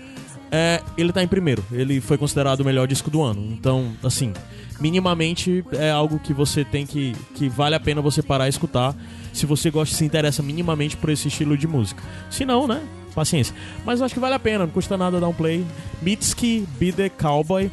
[0.51, 1.65] É, ele tá em primeiro.
[1.73, 3.53] Ele foi considerado o melhor disco do ano.
[3.53, 4.33] Então, assim,
[4.79, 7.15] minimamente é algo que você tem que.
[7.35, 8.95] que vale a pena você parar e escutar.
[9.33, 12.03] Se você gosta se interessa minimamente por esse estilo de música.
[12.31, 12.83] Se não, né?
[13.15, 13.55] Paciência.
[13.85, 15.65] Mas acho que vale a pena, não custa nada dar um play.
[16.03, 17.71] Mitski, Be The Cowboy.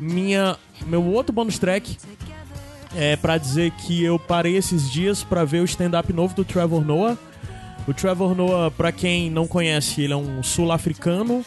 [0.00, 0.56] Minha,
[0.86, 1.96] meu outro bonus track
[2.94, 6.84] é pra dizer que eu parei esses dias pra ver o stand-up novo do Trevor
[6.84, 7.16] Noah.
[7.86, 11.44] O Trevor Noah, pra quem não conhece, ele é um sul-africano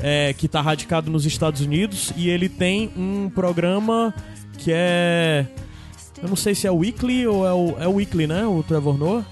[0.00, 4.14] é, que tá radicado nos Estados Unidos e ele tem um programa
[4.58, 5.46] que é.
[6.22, 8.46] Eu não sei se é o Weekly ou é o, é o Weekly, né?
[8.46, 9.26] O Trevor Noah.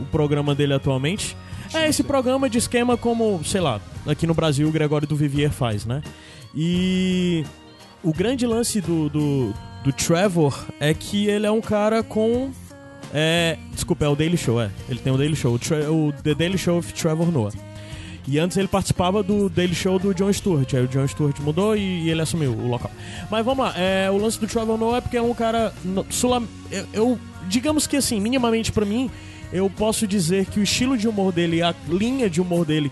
[0.00, 1.36] O programa dele atualmente.
[1.74, 5.50] É esse programa de esquema como, sei lá, aqui no Brasil o Gregório do Vivier
[5.50, 6.02] faz, né?
[6.54, 7.44] E
[8.08, 9.54] o grande lance do, do,
[9.84, 12.50] do Trevor é que ele é um cara com.
[13.14, 14.70] É, desculpa, é o Daily Show, é.
[14.88, 17.52] Ele tem o Daily Show, o, o The Daily Show of Trevor Noah.
[18.28, 20.74] E antes ele participava do Daily Show do John Stewart.
[20.74, 22.90] Aí o John Stewart mudou e, e ele assumiu o local.
[23.30, 25.72] Mas vamos lá, é, o lance do Trevor Noah é porque é um cara
[26.72, 29.08] eu, eu- digamos que assim, minimamente pra mim,
[29.52, 32.90] eu posso dizer que o estilo de humor dele, a linha de humor dele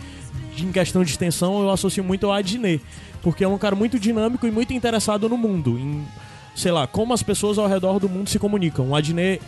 [0.55, 2.81] de- em questão de extensão, eu associo muito ao Adnet.
[3.25, 5.79] Porque é um cara muito dinâmico e muito interessado no mundo.
[5.79, 6.07] Em,
[6.55, 8.91] sei lá, como as pessoas ao redor do mundo se comunicam.
[8.91, 9.43] O Adnet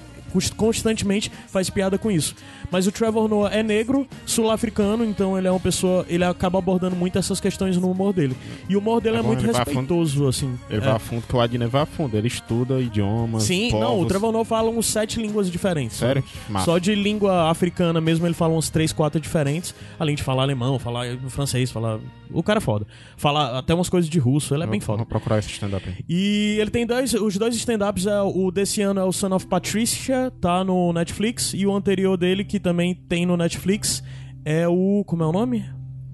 [0.57, 2.35] constantemente faz piada com isso.
[2.71, 6.05] Mas o Trevor Noah é negro, sul-africano, então ele é uma pessoa.
[6.09, 8.37] Ele acaba abordando muito essas questões no humor dele.
[8.69, 9.57] E o humor dele é, É bom, muito fundo.
[9.57, 10.59] respeitoso, assim.
[10.69, 10.81] Ele É.
[10.85, 12.17] vai a fundo, que o Adnet vai a fundo.
[12.17, 13.87] Ele estuda idiomas, Sim, povos.
[13.87, 15.97] não, o Trevor Noah fala uns sete línguas diferentes.
[15.97, 16.23] Sério?
[16.65, 19.75] Só de língua africana mesmo ele fala uns três, quatro diferentes.
[19.99, 21.99] Além de falar alemão, falar francês, falar.
[22.33, 22.87] O cara é foda.
[23.17, 24.97] Fala até umas coisas de russo, ele é bem Vou- foda.
[24.99, 25.95] Vou procurar esse stand-up aí.
[26.09, 27.15] E ele tem dois.
[27.15, 31.53] Os dois stand-ups, é, o desse ano é o Son of Patricia, tá no Netflix.
[31.55, 34.03] E o anterior dele, que também tem no Netflix,
[34.45, 35.05] é o.
[35.07, 35.65] Como é o nome?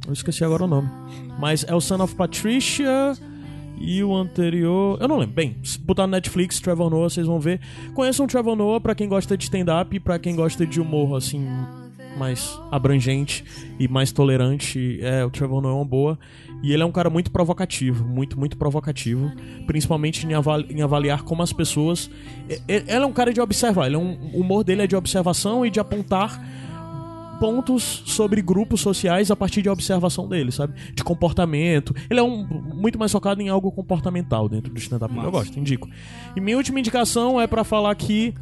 [0.06, 0.88] Eu esqueci agora o nome.
[1.38, 3.14] Mas é o Son of Patricia.
[3.84, 4.96] E o anterior.
[5.00, 5.34] Eu não lembro.
[5.34, 7.60] Bem, se botar no Netflix, Trevor Noah, vocês vão ver.
[7.94, 11.16] Conheçam o Trevor Noah pra quem gosta de stand-up e pra quem gosta de humor,
[11.16, 11.44] assim,
[12.16, 13.44] mais abrangente
[13.80, 15.00] e mais tolerante.
[15.02, 16.18] É, o Trevor Noah é uma boa.
[16.62, 19.32] E ele é um cara muito provocativo, muito, muito provocativo.
[19.66, 22.08] Principalmente em, avali- em avaliar como as pessoas.
[22.68, 25.66] Ele é um cara de observar, ele é um, o humor dele é de observação
[25.66, 26.40] e de apontar
[27.40, 30.74] pontos sobre grupos sociais a partir de observação dele, sabe?
[30.94, 31.92] De comportamento.
[32.08, 35.12] Ele é um muito mais focado em algo comportamental dentro do stand-up.
[35.16, 35.88] Eu gosto, indico.
[36.36, 38.32] E minha última indicação é pra falar que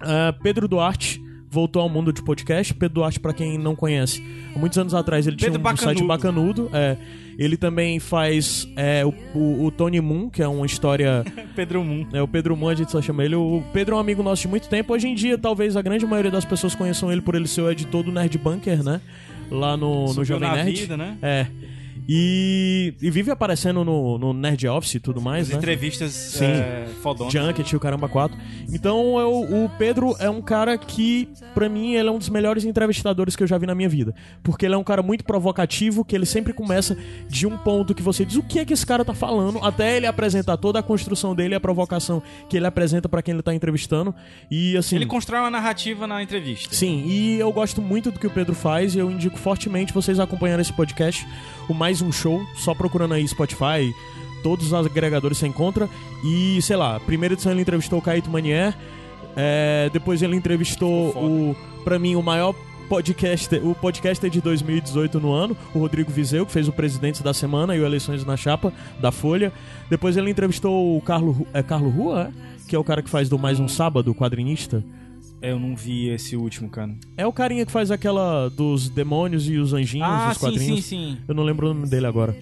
[0.00, 1.20] ah, Pedro Duarte
[1.54, 2.74] voltou ao mundo de podcast.
[2.74, 4.22] Pedro Duarte, pra quem não conhece,
[4.54, 6.68] há muitos anos atrás ele Pedro tinha um site bacanudo.
[6.72, 6.96] É,
[7.38, 11.24] ele também faz é, o, o, o Tony Moon, que é uma história
[11.54, 12.06] Pedro Moon.
[12.12, 13.36] é, o Pedro Moon, a gente só chama ele.
[13.36, 14.92] O Pedro é um amigo nosso de muito tempo.
[14.92, 17.70] Hoje em dia, talvez a grande maioria das pessoas conheçam ele por ele ser o
[17.70, 19.00] editor do Nerd Bunker, né?
[19.50, 20.80] Lá no, no Jovem Nerd.
[20.80, 21.16] vida, né?
[21.22, 21.46] É.
[22.08, 25.56] E, e vive aparecendo no, no Nerd Office e tudo mais, As né?
[25.56, 26.44] entrevistas Sim.
[26.44, 27.32] é, fodonas.
[27.32, 28.36] Junket e o Caramba 4.
[28.72, 32.64] Então eu, o Pedro é um cara que, pra mim, ele é um dos melhores
[32.64, 34.14] entrevistadores que eu já vi na minha vida.
[34.42, 36.96] Porque ele é um cara muito provocativo, que ele sempre começa
[37.28, 39.96] de um ponto que você diz o que é que esse cara tá falando, até
[39.96, 43.42] ele apresentar toda a construção dele e a provocação que ele apresenta pra quem ele
[43.42, 44.14] tá entrevistando.
[44.50, 44.96] E assim.
[44.96, 46.74] Ele constrói uma narrativa na entrevista.
[46.74, 50.20] Sim, e eu gosto muito do que o Pedro faz e eu indico fortemente vocês
[50.20, 51.26] acompanharem esse podcast,
[51.68, 53.94] o Mais Um Show, só procurando aí Spotify,
[54.42, 55.88] todos os agregadores você encontra.
[56.24, 58.74] E, sei lá, primeira edição ele entrevistou o Caíto Manier,
[59.36, 62.54] é, depois ele entrevistou o, pra mim, o maior
[62.88, 67.32] podcaster, o podcaster de 2018 no ano, o Rodrigo Vizeu, que fez o Presidente da
[67.32, 69.52] Semana e o Eleições na Chapa, da Folha.
[69.88, 72.54] Depois ele entrevistou o Carlo, Ru- é Carlo Rua, é?
[72.68, 74.84] que é o cara que faz do Mais Um Sábado, o quadrinista.
[75.46, 76.90] Eu não vi esse último, cara.
[77.18, 80.84] É o carinha que faz aquela dos demônios e os anjinhos, Ah, os sim, quadrinhos.
[80.86, 81.18] sim, sim.
[81.28, 82.34] Eu não lembro o nome dele agora.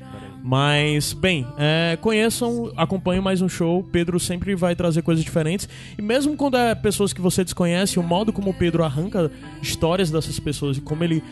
[0.44, 3.82] Mas, bem, é, conheçam, acompanhem mais um show.
[3.92, 5.68] Pedro sempre vai trazer coisas diferentes.
[5.96, 9.30] E mesmo quando é pessoas que você desconhece, o modo como o Pedro arranca
[9.60, 11.22] histórias dessas pessoas e como ele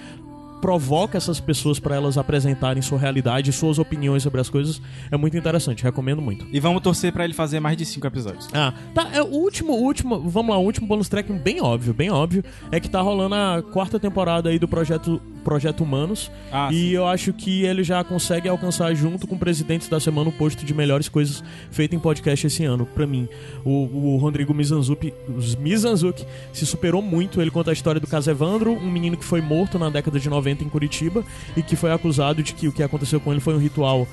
[0.61, 4.81] provoca essas pessoas para elas apresentarem sua realidade, suas opiniões sobre as coisas,
[5.11, 5.83] é muito interessante.
[5.83, 6.47] Recomendo muito.
[6.53, 8.49] E vamos torcer pra ele fazer mais de cinco episódios.
[8.53, 9.09] Ah, tá.
[9.13, 12.79] É, o último, último, vamos lá, o último bonus track bem óbvio, bem óbvio, é
[12.79, 16.31] que tá rolando a quarta temporada aí do projeto, projeto Humanos.
[16.53, 20.31] Ah, e eu acho que ele já consegue alcançar, junto com o presidente da semana,
[20.31, 23.29] o posto de melhores coisas feitas em podcast esse ano, pra mim.
[23.65, 25.13] O, o Rodrigo Mizanzuki,
[25.59, 27.41] Mizanzuki se superou muito.
[27.41, 30.29] Ele conta a história do caso Evandro, um menino que foi morto na década de
[30.29, 31.25] 90 em Curitiba
[31.57, 34.07] e que foi acusado de que o que aconteceu com ele foi um ritual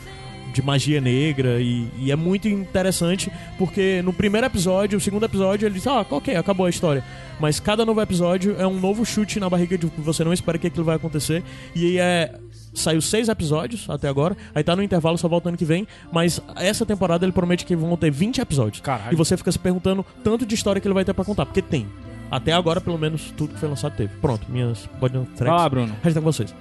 [0.58, 5.68] de magia negra e, e é muito interessante porque no primeiro episódio, o segundo episódio,
[5.68, 7.04] ele diz, ah, ok, acabou a história.
[7.40, 10.66] Mas cada novo episódio é um novo chute na barriga de você não espera que
[10.66, 11.44] aquilo vai acontecer.
[11.76, 12.34] E aí é.
[12.74, 16.40] Saiu seis episódios até agora, aí tá no intervalo, só volta ano que vem, mas
[16.58, 18.82] essa temporada ele promete que vão ter 20 episódios.
[18.82, 19.14] Caralho.
[19.14, 21.62] E você fica se perguntando tanto de história que ele vai ter pra contar, porque
[21.62, 21.88] tem.
[22.30, 24.14] Até agora, pelo menos, tudo que foi lançado teve.
[24.22, 25.40] Pronto, minhas body tracks.
[25.40, 25.96] Vai lá, Bruno.
[26.04, 26.54] Resta com vocês.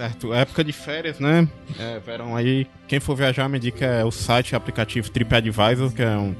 [0.00, 1.46] Certo, época de férias, né?
[1.78, 2.66] É, verão aí.
[2.88, 6.34] Quem for viajar, me dica é o site, aplicativo TripAdvisor, que é um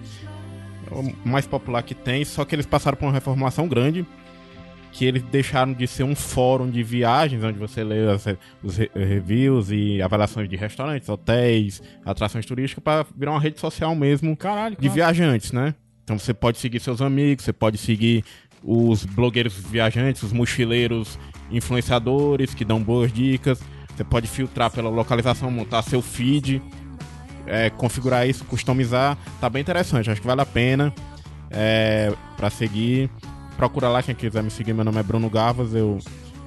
[0.90, 4.06] é o mais popular que tem, só que eles passaram por uma reformulação grande,
[4.92, 8.24] que eles deixaram de ser um fórum de viagens, onde você lê as
[8.64, 13.94] os re- reviews e avaliações de restaurantes, hotéis, atrações turísticas, para virar uma rede social
[13.94, 15.74] mesmo Caralho, de viajantes, né?
[16.02, 18.24] Então você pode seguir seus amigos, você pode seguir
[18.62, 21.18] os blogueiros viajantes, os mochileiros
[21.50, 23.60] influenciadores que dão boas dicas.
[23.96, 26.62] Você pode filtrar pela localização, montar seu feed,
[27.46, 29.16] é, configurar isso, customizar.
[29.40, 30.92] Tá bem interessante, acho que vale a pena
[31.50, 33.10] é, para seguir.
[33.56, 35.98] Procura lá quem quiser me seguir, meu nome é Bruno Gavas, eu,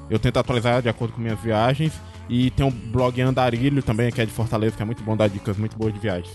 [0.09, 1.93] eu tento atualizar de acordo com minhas viagens.
[2.29, 5.27] E tem um blog Andarilho também, que é de Fortaleza, que é muito bom dar
[5.27, 6.33] dicas muito boas de viagens.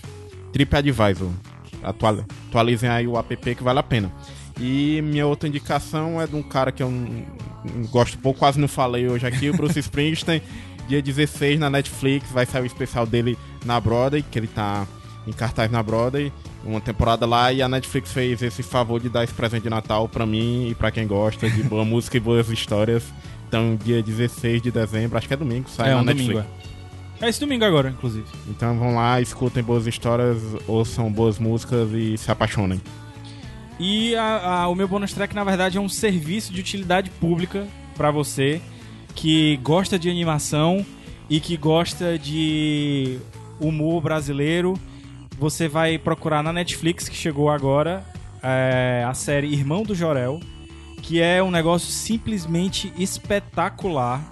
[0.53, 1.31] TripAdvisor.
[1.83, 4.13] Atual- Atualizem aí o app que vale a pena.
[4.61, 7.25] E minha outra indicação é de um cara que eu não,
[7.75, 10.43] não gosto pouco, quase não falei hoje aqui, o Bruce Springsteen.
[10.89, 14.87] Dia 16 na Netflix vai sair o especial dele na Broadway, que ele tá
[15.27, 16.33] em cartaz na Broadway.
[16.65, 20.09] uma temporada lá e a Netflix fez esse favor de dar esse presente de Natal
[20.09, 23.05] pra mim e pra quem gosta de boa música e boas histórias.
[23.47, 26.33] Então, dia 16 de dezembro, acho que é domingo, sai é na um Netflix.
[26.35, 26.55] domingo.
[27.21, 27.27] É.
[27.27, 28.27] é esse domingo agora, inclusive.
[28.49, 32.81] Então vão lá, escutem boas histórias, ouçam boas músicas e se apaixonem.
[33.79, 37.67] E a- a- o meu bonus track, na verdade, é um serviço de utilidade pública
[37.97, 38.61] pra você
[39.15, 40.85] que gosta de animação
[41.31, 43.19] e que gosta de
[43.61, 44.75] humor brasileiro.
[45.39, 48.05] Você vai procurar na Netflix, que chegou agora,
[48.43, 50.41] é, a série Irmão do Jorel,
[51.03, 54.29] que é um negócio simplesmente espetacular.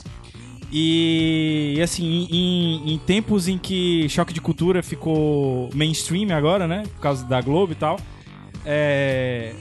[0.72, 6.82] E, e, assim, em, em tempos em que choque de cultura ficou mainstream agora, né?
[6.96, 8.00] Por causa da Globo e tal.
[8.66, 9.52] É,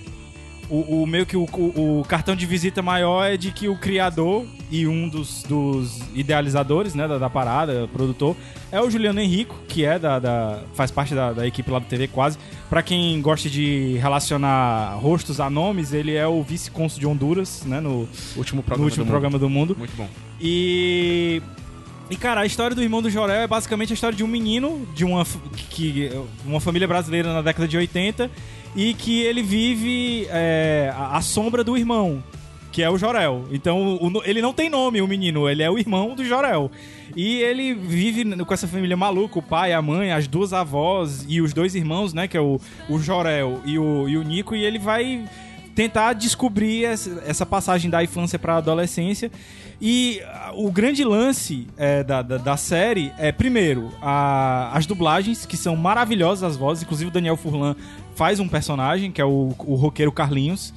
[0.67, 3.77] o, o meio que o, o- o cartão de visita maior é de que o
[3.77, 8.35] criador e um dos, dos idealizadores né, da, da parada, produtor,
[8.71, 11.85] é o Juliano Henrico, que é da, da- faz parte da, da equipe lá do
[11.85, 12.39] TV Quase.
[12.67, 17.79] Pra quem gosta de relacionar rostos a nomes, ele é o vice-cônsul de Honduras, né,
[17.79, 19.69] no, Último no programa último do programa do mundo.
[19.75, 19.77] mundo.
[19.77, 20.07] Muito bom.
[20.41, 21.41] E.
[22.07, 24.87] E, cara, a história do irmão do Jorel é basicamente a história de um menino
[24.93, 25.25] de uma,
[25.71, 26.11] que,
[26.45, 28.29] uma família brasileira na década de 80
[28.75, 32.21] e que ele vive é, a, sombra do irmão,
[32.71, 33.45] que é o Jorel.
[33.51, 36.69] Então, o ele não tem nome, o menino, ele é o irmão do Jorel.
[37.15, 41.39] E ele vive com essa família maluca, o pai, a mãe, as duas avós e
[41.39, 44.63] os dois irmãos, né, que é o, o Jorel e o, e o Nico, e
[44.63, 45.23] ele vai
[45.73, 49.31] tentar descobrir essa, essa passagem da infância para a adolescência.
[49.81, 50.21] E
[50.53, 55.75] o grande lance é, da, da, da série é, primeiro, a- as dublagens, que são
[55.75, 56.83] maravilhosas as vozes.
[56.83, 57.75] Inclusive o Daniel Furlan
[58.15, 60.73] faz um personagem, que é o, o roqueiro Carlinhos.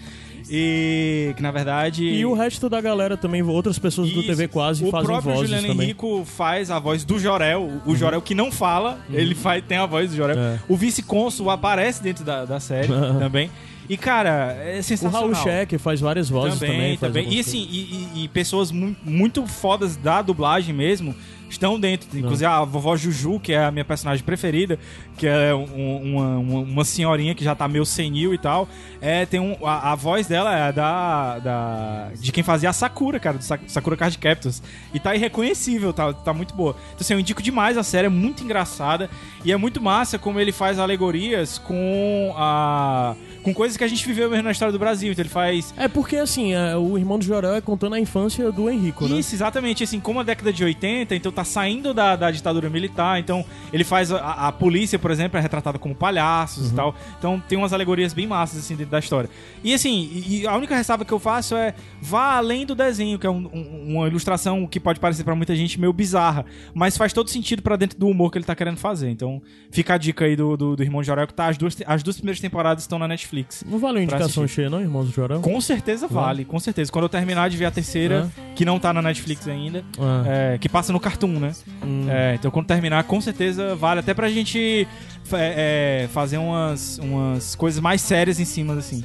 [0.50, 2.04] E que na verdade.
[2.04, 4.26] E o resto da galera também, outras pessoas do Isso.
[4.28, 5.84] TV quase o fazem próprio vozes Juliano também.
[5.86, 9.84] Henrico faz a voz do Jorel, o Jorel que não fala, ele faz, tem a
[9.84, 10.36] voz do Jorel.
[10.36, 10.42] Uhum.
[10.54, 10.58] É.
[10.68, 12.88] O vice-cônsul aparece dentro da, da série
[13.18, 13.50] também.
[13.90, 15.22] E, cara, é O sensacional.
[15.32, 16.96] Raul Sheck faz várias vozes também.
[16.96, 17.34] Também, também.
[17.36, 21.14] E assim, e, e- e pessoas mu- muito fodas da dublagem mesmo
[21.48, 22.08] estão dentro.
[22.18, 24.78] Inclusive a vovó Juju, que é a minha personagem preferida,
[25.16, 28.68] que é um- uma, uma, senhorinha que já tá meio senil e tal.
[29.00, 32.08] É, tem um, a, a voz dela é da, da.
[32.20, 34.62] de quem fazia a Sakura, cara, do Sa- Sakura Card Captors.
[34.92, 36.72] E tá irreconhecível, tá, tá muito boa.
[36.88, 39.08] Então, assim, eu indico demais a série, é muito engraçada.
[39.44, 43.14] E é muito massa como ele faz alegorias com a.
[43.48, 45.10] com coisas que a gente viveu mesmo na história do Brasil.
[45.12, 45.72] Então ele faz.
[45.76, 49.18] É porque, assim, é, o irmão do Jorel é contando a infância do Henrico, né?
[49.18, 49.82] Isso, exatamente.
[49.84, 53.18] Assim, como a década de 80, então tá saindo da, da ditadura militar.
[53.20, 54.12] Então, ele faz.
[54.12, 56.94] A, a polícia, por exemplo, é retratada como palhaços e tal.
[57.18, 59.28] Então, tem umas alegorias bem massas, assim, dentro da história.
[59.64, 61.74] E, assim, e, a única ressalva que eu faço é.
[62.00, 65.54] Vá além do desenho, que é um- um- uma ilustração que pode parecer pra muita
[65.56, 66.44] gente meio bizarra.
[66.74, 69.10] Mas faz todo sentido pra dentro do humor que ele tá querendo fazer.
[69.10, 71.48] Então, fica a dica aí do, do, do Irmão Jorel, que tá.
[71.48, 73.37] As duas, as duas primeiras temporadas estão na Netflix.
[73.66, 75.40] Não vale Pra indicação cheia, não, irmãos do Jorel?
[75.40, 76.90] Com certeza vale, com certeza.
[76.92, 80.24] Quando eu terminar de ver a terceira, que não tá na Netflix ainda, Ah.
[80.26, 81.52] é, que passa no Cartoon, né?
[81.84, 82.06] Hum.
[82.08, 84.00] É, então quando terminar, com certeza vale.
[84.00, 84.86] Até pra gente
[85.24, 89.04] fa- é, fazer umas, umas coisas mais sérias em cima, assim.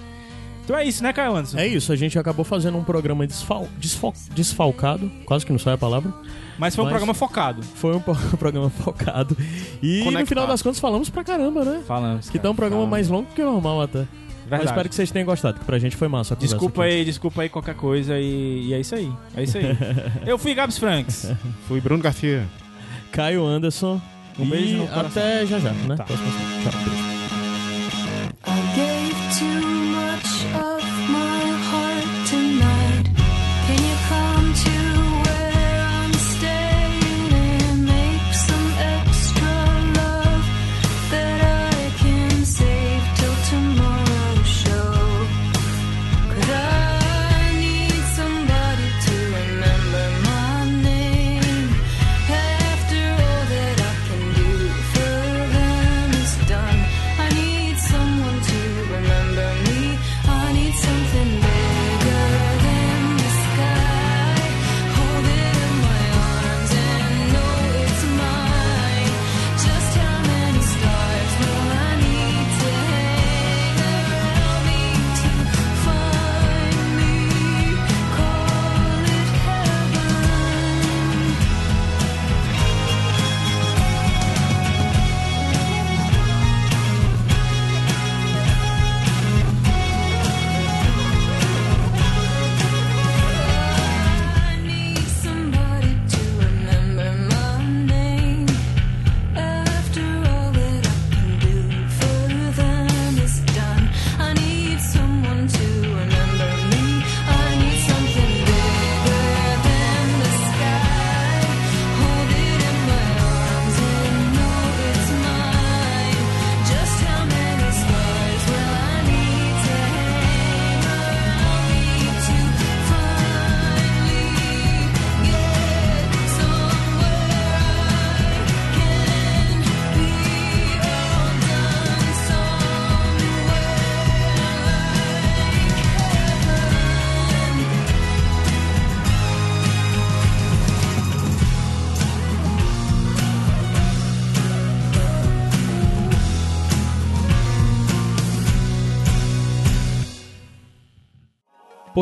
[0.63, 1.57] Então é isso, né, Caio Anderson?
[1.57, 5.73] É isso, a gente acabou fazendo um programa desfal, desfal- desfalcado, quase que não sai
[5.73, 6.13] a palavra.
[6.57, 7.61] Mas foi um Mas- programa focado.
[7.63, 7.99] Foi um
[8.37, 9.35] programa focado.
[9.81, 10.27] E no Conectado.
[10.27, 11.81] final das contas falamos pra caramba, né?
[11.85, 12.29] Falamos.
[12.29, 13.99] Que tá um programa mais longo que o normal até.
[13.99, 14.65] Mas Verdade.
[14.69, 16.93] espero que vocês tenham gostado, que pra gente foi massa Desculpa aqui.
[16.93, 19.11] aí, desculpa aí qualquer coisa e, e é isso aí.
[19.35, 19.65] É isso aí.
[20.27, 21.31] eu fui Gabs Franks.
[21.67, 22.45] Fui Bruno Garcia.
[23.11, 23.99] Caio Anderson.
[24.37, 25.07] Um beijo e no coração.
[25.23, 25.95] até já já, né?
[25.95, 26.03] Tá.
[26.05, 26.17] Tchau,